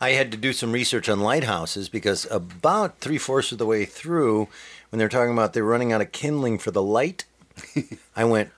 I 0.00 0.10
had 0.10 0.30
to 0.32 0.36
do 0.36 0.52
some 0.52 0.72
research 0.72 1.08
on 1.08 1.20
lighthouses 1.20 1.88
because 1.88 2.26
about 2.30 2.98
three 2.98 3.18
fourths 3.18 3.52
of 3.52 3.58
the 3.58 3.66
way 3.66 3.84
through, 3.84 4.48
when 4.90 4.98
they're 4.98 5.08
talking 5.08 5.32
about 5.32 5.52
they're 5.52 5.64
running 5.64 5.92
out 5.92 6.00
of 6.00 6.12
kindling 6.12 6.58
for 6.58 6.70
the 6.70 6.82
light, 6.82 7.24
I 8.16 8.24
went, 8.24 8.50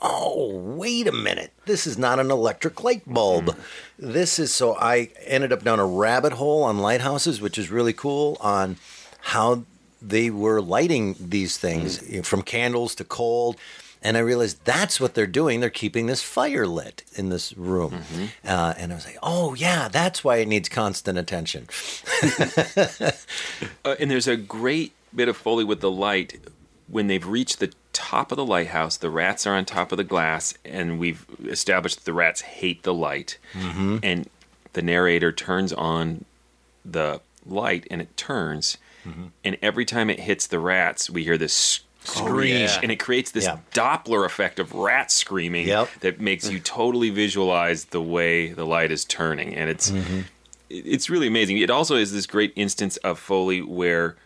"Oh, 0.00 0.50
wait 0.54 1.06
a 1.06 1.12
minute! 1.12 1.52
This 1.66 1.86
is 1.86 1.98
not 1.98 2.18
an 2.18 2.30
electric 2.30 2.82
light 2.82 3.02
bulb. 3.06 3.46
Mm. 3.46 3.56
This 3.98 4.38
is." 4.38 4.52
So 4.52 4.76
I 4.76 5.10
ended 5.24 5.52
up 5.52 5.64
down 5.64 5.80
a 5.80 5.86
rabbit 5.86 6.34
hole 6.34 6.62
on 6.62 6.78
lighthouses, 6.78 7.40
which 7.40 7.58
is 7.58 7.70
really 7.70 7.92
cool 7.92 8.36
on 8.40 8.76
how 9.20 9.64
they 10.00 10.30
were 10.30 10.60
lighting 10.60 11.16
these 11.18 11.56
things 11.56 11.98
mm. 11.98 12.16
know, 12.16 12.22
from 12.22 12.42
candles 12.42 12.94
to 12.96 13.04
cold. 13.04 13.56
And 14.04 14.18
I 14.18 14.20
realized 14.20 14.64
that's 14.64 15.00
what 15.00 15.14
they're 15.14 15.26
doing. 15.26 15.60
They're 15.60 15.70
keeping 15.70 16.06
this 16.06 16.22
fire 16.22 16.66
lit 16.66 17.02
in 17.14 17.30
this 17.30 17.56
room. 17.56 18.02
Uh, 18.46 18.74
and 18.76 18.92
I 18.92 18.94
was 18.94 19.06
like, 19.06 19.16
oh, 19.22 19.54
yeah, 19.54 19.88
that's 19.88 20.22
why 20.22 20.36
it 20.36 20.46
needs 20.46 20.68
constant 20.68 21.18
attention. 21.18 21.68
Uh, 23.86 23.96
and 24.00 24.10
there's 24.10 24.26
a 24.26 24.36
great 24.36 24.92
bit 25.14 25.28
of 25.28 25.36
Foley 25.36 25.62
with 25.62 25.80
the 25.80 25.90
light 25.90 26.40
when 26.88 27.06
they've 27.06 27.26
reached 27.26 27.60
the 27.60 27.70
top 27.92 28.32
of 28.32 28.36
the 28.36 28.44
lighthouse. 28.44 28.96
The 28.96 29.10
rats 29.10 29.46
are 29.46 29.54
on 29.54 29.66
top 29.66 29.92
of 29.92 29.98
the 29.98 30.04
glass, 30.04 30.54
and 30.64 30.98
we've 30.98 31.26
established 31.44 31.96
that 31.96 32.04
the 32.04 32.14
rats 32.14 32.40
hate 32.40 32.82
the 32.82 32.94
light. 32.94 33.36
Mm-hmm. 33.52 33.98
And 34.02 34.28
the 34.72 34.80
narrator 34.82 35.32
turns 35.32 35.72
on 35.72 36.24
the 36.84 37.20
light, 37.46 37.86
and 37.90 38.00
it 38.00 38.16
turns. 38.16 38.78
Mm-hmm. 39.06 39.26
And 39.44 39.58
every 39.60 39.84
time 39.84 40.08
it 40.08 40.20
hits 40.20 40.46
the 40.46 40.58
rats, 40.58 41.10
we 41.10 41.24
hear 41.24 41.38
this 41.38 41.80
scream, 42.04 42.56
yeah. 42.62 42.80
and 42.82 42.92
it 42.92 42.96
creates 42.96 43.30
this 43.32 43.44
Yeah. 43.44 43.58
Doppler 43.72 44.24
effect 44.24 44.58
of 44.58 44.72
rats 44.74 45.14
screaming 45.14 45.66
Yep. 45.68 45.88
that 46.00 46.20
makes 46.20 46.48
you 46.50 46.60
totally 46.60 47.10
visualize 47.10 47.86
the 47.86 48.00
way 48.02 48.48
the 48.52 48.64
light 48.66 48.90
is 48.92 49.04
turning, 49.04 49.54
and 49.54 49.68
it's 49.70 49.90
Mm-hmm. 49.90 50.20
it's 50.70 51.08
really 51.10 51.26
amazing. 51.26 51.58
It 51.58 51.70
also 51.70 51.96
is 51.96 52.12
this 52.12 52.26
great 52.26 52.52
instance 52.56 52.96
of 52.98 53.18
Foley 53.18 53.60
where 53.62 54.16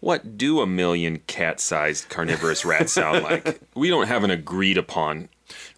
what 0.00 0.38
do 0.38 0.60
a 0.60 0.66
million 0.66 1.20
cat-sized 1.26 2.08
carnivorous 2.08 2.64
rats 2.64 2.92
sound 2.92 3.22
like? 3.30 3.60
We 3.74 3.88
don't 3.90 4.06
have 4.08 4.24
an 4.24 4.30
agreed 4.30 4.78
upon 4.78 5.28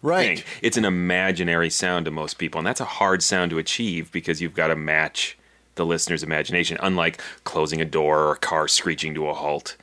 Right. 0.01 0.37
thing. 0.39 0.45
It's 0.61 0.77
an 0.77 0.85
imaginary 0.85 1.69
sound 1.69 2.05
to 2.05 2.11
most 2.11 2.37
people, 2.37 2.59
and 2.59 2.65
that's 2.67 2.79
a 2.79 2.85
hard 2.85 3.21
sound 3.23 3.51
to 3.51 3.57
achieve 3.57 4.11
because 4.11 4.41
you've 4.41 4.53
got 4.53 4.67
to 4.67 4.75
match 4.75 5.37
the 5.75 5.85
listener's 5.85 6.21
imagination, 6.23 6.77
unlike 6.81 7.19
closing 7.43 7.81
a 7.81 7.85
door 7.85 8.19
or 8.25 8.33
a 8.33 8.37
car 8.37 8.67
screeching 8.67 9.13
to 9.15 9.27
a 9.27 9.33
halt. 9.33 9.75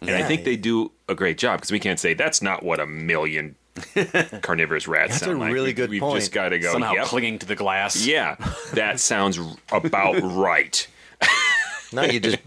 And 0.00 0.10
I 0.10 0.18
Yeah. 0.20 0.26
think 0.28 0.44
they 0.44 0.56
do 0.56 0.92
a 1.08 1.14
great 1.14 1.38
job 1.38 1.58
because 1.58 1.72
we 1.72 1.80
can't 1.80 1.98
say 1.98 2.14
that's 2.14 2.42
not 2.42 2.62
what 2.62 2.80
a 2.80 2.86
million 2.86 3.56
carnivorous 4.42 4.86
rats 4.88 5.12
That's 5.14 5.22
a 5.22 5.24
sound 5.26 5.40
like. 5.40 5.52
really 5.52 5.68
We- 5.70 5.74
good 5.74 5.90
We've 5.90 6.00
point. 6.00 6.20
just 6.20 6.32
got 6.32 6.50
to 6.50 6.58
go. 6.58 6.72
Somehow 6.72 6.92
yep. 6.94 7.04
clinging 7.06 7.38
to 7.40 7.46
the 7.46 7.56
glass. 7.56 8.04
Yeah, 8.06 8.36
that 8.74 9.00
sounds 9.00 9.38
about 9.72 10.20
right. 10.22 10.86
Now 11.92 12.02
you 12.02 12.20
just. 12.20 12.38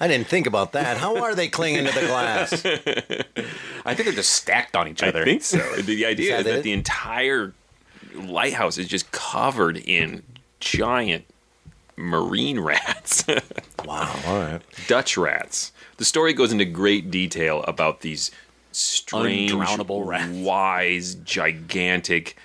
I 0.00 0.08
didn't 0.08 0.26
think 0.26 0.46
about 0.46 0.72
that. 0.72 0.96
How 0.98 1.22
are 1.22 1.34
they 1.34 1.48
clinging 1.48 1.86
to 1.86 1.92
the 1.92 2.06
glass? 2.06 2.52
I 3.86 3.94
think 3.94 4.04
they're 4.06 4.12
just 4.12 4.32
stacked 4.32 4.74
on 4.76 4.88
each 4.88 5.02
other. 5.02 5.22
I 5.22 5.24
think 5.24 5.42
so. 5.42 5.58
The 5.76 6.04
idea 6.06 6.34
Is 6.34 6.40
is 6.40 6.44
that 6.46 6.52
that 6.56 6.62
the 6.64 6.72
entire 6.72 7.54
lighthouse 8.14 8.76
is 8.76 8.88
just 8.88 9.10
covered 9.12 9.76
in 9.78 10.22
giant 10.60 11.24
marine 11.96 12.58
rats, 12.60 13.24
Wow. 13.84 14.14
All 14.26 14.38
right. 14.40 14.60
Dutch 14.88 15.16
rats. 15.16 15.70
The 15.96 16.04
story 16.04 16.32
goes 16.32 16.52
into 16.52 16.64
great 16.64 17.10
detail 17.10 17.62
about 17.64 18.00
these 18.00 18.30
strange, 18.72 19.52
Undrownable 19.52 20.06
rats. 20.06 20.30
wise, 20.32 21.14
gigantic 21.16 22.36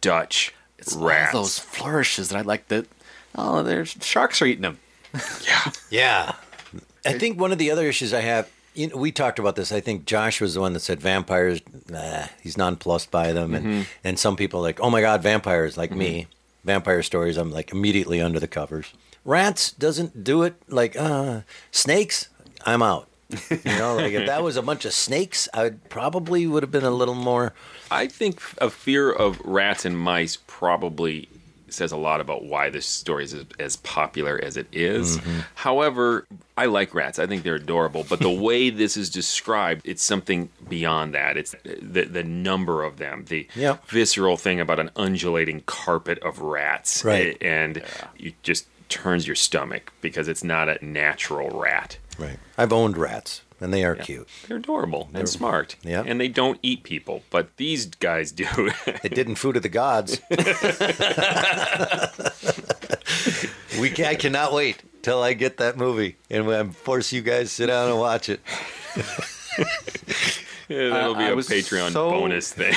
Dutch 0.00 0.52
It's 0.78 0.94
rats. 0.94 1.34
all 1.34 1.42
those 1.42 1.58
flourishes 1.58 2.28
that 2.30 2.38
I 2.38 2.42
like 2.42 2.68
that. 2.68 2.86
Oh, 3.34 3.62
there's 3.62 3.96
sharks 4.00 4.42
are 4.42 4.46
eating 4.46 4.62
them. 4.62 4.78
Yeah. 5.42 5.70
Yeah. 5.90 6.34
I 7.06 7.12
think 7.18 7.40
one 7.40 7.52
of 7.52 7.58
the 7.58 7.70
other 7.70 7.86
issues 7.86 8.12
I 8.12 8.20
have, 8.20 8.50
you 8.74 8.88
know, 8.88 8.96
we 8.96 9.10
talked 9.12 9.38
about 9.38 9.56
this. 9.56 9.72
I 9.72 9.80
think 9.80 10.04
Josh 10.04 10.40
was 10.40 10.52
the 10.54 10.60
one 10.60 10.74
that 10.74 10.80
said 10.80 11.00
vampires, 11.00 11.60
nah, 11.88 12.26
he's 12.42 12.58
nonplussed 12.58 13.10
by 13.10 13.32
them. 13.32 13.54
And, 13.54 13.86
and 14.04 14.18
some 14.18 14.36
people 14.36 14.60
are 14.60 14.64
like, 14.64 14.78
oh 14.80 14.90
my 14.90 15.00
God, 15.00 15.22
vampires, 15.22 15.76
like 15.78 15.90
me. 15.92 16.26
Vampire 16.64 17.02
stories, 17.02 17.38
I'm 17.38 17.50
like 17.50 17.72
immediately 17.72 18.20
under 18.20 18.38
the 18.38 18.48
covers. 18.48 18.92
Rats 19.24 19.70
doesn't 19.72 20.22
do 20.22 20.42
it. 20.42 20.54
Like, 20.68 20.96
uh, 20.96 21.42
snakes, 21.70 22.28
I'm 22.66 22.82
out. 22.82 23.08
You 23.50 23.58
know, 23.78 23.96
like 23.96 24.12
if 24.14 24.26
that 24.26 24.42
was 24.42 24.56
a 24.56 24.62
bunch 24.62 24.84
of 24.86 24.92
snakes, 24.92 25.48
I 25.52 25.64
would 25.64 25.88
probably 25.90 26.46
would 26.46 26.62
have 26.62 26.72
been 26.72 26.84
a 26.84 26.90
little 26.90 27.14
more. 27.14 27.52
I 27.90 28.06
think 28.06 28.40
a 28.58 28.70
fear 28.70 29.10
of 29.12 29.38
rats 29.44 29.84
and 29.84 29.98
mice 29.98 30.38
probably 30.46 31.28
says 31.70 31.92
a 31.92 31.96
lot 31.98 32.22
about 32.22 32.44
why 32.46 32.70
this 32.70 32.86
story 32.86 33.24
is 33.24 33.34
as, 33.58 33.76
popular 33.76 34.40
as 34.42 34.56
it 34.56 34.66
is. 34.72 35.18
Mm-hmm. 35.18 35.40
However, 35.56 36.26
I 36.56 36.64
like 36.64 36.94
rats. 36.94 37.18
I 37.18 37.26
think 37.26 37.42
they're 37.42 37.56
adorable, 37.56 38.06
but 38.08 38.20
the 38.20 38.30
way 38.30 38.70
this 38.82 38.96
is 38.96 39.10
described, 39.10 39.82
it's 39.84 40.02
something 40.02 40.48
beyond 40.66 41.12
that. 41.12 41.36
It's 41.36 41.54
the 41.82 42.04
the 42.04 42.24
number 42.24 42.82
of 42.82 42.96
them, 42.96 43.26
the 43.28 43.46
Yep. 43.54 43.86
visceral 43.88 44.38
thing 44.38 44.58
about 44.60 44.80
an 44.80 44.90
undulating 44.96 45.60
carpet 45.66 46.18
of 46.20 46.40
rats, 46.40 47.04
Right. 47.04 47.36
and 47.42 47.82
it 48.18 48.42
just 48.42 48.66
turns 48.88 49.26
your 49.26 49.36
stomach 49.36 49.92
because 50.00 50.28
it's 50.28 50.42
not 50.42 50.70
a 50.70 50.82
natural 50.82 51.50
rat. 51.50 51.98
Right. 52.18 52.38
I've 52.56 52.72
owned 52.72 52.96
rats, 52.96 53.42
and 53.60 53.72
they 53.72 53.84
are 53.84 53.96
Yeah. 53.96 54.02
cute. 54.02 54.28
They're 54.48 54.56
adorable 54.58 55.08
and 55.14 55.28
smart, 55.28 55.76
yeah. 55.82 56.02
and 56.04 56.20
they 56.20 56.28
don't 56.28 56.58
eat 56.62 56.82
people, 56.82 57.22
but 57.30 57.56
these 57.56 57.86
guys 57.86 58.32
do. 58.32 58.70
It 59.04 59.14
didn't 59.14 59.36
food 59.36 59.56
of 59.56 59.62
the 59.62 59.68
gods. 59.68 60.20
We 63.80 63.90
can, 63.90 64.06
I 64.06 64.16
cannot 64.16 64.52
wait 64.52 64.82
till 65.02 65.22
I 65.22 65.34
get 65.34 65.58
that 65.58 65.76
movie 65.76 66.16
and 66.28 66.50
I'm 66.50 66.72
force 66.72 67.12
you 67.12 67.22
guys 67.22 67.48
to 67.50 67.54
sit 67.54 67.66
down 67.66 67.90
and 67.90 67.98
watch 67.98 68.28
it. 68.28 68.40
Yeah, 70.68 70.90
that'll 70.90 71.14
be 71.14 71.24
I 71.24 71.28
a 71.30 71.34
was 71.34 71.48
Patreon 71.48 71.92
so- 71.92 72.10
bonus 72.10 72.52
thing. 72.52 72.74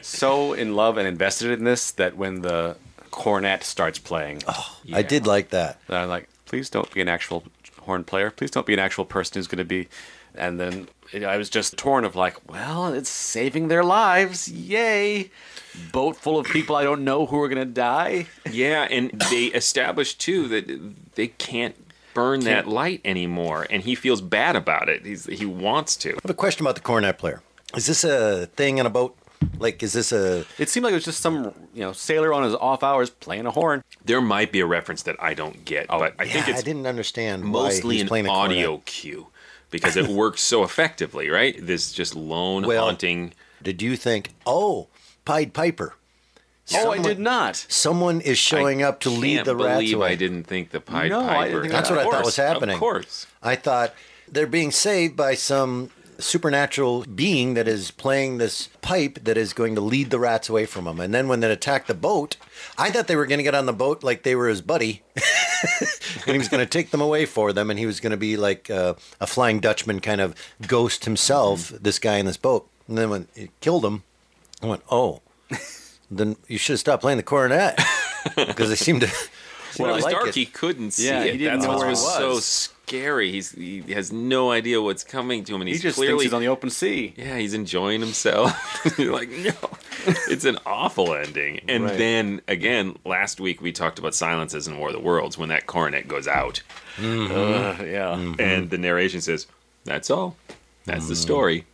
so 0.00 0.52
in 0.52 0.76
love 0.76 0.96
and 0.96 1.08
invested 1.08 1.50
in 1.50 1.64
this 1.64 1.90
that 1.92 2.16
when 2.16 2.42
the 2.42 2.76
cornet 3.10 3.64
starts 3.64 3.98
playing, 3.98 4.44
oh, 4.46 4.76
I 4.92 5.02
did 5.02 5.26
like 5.26 5.48
that. 5.50 5.80
I'm 5.88 6.08
like, 6.08 6.28
please 6.44 6.70
don't 6.70 6.88
be 6.94 7.00
an 7.00 7.08
actual 7.08 7.42
horn 7.88 8.04
player. 8.04 8.30
Please 8.30 8.50
don't 8.52 8.66
be 8.66 8.74
an 8.74 8.78
actual 8.78 9.04
person 9.04 9.34
who's 9.34 9.48
going 9.48 9.58
to 9.58 9.64
be. 9.64 9.88
And 10.34 10.60
then 10.60 10.88
you 11.12 11.20
know, 11.20 11.28
I 11.28 11.36
was 11.38 11.48
just 11.50 11.76
torn 11.76 12.04
of 12.04 12.14
like, 12.14 12.36
well, 12.48 12.92
it's 12.92 13.08
saving 13.10 13.68
their 13.68 13.82
lives. 13.82 14.48
Yay. 14.48 15.30
Boat 15.90 16.16
full 16.16 16.38
of 16.38 16.46
people 16.46 16.76
I 16.76 16.84
don't 16.84 17.02
know 17.02 17.26
who 17.26 17.40
are 17.40 17.48
going 17.48 17.66
to 17.66 17.72
die. 17.72 18.26
Yeah, 18.50 18.86
and 18.90 19.10
they 19.30 19.46
established 19.46 20.20
too 20.20 20.46
that 20.48 21.14
they 21.16 21.28
can't 21.28 21.74
burn 22.14 22.40
that 22.40 22.64
Can't- 22.64 22.68
light 22.68 23.00
anymore, 23.04 23.66
and 23.70 23.82
he 23.82 23.94
feels 23.94 24.20
bad 24.20 24.54
about 24.56 24.88
it. 24.88 25.04
He's, 25.06 25.26
he 25.26 25.46
wants 25.46 25.96
to. 25.98 26.10
I 26.10 26.18
have 26.22 26.30
a 26.30 26.34
question 26.34 26.64
about 26.66 26.74
the 26.76 26.80
cornet 26.82 27.16
player. 27.18 27.42
Is 27.76 27.86
this 27.86 28.02
a 28.04 28.46
thing 28.56 28.78
in 28.78 28.86
a 28.86 28.90
boat? 28.90 29.16
Like, 29.58 29.82
is 29.82 29.92
this 29.92 30.12
a. 30.12 30.44
It 30.58 30.68
seemed 30.68 30.84
like 30.84 30.92
it 30.92 30.96
was 30.96 31.04
just 31.04 31.20
some 31.20 31.52
you 31.74 31.80
know 31.82 31.92
sailor 31.92 32.32
on 32.32 32.42
his 32.44 32.54
off 32.54 32.82
hours 32.82 33.10
playing 33.10 33.46
a 33.46 33.50
horn. 33.50 33.82
There 34.04 34.20
might 34.20 34.52
be 34.52 34.60
a 34.60 34.66
reference 34.66 35.02
that 35.04 35.16
I 35.20 35.34
don't 35.34 35.64
get, 35.64 35.86
oh, 35.90 35.98
but 35.98 36.14
I 36.18 36.26
think 36.28 36.48
it's 36.48 36.60
I 36.60 36.62
didn't 36.62 36.86
understand 36.86 37.44
why 37.44 37.64
mostly 37.64 37.98
he's 37.98 38.10
an 38.10 38.26
a 38.26 38.30
audio 38.30 38.66
cornet. 38.68 38.84
cue 38.86 39.26
because 39.70 39.96
it 39.96 40.06
works 40.08 40.40
so 40.42 40.62
effectively, 40.64 41.28
right? 41.28 41.54
This 41.60 41.92
just 41.92 42.14
lone 42.16 42.66
Well, 42.66 42.84
haunting. 42.84 43.32
Did 43.62 43.82
you 43.82 43.96
think, 43.96 44.30
oh, 44.46 44.88
Pied 45.24 45.52
Piper? 45.52 45.94
Oh, 46.74 46.90
I 46.90 46.98
did 46.98 47.18
not. 47.18 47.56
Someone 47.56 48.20
is 48.20 48.36
showing 48.38 48.82
I 48.82 48.88
up 48.88 49.00
to 49.00 49.10
lead 49.10 49.36
can't 49.36 49.46
the 49.46 49.56
rats 49.56 49.78
believe 49.80 49.96
away. 49.96 50.12
I 50.12 50.14
didn't 50.16 50.44
think 50.44 50.70
the 50.70 50.80
Pied 50.80 51.10
No, 51.10 51.20
I 51.20 51.26
Piper. 51.26 51.44
didn't 51.48 51.60
think 51.62 51.72
That's 51.72 51.88
that. 51.88 51.96
what 51.96 52.06
I 52.06 52.10
thought 52.10 52.24
was 52.26 52.36
happening. 52.36 52.74
Of 52.74 52.80
course. 52.80 53.26
I 53.42 53.56
thought 53.56 53.94
they're 54.30 54.46
being 54.46 54.70
saved 54.70 55.16
by 55.16 55.34
some 55.34 55.90
supernatural 56.18 57.04
being 57.04 57.54
that 57.54 57.68
is 57.68 57.90
playing 57.90 58.38
this 58.38 58.68
pipe 58.82 59.20
that 59.22 59.36
is 59.36 59.52
going 59.52 59.74
to 59.74 59.80
lead 59.80 60.10
the 60.10 60.18
rats 60.18 60.48
away 60.48 60.66
from 60.66 60.84
them. 60.84 61.00
And 61.00 61.14
then 61.14 61.28
when 61.28 61.40
they 61.40 61.50
attack 61.50 61.86
the 61.86 61.94
boat, 61.94 62.36
I 62.76 62.90
thought 62.90 63.06
they 63.06 63.16
were 63.16 63.26
going 63.26 63.38
to 63.38 63.44
get 63.44 63.54
on 63.54 63.66
the 63.66 63.72
boat 63.72 64.02
like 64.02 64.22
they 64.22 64.34
were 64.34 64.48
his 64.48 64.60
buddy, 64.60 65.02
and 65.16 66.32
he 66.32 66.38
was 66.38 66.48
going 66.48 66.64
to 66.64 66.70
take 66.70 66.90
them 66.90 67.00
away 67.00 67.24
for 67.24 67.52
them, 67.52 67.70
and 67.70 67.78
he 67.78 67.86
was 67.86 68.00
going 68.00 68.10
to 68.10 68.16
be 68.16 68.36
like 68.36 68.68
uh, 68.68 68.94
a 69.20 69.26
Flying 69.26 69.60
Dutchman 69.60 70.00
kind 70.00 70.20
of 70.20 70.34
ghost 70.66 71.04
himself, 71.04 71.68
this 71.68 71.98
guy 71.98 72.16
in 72.16 72.26
this 72.26 72.36
boat. 72.36 72.68
And 72.88 72.98
then 72.98 73.10
when 73.10 73.28
it 73.34 73.50
killed 73.60 73.84
him, 73.84 74.02
I 74.62 74.66
went, 74.66 74.82
oh, 74.90 75.22
then 76.10 76.36
you 76.48 76.58
should 76.58 76.74
have 76.74 76.80
stopped 76.80 77.02
playing 77.02 77.18
the 77.18 77.22
cornet 77.22 77.78
because 78.36 78.68
they 78.68 78.76
seem 78.76 79.00
to. 79.00 79.10
When 79.76 79.90
it 79.90 79.92
was 79.94 80.04
like 80.04 80.14
dark, 80.14 80.28
it. 80.28 80.34
he 80.34 80.46
couldn't 80.46 80.92
see 80.92 81.06
Yeah, 81.06 81.22
it. 81.24 81.32
he 81.32 81.38
didn't 81.38 81.60
That's 81.60 81.64
know 81.66 81.70
what 81.74 81.78
where 81.80 81.88
was, 81.90 82.02
it 82.02 82.06
so 82.06 82.38
scary. 82.40 83.30
He's 83.30 83.52
he 83.52 83.82
has 83.92 84.10
no 84.12 84.50
idea 84.50 84.80
what's 84.80 85.04
coming 85.04 85.44
to 85.44 85.54
him, 85.54 85.60
and 85.60 85.68
He 85.68 85.74
he's 85.74 85.82
just 85.82 85.96
clearly 85.96 86.24
he's 86.24 86.32
on 86.32 86.40
the 86.40 86.48
open 86.48 86.70
sea. 86.70 87.12
yeah, 87.16 87.36
he's 87.38 87.54
enjoying 87.54 88.00
himself. 88.00 88.52
You're 88.98 89.12
like, 89.12 89.28
no, 89.30 89.52
it's 90.28 90.44
an 90.44 90.58
awful 90.64 91.14
ending. 91.14 91.60
And 91.68 91.84
Right. 91.84 91.98
then 91.98 92.40
again, 92.48 92.96
last 93.04 93.40
week 93.40 93.60
we 93.60 93.72
talked 93.72 93.98
about 93.98 94.14
silences 94.14 94.66
in 94.68 94.78
War 94.78 94.88
of 94.88 94.94
the 94.94 95.00
Worlds 95.00 95.36
when 95.36 95.50
that 95.50 95.66
cornet 95.66 96.08
goes 96.08 96.26
out, 96.26 96.62
Uh, 96.98 97.76
yeah. 97.84 98.14
and 98.38 98.70
the 98.70 98.78
narration 98.78 99.20
says, 99.20 99.46
"That's 99.84 100.10
all. 100.10 100.36
That's 100.86 101.08
the 101.08 101.16
story." 101.16 101.64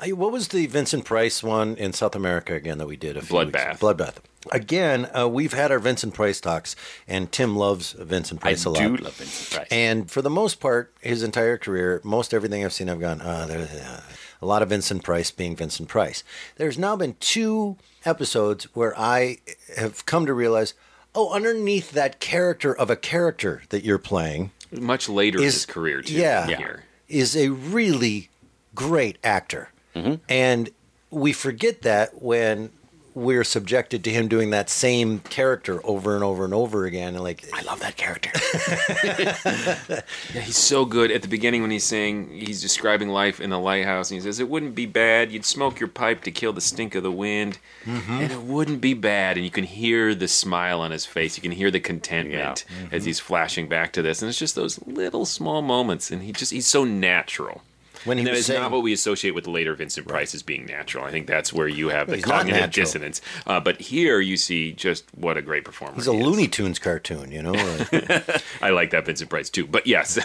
I- 0.00 0.12
What 0.12 0.32
was 0.32 0.48
the 0.48 0.66
Vincent 0.66 1.04
Price 1.04 1.42
one 1.42 1.76
in 1.76 1.92
South 1.92 2.14
America 2.14 2.54
again 2.54 2.78
that 2.78 2.86
we 2.86 2.96
did? 2.96 3.16
A 3.16 3.22
few 3.22 3.34
Bloodbath. 3.36 3.78
Bloodbath. 3.78 4.14
Again, 4.52 5.08
uh, 5.16 5.28
we've 5.28 5.52
had 5.52 5.70
our 5.72 5.78
Vincent 5.80 6.14
Price 6.14 6.40
talks, 6.40 6.76
and 7.06 7.30
Tim 7.32 7.56
loves 7.56 7.92
Vincent 7.92 8.40
Price 8.40 8.64
a 8.64 8.70
lot. 8.70 8.80
I 8.82 8.86
do 8.86 8.96
love 8.96 9.14
Vincent 9.16 9.50
Price. 9.56 9.68
And 9.70 10.10
for 10.10 10.22
the 10.22 10.30
most 10.30 10.60
part, 10.60 10.92
his 11.00 11.22
entire 11.22 11.58
career, 11.58 12.00
most 12.04 12.32
everything 12.32 12.64
I've 12.64 12.72
seen, 12.72 12.88
I've 12.88 13.00
gone, 13.00 13.20
ah, 13.22 13.46
there's 13.46 13.68
uh, 13.70 14.00
a 14.40 14.46
lot 14.46 14.62
of 14.62 14.68
Vincent 14.70 15.02
Price 15.02 15.30
being 15.32 15.56
Vincent 15.56 15.88
Price. 15.88 16.22
There's 16.56 16.78
now 16.78 16.94
been 16.96 17.16
two 17.20 17.76
episodes 18.06 18.64
where 18.74 18.98
I 18.98 19.38
have 19.76 20.06
come 20.06 20.24
to 20.26 20.32
realize, 20.32 20.74
oh, 21.14 21.30
underneath 21.32 21.90
that 21.90 22.20
character 22.20 22.72
of 22.74 22.88
a 22.88 22.96
character 22.96 23.62
that 23.70 23.84
you're 23.84 23.98
playing 23.98 24.52
Much 24.70 25.08
later 25.08 25.38
in 25.38 25.44
his 25.44 25.66
career, 25.66 26.00
too. 26.00 26.14
Yeah, 26.14 26.46
here. 26.46 26.84
is 27.08 27.36
a 27.36 27.48
really 27.50 28.30
great 28.74 29.18
actor, 29.24 29.70
Mm-hmm. 29.98 30.14
and 30.28 30.70
we 31.10 31.32
forget 31.32 31.82
that 31.82 32.22
when 32.22 32.70
we're 33.14 33.42
subjected 33.42 34.04
to 34.04 34.10
him 34.10 34.28
doing 34.28 34.50
that 34.50 34.70
same 34.70 35.18
character 35.20 35.80
over 35.84 36.14
and 36.14 36.22
over 36.22 36.44
and 36.44 36.54
over 36.54 36.84
again. 36.84 37.14
And 37.16 37.24
like, 37.24 37.44
I 37.52 37.62
love 37.62 37.80
that 37.80 37.96
character. 37.96 38.30
Yeah, 40.34 40.40
he's 40.42 40.56
so 40.56 40.84
good 40.84 41.10
at 41.10 41.22
the 41.22 41.28
beginning 41.28 41.62
when 41.62 41.70
he's 41.70 41.84
saying 41.84 42.28
he's 42.30 42.60
describing 42.60 43.08
life 43.08 43.40
in 43.40 43.50
the 43.50 43.58
lighthouse, 43.58 44.10
and 44.10 44.20
he 44.20 44.22
says 44.22 44.38
it 44.38 44.48
wouldn't 44.48 44.74
be 44.74 44.86
bad. 44.86 45.32
You'd 45.32 45.44
smoke 45.44 45.80
your 45.80 45.88
pipe 45.88 46.22
to 46.24 46.30
kill 46.30 46.52
the 46.52 46.60
stink 46.60 46.94
of 46.94 47.02
the 47.02 47.10
wind, 47.10 47.58
and 47.86 48.30
it 48.30 48.42
wouldn't 48.42 48.80
be 48.80 48.94
bad. 48.94 49.36
And 49.36 49.44
you 49.44 49.50
can 49.50 49.64
hear 49.64 50.14
the 50.14 50.28
smile 50.28 50.80
on 50.80 50.90
his 50.90 51.06
face. 51.06 51.36
You 51.36 51.42
can 51.42 51.52
hear 51.52 51.70
the 51.70 51.80
contentment 51.80 52.64
as 52.92 53.04
he's 53.04 53.18
flashing 53.18 53.68
back 53.68 53.92
to 53.94 54.02
this, 54.02 54.22
and 54.22 54.28
it's 54.28 54.38
just 54.38 54.54
those 54.54 54.78
little 54.86 55.24
small 55.24 55.62
moments. 55.62 56.10
And 56.10 56.22
he 56.22 56.32
just 56.32 56.52
he's 56.52 56.66
so 56.66 56.84
natural. 56.84 57.62
When 58.04 58.18
he 58.18 58.24
that 58.24 58.34
is 58.34 58.46
saying- 58.46 58.60
not 58.60 58.70
what 58.70 58.82
we 58.82 58.92
associate 58.92 59.32
with 59.34 59.46
later 59.46 59.74
Vincent 59.74 60.06
Price 60.06 60.34
as 60.34 60.42
being 60.42 60.66
natural. 60.66 61.04
I 61.04 61.10
think 61.10 61.26
that's 61.26 61.52
where 61.52 61.68
you 61.68 61.88
have 61.88 62.08
the 62.08 62.16
He's 62.16 62.24
cognitive 62.24 62.70
dissonance. 62.70 63.20
Uh, 63.46 63.60
but 63.60 63.80
here 63.80 64.20
you 64.20 64.36
see 64.36 64.72
just 64.72 65.04
what 65.14 65.36
a 65.36 65.42
great 65.42 65.64
performer. 65.64 65.94
He's 65.94 66.06
a 66.06 66.12
he. 66.12 66.22
Looney 66.22 66.48
Tunes 66.48 66.78
cartoon, 66.78 67.32
you 67.32 67.42
know. 67.42 67.54
I 68.62 68.70
like 68.70 68.90
that 68.90 69.04
Vincent 69.06 69.30
Price 69.30 69.50
too. 69.50 69.66
But 69.66 69.86
yes, 69.86 70.18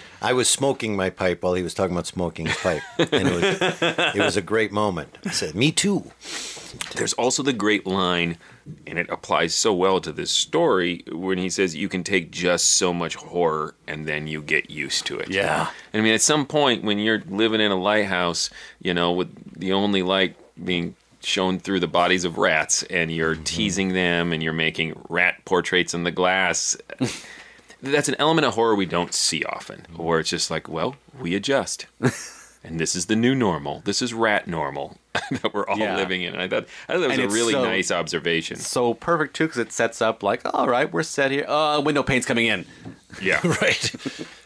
I 0.22 0.32
was 0.32 0.48
smoking 0.48 0.96
my 0.96 1.10
pipe 1.10 1.42
while 1.42 1.54
he 1.54 1.62
was 1.62 1.74
talking 1.74 1.94
about 1.94 2.06
smoking 2.06 2.46
his 2.46 2.56
pipe, 2.56 2.82
and 2.98 3.28
it 3.28 3.32
was 3.32 4.14
it 4.14 4.20
was 4.20 4.36
a 4.36 4.42
great 4.42 4.72
moment. 4.72 5.18
I 5.26 5.30
said, 5.30 5.54
"Me 5.54 5.72
too." 5.72 6.10
There's 6.96 7.12
also 7.14 7.42
the 7.42 7.52
great 7.52 7.86
line, 7.86 8.38
and 8.86 8.98
it 8.98 9.08
applies 9.10 9.54
so 9.54 9.72
well 9.72 10.00
to 10.00 10.12
this 10.12 10.30
story 10.30 11.02
when 11.10 11.38
he 11.38 11.50
says, 11.50 11.74
You 11.74 11.88
can 11.88 12.04
take 12.04 12.30
just 12.30 12.76
so 12.76 12.92
much 12.92 13.16
horror 13.16 13.74
and 13.86 14.06
then 14.06 14.26
you 14.26 14.42
get 14.42 14.70
used 14.70 15.06
to 15.06 15.18
it. 15.18 15.30
Yeah. 15.30 15.70
And 15.92 16.00
I 16.00 16.04
mean, 16.04 16.14
at 16.14 16.22
some 16.22 16.46
point 16.46 16.84
when 16.84 16.98
you're 16.98 17.22
living 17.28 17.60
in 17.60 17.70
a 17.70 17.80
lighthouse, 17.80 18.50
you 18.80 18.94
know, 18.94 19.12
with 19.12 19.58
the 19.58 19.72
only 19.72 20.02
light 20.02 20.36
being 20.62 20.94
shown 21.24 21.58
through 21.58 21.80
the 21.80 21.88
bodies 21.88 22.24
of 22.24 22.38
rats, 22.38 22.82
and 22.84 23.10
you're 23.10 23.34
mm-hmm. 23.34 23.44
teasing 23.44 23.92
them 23.92 24.32
and 24.32 24.42
you're 24.42 24.52
making 24.52 25.00
rat 25.08 25.44
portraits 25.44 25.94
in 25.94 26.04
the 26.04 26.10
glass. 26.10 26.76
That's 27.82 28.08
an 28.08 28.16
element 28.18 28.46
of 28.46 28.54
horror 28.54 28.74
we 28.74 28.86
don't 28.86 29.12
see 29.12 29.44
often, 29.44 29.80
mm-hmm. 29.80 30.02
where 30.02 30.20
it's 30.20 30.30
just 30.30 30.50
like, 30.50 30.68
well, 30.68 30.96
we 31.18 31.34
adjust. 31.34 31.86
and 32.64 32.78
this 32.78 32.94
is 32.94 33.06
the 33.06 33.16
new 33.16 33.34
normal. 33.34 33.82
This 33.84 34.00
is 34.02 34.14
rat 34.14 34.46
normal 34.46 34.96
that 35.30 35.52
we're 35.52 35.66
all 35.66 35.78
Yeah. 35.78 35.96
living 35.96 36.22
in. 36.22 36.32
And 36.34 36.42
I 36.42 36.48
thought, 36.48 36.66
I 36.88 36.92
thought 36.94 37.00
that 37.00 37.08
was 37.10 37.18
And 37.18 37.30
a 37.30 37.34
really 37.34 37.52
so- 37.52 37.64
nice 37.64 37.90
observation. 37.90 38.56
So 38.56 38.94
perfect 38.94 39.34
too, 39.36 39.44
because 39.46 39.58
it 39.58 39.72
sets 39.72 40.00
up 40.00 40.22
like, 40.22 40.40
all 40.54 40.68
right, 40.68 40.90
we're 40.92 41.02
set 41.02 41.30
here. 41.30 41.44
Uh, 41.48 41.80
window 41.80 42.02
pane's 42.02 42.24
coming 42.26 42.46
in. 42.46 42.64
Yeah. 43.20 43.40
Right. 43.60 43.94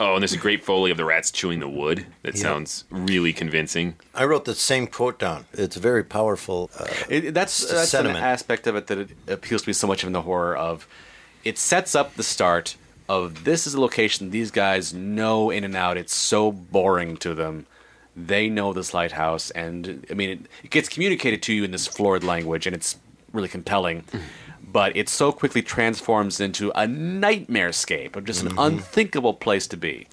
Oh, 0.00 0.14
and 0.14 0.22
there's 0.22 0.32
a 0.32 0.38
great 0.38 0.64
foley 0.64 0.90
of 0.90 0.96
the 0.96 1.04
rats 1.04 1.30
chewing 1.30 1.60
the 1.60 1.68
wood. 1.68 2.04
That 2.22 2.36
sounds 2.36 2.84
really 2.90 3.32
convincing. 3.32 3.94
I 4.14 4.24
wrote 4.24 4.44
the 4.44 4.54
same 4.54 4.86
quote 4.88 5.18
down. 5.18 5.44
It's 5.52 5.76
very 5.76 6.02
powerful. 6.02 6.70
Uh, 6.78 6.86
It, 7.08 7.32
that's 7.34 7.62
It's 7.62 7.72
a 7.72 7.74
that's 7.76 7.94
an 7.94 8.06
aspect 8.08 8.66
of 8.66 8.74
it 8.76 8.88
that 8.88 8.98
it 8.98 9.10
appeals 9.28 9.62
to 9.62 9.68
me 9.68 9.72
so 9.72 9.86
much 9.86 10.02
in 10.04 10.12
the 10.12 10.22
horror 10.22 10.56
of. 10.56 10.86
It 11.44 11.58
sets 11.58 11.94
up 11.94 12.14
the 12.16 12.24
start 12.24 12.76
of 13.08 13.44
this 13.44 13.68
is 13.68 13.74
a 13.74 13.80
location 13.80 14.30
these 14.30 14.50
guys 14.50 14.92
know 14.92 15.48
in 15.50 15.62
and 15.62 15.76
out. 15.76 15.96
It's 15.96 16.12
so 16.14 16.50
boring 16.50 17.16
to 17.18 17.34
them. 17.36 17.66
They 18.16 18.48
know 18.48 18.72
this 18.72 18.94
lighthouse, 18.94 19.50
and 19.50 20.06
I 20.10 20.14
mean, 20.14 20.30
it, 20.30 20.40
it 20.64 20.70
gets 20.70 20.88
communicated 20.88 21.42
to 21.44 21.52
you 21.52 21.64
in 21.64 21.70
this 21.70 21.86
florid 21.86 22.24
language, 22.24 22.66
and 22.66 22.74
it's 22.74 22.96
really 23.32 23.48
compelling. 23.48 24.02
Mm-hmm. 24.02 24.18
But 24.72 24.96
it 24.96 25.08
so 25.08 25.32
quickly 25.32 25.62
transforms 25.62 26.40
into 26.40 26.72
a 26.74 26.86
nightmare 26.86 27.72
scape 27.72 28.16
of 28.16 28.24
just 28.24 28.42
an 28.42 28.48
mm-hmm. 28.48 28.58
unthinkable 28.58 29.34
place 29.34 29.66
to 29.68 29.76
be. 29.76 30.06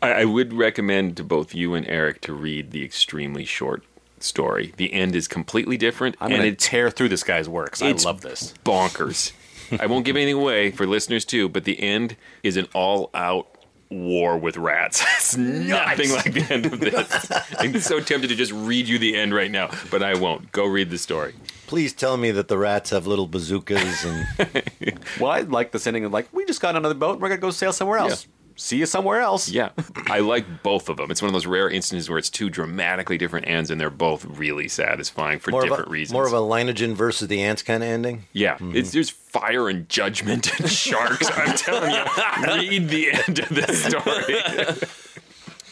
I, 0.00 0.12
I 0.12 0.24
would 0.24 0.52
recommend 0.52 1.16
to 1.16 1.24
both 1.24 1.54
you 1.54 1.74
and 1.74 1.86
Eric 1.88 2.20
to 2.22 2.32
read 2.32 2.70
the 2.70 2.84
extremely 2.84 3.44
short 3.44 3.84
story. 4.20 4.72
The 4.76 4.92
end 4.92 5.16
is 5.16 5.28
completely 5.28 5.76
different, 5.76 6.16
I'm 6.20 6.32
and 6.32 6.42
going 6.42 6.50
to 6.50 6.56
tear 6.56 6.90
through 6.90 7.08
this 7.08 7.22
guy's 7.22 7.48
works. 7.48 7.82
I 7.82 7.92
love 7.92 8.20
this. 8.20 8.54
bonkers. 8.64 9.32
I 9.80 9.86
won't 9.86 10.04
give 10.04 10.16
anything 10.16 10.36
away 10.36 10.70
for 10.70 10.86
listeners 10.86 11.24
too, 11.24 11.48
but 11.48 11.64
the 11.64 11.80
end 11.80 12.16
is 12.42 12.56
an 12.56 12.68
all-out 12.72 13.48
war 13.90 14.36
with 14.38 14.56
rats. 14.56 15.02
It's 15.26 15.36
nothing 15.36 16.12
like 16.12 16.32
the 16.32 16.46
end 16.54 16.66
of 16.66 16.78
this. 16.78 17.30
I'm 17.58 17.78
so 17.80 17.98
tempted 18.00 18.28
to 18.28 18.36
just 18.36 18.52
read 18.52 18.86
you 18.86 18.96
the 18.98 19.16
end 19.16 19.34
right 19.34 19.50
now, 19.50 19.70
but 19.90 20.02
I 20.02 20.14
won't. 20.14 20.52
Go 20.52 20.64
read 20.66 20.90
the 20.90 20.98
story. 20.98 21.34
please 21.66 21.92
tell 21.92 22.16
me 22.16 22.30
that 22.30 22.46
the 22.46 22.56
rats 22.56 22.90
have 22.90 23.06
little 23.08 23.26
bazookas 23.26 24.04
and 24.04 24.26
Well, 25.20 25.32
I 25.32 25.40
like 25.40 25.72
the 25.72 25.82
ending 25.84 26.04
of 26.04 26.12
like, 26.12 26.28
we 26.32 26.44
just 26.44 26.60
got 26.60 26.70
on 26.70 26.76
another 26.76 26.94
boat. 26.94 27.14
and 27.14 27.22
We're 27.22 27.28
going 27.28 27.40
to 27.40 27.42
go 27.42 27.50
sail 27.50 27.72
somewhere 27.72 27.98
else. 27.98 28.28
See 28.58 28.78
you 28.78 28.86
somewhere 28.86 29.20
else. 29.20 29.48
Yeah, 29.50 29.70
I 30.06 30.20
like 30.20 30.62
both 30.62 30.88
of 30.88 30.96
them. 30.96 31.10
It's 31.10 31.20
one 31.20 31.28
of 31.28 31.32
those 31.34 31.46
rare 31.46 31.68
instances 31.68 32.08
where 32.08 32.18
it's 32.18 32.30
two 32.30 32.48
dramatically 32.50 33.18
different 33.18 33.46
ends, 33.48 33.70
and 33.70 33.78
they're 33.80 33.90
both 33.90 34.24
really 34.24 34.66
satisfying 34.68 35.38
for 35.38 35.50
More 35.50 35.62
different 35.62 35.88
a, 35.88 35.90
reasons. 35.90 36.12
more 36.14 36.26
of 36.26 36.32
a 36.32 36.36
Leiningen 36.38 36.94
versus 36.94 37.28
the 37.28 37.42
Ants 37.42 37.62
kind 37.62 37.82
of 37.82 37.88
ending. 37.90 38.24
yeah, 38.32 38.56
it's 38.60 38.92
there's 38.92 39.10
fire 39.10 39.68
and 39.68 39.88
judgment 39.88 40.58
and 40.58 40.70
sharks. 40.84 41.28
I'm 41.36 41.56
telling 41.56 41.90
you, 41.92 42.00
read 42.46 42.88
the 42.88 43.12
end 43.12 43.38
of 43.40 43.48
this 43.50 43.84
story. 43.84 44.80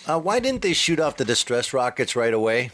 Uh, 0.06 0.18
why 0.20 0.38
didn't 0.38 0.60
they 0.60 0.74
shoot 0.74 1.00
off 1.00 1.16
the 1.16 1.24
distress 1.24 1.72
rockets 1.72 2.14
right 2.14 2.34
away? 2.34 2.70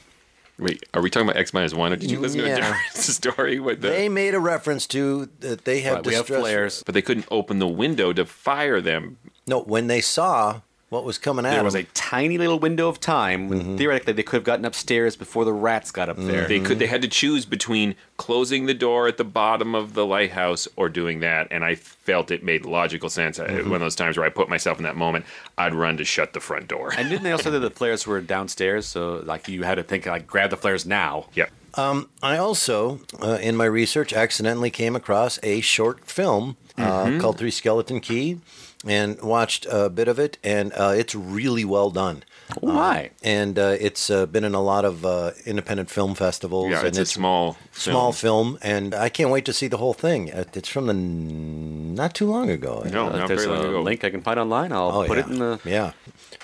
Wait, 0.58 0.82
are 0.92 1.00
we 1.00 1.08
talking 1.08 1.28
about 1.28 1.38
X 1.40 1.54
minus 1.54 1.72
one, 1.72 1.92
or 1.92 1.96
did 1.96 2.10
you 2.10 2.18
listen 2.18 2.40
to 2.40 2.52
a 2.52 2.56
different 2.56 2.92
story 2.94 3.60
with 3.60 3.80
the? 3.82 3.88
They 3.88 4.08
made 4.08 4.34
a 4.34 4.40
reference 4.40 4.86
to 4.88 5.28
that 5.38 5.64
they 5.64 5.80
have 5.82 5.94
Right, 5.98 6.06
we 6.06 6.14
have 6.14 6.22
distress. 6.24 6.40
flares. 6.40 6.82
but 6.84 6.94
they 6.94 7.02
couldn't 7.02 7.26
open 7.30 7.60
the 7.60 7.68
window 7.68 8.12
to 8.12 8.26
fire 8.26 8.80
them. 8.80 9.16
No, 9.50 9.60
when 9.60 9.86
they 9.88 10.00
saw 10.00 10.60
what 10.88 11.04
was 11.04 11.18
coming 11.18 11.46
out, 11.46 11.52
There 11.54 11.62
was 11.62 11.74
them, 11.74 11.82
a 11.88 11.94
tiny 11.94 12.36
little 12.36 12.58
window 12.58 12.88
of 12.88 12.98
time 12.98 13.48
when 13.48 13.78
theoretically 13.78 14.12
they 14.12 14.24
could 14.24 14.38
have 14.38 14.44
gotten 14.44 14.64
upstairs 14.64 15.14
before 15.14 15.44
the 15.44 15.52
rats 15.52 15.92
got 15.92 16.08
up 16.08 16.16
there. 16.18 16.48
They 16.48 16.58
could. 16.58 16.80
They 16.80 16.88
had 16.88 17.00
to 17.02 17.08
choose 17.08 17.44
between 17.44 17.94
closing 18.16 18.66
the 18.66 18.74
door 18.74 19.06
at 19.06 19.16
the 19.16 19.22
bottom 19.24 19.76
of 19.76 19.94
the 19.94 20.04
lighthouse 20.04 20.66
or 20.74 20.88
doing 20.88 21.20
that, 21.20 21.46
and 21.52 21.64
I 21.64 21.76
felt 21.76 22.32
it 22.32 22.42
made 22.42 22.64
logical 22.64 23.08
sense. 23.08 23.38
Uh, 23.38 23.44
One 23.64 23.74
of 23.74 23.80
those 23.80 23.94
times 23.94 24.16
where 24.16 24.26
I 24.26 24.30
put 24.30 24.48
myself 24.48 24.78
in 24.78 24.84
that 24.84 24.96
moment, 24.96 25.26
I'd 25.56 25.74
run 25.74 25.96
to 25.98 26.04
shut 26.04 26.32
the 26.32 26.40
front 26.40 26.66
door. 26.66 26.92
And 26.98 27.08
didn't 27.08 27.22
they 27.22 27.30
also 27.32 27.44
say 27.44 27.50
that 27.50 27.60
the 27.60 27.70
flares 27.70 28.04
were 28.04 28.20
downstairs? 28.20 28.86
So 28.86 29.22
like 29.24 29.46
you 29.48 29.62
had 29.62 29.76
to 29.76 29.84
think 29.84 30.06
like 30.06 30.26
grab 30.26 30.50
the 30.50 30.56
flares 30.56 30.84
now. 30.86 31.26
Yep. 31.34 31.50
Um, 31.74 32.08
I 32.20 32.36
also, 32.36 32.98
uh, 33.22 33.38
in 33.40 33.54
my 33.54 33.64
research, 33.66 34.12
accidentally 34.12 34.70
came 34.70 34.96
across 34.96 35.38
a 35.44 35.60
short 35.60 36.04
film 36.04 36.56
uh, 36.76 36.82
Mm-hmm. 37.04 37.20
called 37.20 37.38
Three 37.38 37.52
Skeleton 37.52 38.00
Key, 38.00 38.40
and 38.86 39.20
watched 39.20 39.66
a 39.70 39.90
bit 39.90 40.08
of 40.08 40.18
it, 40.18 40.38
and 40.42 40.72
uh, 40.74 40.92
it's 40.96 41.14
really 41.14 41.64
well 41.64 41.90
done. 41.90 42.24
Oh 42.62 42.66
my! 42.66 43.10
And 43.22 43.58
uh, 43.58 43.76
it's 43.78 44.10
uh, 44.10 44.26
been 44.26 44.42
in 44.44 44.54
a 44.54 44.62
lot 44.62 44.84
of 44.84 45.04
uh, 45.04 45.32
independent 45.46 45.90
film 45.90 46.14
festivals. 46.14 46.70
Yeah, 46.70 46.78
and 46.80 46.88
it's 46.88 46.98
a 46.98 47.06
small, 47.06 47.56
small 47.72 48.12
film. 48.12 48.56
film, 48.56 48.58
and 48.62 48.94
I 48.94 49.08
can't 49.08 49.30
wait 49.30 49.44
to 49.44 49.52
see 49.52 49.68
the 49.68 49.76
whole 49.76 49.94
thing. 49.94 50.32
Uh, 50.32 50.44
It's 50.54 50.68
from 50.68 50.86
the 50.86 50.94
n- 50.94 51.94
not 51.94 52.14
too 52.14 52.26
long 52.28 52.50
ago. 52.50 52.82
No, 52.90 53.06
Uh, 53.06 53.10
not 53.10 53.20
if 53.22 53.28
there's 53.28 53.44
very 53.44 53.56
long 53.56 53.66
a 53.66 53.68
ago. 53.68 53.82
link 53.82 54.02
I 54.04 54.10
can 54.10 54.22
find 54.22 54.40
online. 54.40 54.72
I'll 54.72 54.90
Oh, 54.90 55.06
put 55.06 55.18
yeah. 55.18 55.24
it 55.24 55.30
in 55.30 55.38
the. 55.38 55.60
yeah. 55.64 55.92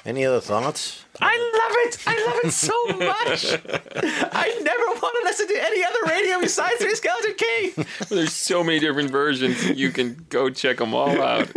Any 0.04 0.24
other 0.24 0.40
thoughts? 0.40 1.04
I 1.20 1.34
love 1.36 1.76
it! 1.86 1.98
I 2.06 2.26
love 2.26 2.38
it 2.44 2.52
so 2.52 2.78
much! 2.98 3.44
I 4.32 4.60
never 4.62 4.86
want 5.00 5.14
to 5.18 5.22
listen 5.24 5.48
to 5.48 5.58
any 5.64 5.82
other 5.84 5.98
radio 6.14 6.40
besides 6.40 6.76
Three 6.78 6.94
Skeleton 6.94 7.34
King. 7.36 7.86
There's 8.08 8.32
so 8.32 8.62
many 8.62 8.78
different 8.78 9.10
versions. 9.10 9.64
You 9.70 9.90
can 9.90 10.24
go 10.28 10.50
check 10.50 10.76
them 10.76 10.94
all 10.94 11.20
out. 11.20 11.48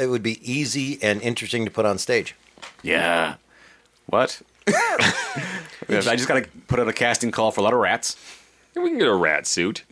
It 0.00 0.06
would 0.08 0.22
be 0.22 0.38
easy 0.50 0.98
and 1.02 1.20
interesting 1.20 1.64
to 1.64 1.70
put 1.70 1.84
on 1.84 1.98
stage. 1.98 2.34
Yeah. 2.82 3.34
What? 4.06 4.40
I 4.68 5.62
just 5.88 6.28
got 6.28 6.42
to 6.42 6.48
put 6.68 6.80
out 6.80 6.88
a 6.88 6.92
casting 6.92 7.30
call 7.30 7.50
for 7.50 7.60
a 7.60 7.64
lot 7.64 7.72
of 7.74 7.80
rats. 7.80 8.16
We 8.74 8.88
can 8.88 8.98
get 8.98 9.08
a 9.08 9.14
rat 9.14 9.46
suit. 9.46 9.84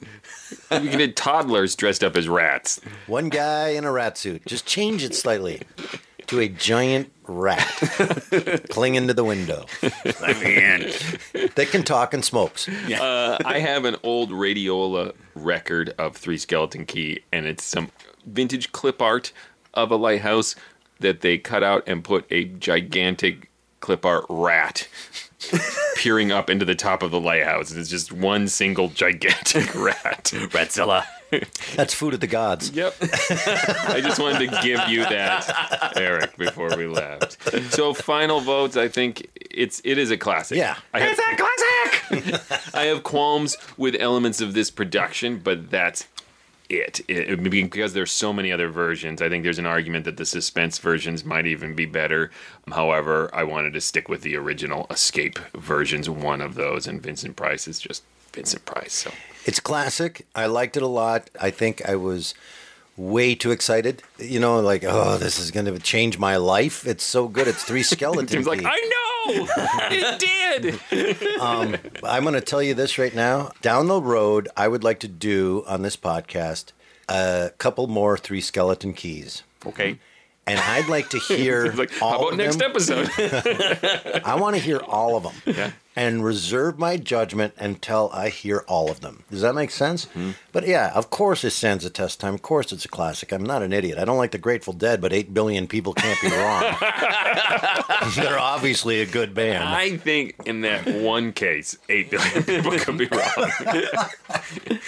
We 0.70 0.88
can 0.88 0.98
get 0.98 1.16
toddlers 1.16 1.74
dressed 1.74 2.04
up 2.04 2.16
as 2.16 2.28
rats. 2.28 2.80
One 3.06 3.28
guy 3.28 3.70
in 3.70 3.84
a 3.84 3.92
rat 3.92 4.16
suit. 4.16 4.46
Just 4.46 4.66
change 4.66 5.02
it 5.02 5.14
slightly 5.14 5.62
to 6.28 6.40
a 6.40 6.48
giant 6.48 7.10
rat 7.26 7.66
clinging 8.70 9.08
to 9.08 9.14
the 9.14 9.24
window. 9.24 9.66
That 9.82 11.68
can 11.70 11.82
talk 11.82 12.14
and 12.14 12.24
smokes. 12.24 12.68
Uh, 12.68 13.38
I 13.44 13.58
have 13.58 13.84
an 13.84 13.96
old 14.02 14.30
radiola 14.30 15.12
record 15.34 15.94
of 15.98 16.16
Three 16.16 16.38
Skeleton 16.38 16.86
Key, 16.86 17.20
and 17.32 17.46
it's 17.46 17.64
some 17.64 17.90
vintage 18.24 18.72
clip 18.72 19.02
art 19.02 19.32
of 19.74 19.90
a 19.90 19.96
lighthouse 19.96 20.54
that 21.00 21.20
they 21.20 21.38
cut 21.38 21.62
out 21.62 21.84
and 21.86 22.02
put 22.02 22.24
a 22.30 22.44
gigantic 22.44 23.50
clip 23.80 24.04
art 24.04 24.24
rat 24.28 24.88
peering 25.96 26.32
up 26.32 26.50
into 26.50 26.64
the 26.64 26.74
top 26.74 27.02
of 27.02 27.10
the 27.10 27.20
lighthouse. 27.20 27.70
It's 27.72 27.88
just 27.88 28.10
one 28.12 28.48
single 28.48 28.88
gigantic 28.88 29.74
rat. 29.74 30.24
Ratzilla. 30.50 31.04
That's 31.76 31.92
food 31.92 32.14
of 32.14 32.20
the 32.20 32.26
gods. 32.26 32.70
Yep. 32.70 32.94
I 33.00 34.00
just 34.02 34.18
wanted 34.18 34.50
to 34.50 34.60
give 34.62 34.80
you 34.88 35.02
that, 35.02 35.92
Eric, 35.96 36.36
before 36.38 36.74
we 36.76 36.86
left. 36.86 37.36
So 37.74 37.92
final 37.92 38.40
votes, 38.40 38.78
I 38.78 38.88
think 38.88 39.28
it's 39.50 39.82
it 39.84 39.98
is 39.98 40.10
a 40.10 40.16
classic. 40.16 40.56
Yeah. 40.56 40.76
I 40.94 41.00
have, 41.00 41.18
It's 41.18 41.20
a 41.20 42.22
classic! 42.32 42.74
I 42.74 42.84
have 42.84 43.02
qualms 43.02 43.58
with 43.76 43.94
elements 44.00 44.40
of 44.40 44.54
this 44.54 44.70
production, 44.70 45.38
but 45.38 45.70
that's 45.70 46.06
it. 46.68 47.00
it. 47.08 47.42
Because 47.42 47.92
there's 47.92 48.12
so 48.12 48.32
many 48.32 48.52
other 48.52 48.68
versions, 48.68 49.22
I 49.22 49.28
think 49.28 49.44
there's 49.44 49.58
an 49.58 49.66
argument 49.66 50.04
that 50.04 50.16
the 50.16 50.26
suspense 50.26 50.78
versions 50.78 51.24
might 51.24 51.46
even 51.46 51.74
be 51.74 51.86
better. 51.86 52.30
Um, 52.66 52.74
however, 52.74 53.30
I 53.32 53.44
wanted 53.44 53.72
to 53.74 53.80
stick 53.80 54.08
with 54.08 54.22
the 54.22 54.36
original 54.36 54.86
Escape 54.90 55.38
versions, 55.54 56.08
one 56.10 56.40
of 56.40 56.54
those, 56.54 56.86
and 56.86 57.02
Vincent 57.02 57.36
Price 57.36 57.66
is 57.66 57.80
just 57.80 58.02
Vincent 58.32 58.64
Price. 58.64 58.92
So 58.92 59.10
It's 59.44 59.60
classic. 59.60 60.26
I 60.34 60.46
liked 60.46 60.76
it 60.76 60.82
a 60.82 60.88
lot. 60.88 61.30
I 61.40 61.50
think 61.50 61.88
I 61.88 61.96
was 61.96 62.34
way 62.96 63.34
too 63.34 63.50
excited. 63.50 64.02
You 64.18 64.40
know, 64.40 64.60
like, 64.60 64.84
oh, 64.84 65.16
this 65.18 65.38
is 65.38 65.50
going 65.50 65.66
to 65.66 65.78
change 65.78 66.18
my 66.18 66.36
life. 66.36 66.86
It's 66.86 67.04
so 67.04 67.28
good. 67.28 67.48
It's 67.48 67.64
three 67.64 67.82
skeletons. 67.94 68.46
Like, 68.46 68.62
I 68.64 68.76
know, 68.76 69.07
it 69.90 70.80
did. 70.90 71.40
Um, 71.40 71.76
I'm 72.02 72.22
going 72.22 72.34
to 72.34 72.40
tell 72.40 72.62
you 72.62 72.74
this 72.74 72.98
right 72.98 73.14
now. 73.14 73.52
Down 73.62 73.88
the 73.88 74.00
road, 74.00 74.48
I 74.56 74.68
would 74.68 74.82
like 74.84 75.00
to 75.00 75.08
do 75.08 75.64
on 75.66 75.82
this 75.82 75.96
podcast 75.96 76.72
a 77.08 77.50
couple 77.58 77.86
more 77.86 78.16
three 78.16 78.40
skeleton 78.40 78.92
keys. 78.92 79.42
Okay. 79.66 79.98
And 80.48 80.58
I'd 80.58 80.88
like 80.88 81.10
to 81.10 81.18
hear 81.28 81.72
like, 81.72 81.90
all 82.02 82.10
how 82.10 82.26
about 82.28 82.36
next 82.36 82.56
them. 82.56 82.70
episode? 82.70 83.10
I 84.24 84.34
want 84.40 84.56
to 84.56 84.62
hear 84.62 84.78
all 84.78 85.16
of 85.16 85.22
them. 85.24 85.34
Yeah. 85.56 85.72
And 85.96 86.24
reserve 86.24 86.78
my 86.78 86.96
judgment 86.96 87.54
until 87.58 88.08
I 88.12 88.28
hear 88.28 88.64
all 88.68 88.88
of 88.88 89.00
them. 89.00 89.24
Does 89.32 89.40
that 89.40 89.54
make 89.56 89.72
sense? 89.72 90.06
Mm-hmm. 90.06 90.30
But 90.52 90.68
yeah, 90.68 90.92
of 90.94 91.10
course 91.10 91.42
it 91.42 91.50
stands 91.50 91.84
a 91.84 91.90
test 91.90 92.20
time. 92.20 92.34
Of 92.34 92.42
course 92.42 92.70
it's 92.70 92.84
a 92.84 92.88
classic. 92.88 93.32
I'm 93.32 93.42
not 93.42 93.64
an 93.64 93.72
idiot. 93.72 93.98
I 93.98 94.04
don't 94.04 94.16
like 94.16 94.30
the 94.30 94.38
Grateful 94.38 94.72
Dead, 94.74 95.00
but 95.00 95.12
8 95.12 95.34
billion 95.34 95.66
people 95.66 95.94
can't 95.94 96.20
be 96.20 96.28
wrong. 96.30 96.62
They're 98.14 98.38
obviously 98.38 99.00
a 99.00 99.06
good 99.06 99.34
band. 99.34 99.64
I 99.64 99.96
think 99.96 100.36
in 100.46 100.60
that 100.60 100.86
one 100.86 101.32
case, 101.32 101.76
8 101.88 102.10
billion 102.10 102.44
people 102.44 102.78
could 102.78 102.96
be 102.96 103.06
wrong. 103.06 104.78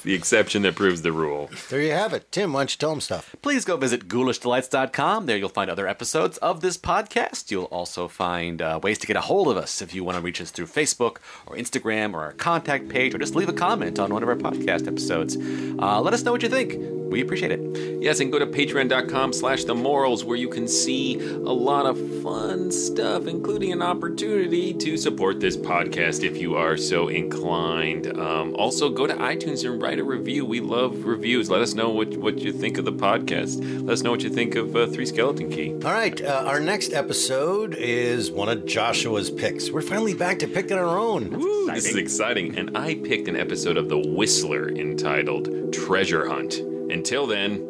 It's 0.00 0.06
the 0.06 0.14
exception 0.14 0.62
that 0.62 0.76
proves 0.76 1.02
the 1.02 1.12
rule. 1.12 1.50
There 1.68 1.82
you 1.82 1.90
have 1.90 2.14
it. 2.14 2.32
Tim, 2.32 2.54
why 2.54 2.60
don't 2.60 2.72
you 2.72 2.78
tell 2.78 2.88
them 2.88 3.02
stuff? 3.02 3.36
Please 3.42 3.66
go 3.66 3.76
visit 3.76 4.08
ghoulishdelights.com. 4.08 5.26
There 5.26 5.36
you'll 5.36 5.50
find 5.50 5.70
other 5.70 5.86
episodes 5.86 6.38
of 6.38 6.62
this 6.62 6.78
podcast. 6.78 7.50
You'll 7.50 7.64
also 7.64 8.08
find 8.08 8.62
uh, 8.62 8.80
ways 8.82 8.96
to 9.00 9.06
get 9.06 9.16
a 9.16 9.20
hold 9.20 9.48
of 9.48 9.58
us 9.58 9.82
if 9.82 9.92
you 9.94 10.02
want 10.02 10.16
to 10.16 10.22
reach 10.22 10.40
us 10.40 10.50
through 10.50 10.68
Facebook 10.68 11.18
or 11.44 11.54
Instagram 11.54 12.14
or 12.14 12.22
our 12.22 12.32
contact 12.32 12.88
page 12.88 13.14
or 13.14 13.18
just 13.18 13.34
leave 13.34 13.50
a 13.50 13.52
comment 13.52 13.98
on 13.98 14.10
one 14.14 14.22
of 14.22 14.28
our 14.30 14.36
podcast 14.36 14.86
episodes. 14.86 15.36
Uh, 15.36 16.00
let 16.00 16.14
us 16.14 16.22
know 16.22 16.32
what 16.32 16.42
you 16.42 16.48
think. 16.48 16.76
We 17.10 17.20
appreciate 17.20 17.50
it. 17.50 18.00
Yes, 18.00 18.20
and 18.20 18.30
go 18.30 18.38
to 18.38 18.46
patreon.com 18.46 19.32
slash 19.32 19.64
the 19.64 19.74
morals 19.74 20.24
where 20.24 20.36
you 20.36 20.48
can 20.48 20.68
see 20.68 21.18
a 21.18 21.52
lot 21.52 21.84
of 21.84 21.98
fun 22.22 22.70
stuff, 22.70 23.26
including 23.26 23.72
an 23.72 23.82
opportunity 23.82 24.72
to 24.74 24.96
support 24.96 25.40
this 25.40 25.56
podcast 25.56 26.22
if 26.22 26.40
you 26.40 26.54
are 26.54 26.76
so 26.76 27.08
inclined. 27.08 28.16
Um, 28.16 28.54
also, 28.54 28.88
go 28.88 29.08
to 29.08 29.14
iTunes 29.14 29.68
and 29.68 29.82
write 29.82 29.89
a 29.98 30.04
review. 30.04 30.44
We 30.44 30.60
love 30.60 31.04
reviews. 31.04 31.50
Let 31.50 31.60
us 31.60 31.74
know 31.74 31.90
what, 31.90 32.16
what 32.16 32.38
you 32.38 32.52
think 32.52 32.78
of 32.78 32.84
the 32.84 32.92
podcast. 32.92 33.60
Let 33.84 33.92
us 33.92 34.02
know 34.02 34.10
what 34.10 34.22
you 34.22 34.30
think 34.30 34.54
of 34.54 34.76
uh, 34.76 34.86
Three 34.86 35.06
Skeleton 35.06 35.50
Key. 35.50 35.72
All 35.74 35.92
right, 35.92 36.20
uh, 36.20 36.44
our 36.46 36.60
next 36.60 36.92
episode 36.92 37.74
is 37.74 38.30
one 38.30 38.48
of 38.48 38.66
Joshua's 38.66 39.30
picks. 39.30 39.70
We're 39.70 39.82
finally 39.82 40.14
back 40.14 40.38
to 40.40 40.48
picking 40.48 40.78
our 40.78 40.98
own. 40.98 41.30
Woo, 41.30 41.66
this 41.72 41.86
is 41.86 41.96
exciting. 41.96 42.56
And 42.56 42.76
I 42.76 42.94
picked 42.94 43.28
an 43.28 43.36
episode 43.36 43.76
of 43.76 43.88
The 43.88 43.98
Whistler 43.98 44.68
entitled 44.68 45.72
Treasure 45.72 46.28
Hunt. 46.28 46.54
Until 46.90 47.26
then, 47.26 47.66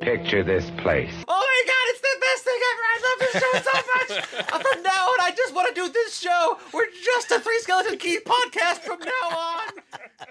Picture 0.00 0.44
this 0.44 0.70
place. 0.78 1.12
Oh 1.26 1.34
my 1.34 1.62
god, 1.66 1.86
it's 1.88 2.00
the 2.00 2.16
best 2.20 2.44
thing 2.44 2.60
ever! 2.70 2.82
I 2.86 2.96
love 3.02 3.18
this 3.18 3.42
show 3.42 3.70
so 3.70 3.78
much! 3.96 4.52
Uh, 4.52 4.58
from 4.60 4.82
now 4.84 5.06
on, 5.06 5.20
I 5.20 5.32
just 5.36 5.52
want 5.52 5.74
to 5.74 5.74
do 5.74 5.92
this 5.92 6.16
show. 6.16 6.58
We're 6.72 6.90
just 7.02 7.30
a 7.32 7.40
Three 7.40 7.58
Skeleton 7.58 7.98
Key 7.98 8.18
podcast 8.24 8.78
from 8.82 9.00
now 9.00 9.36
on. 9.36 10.28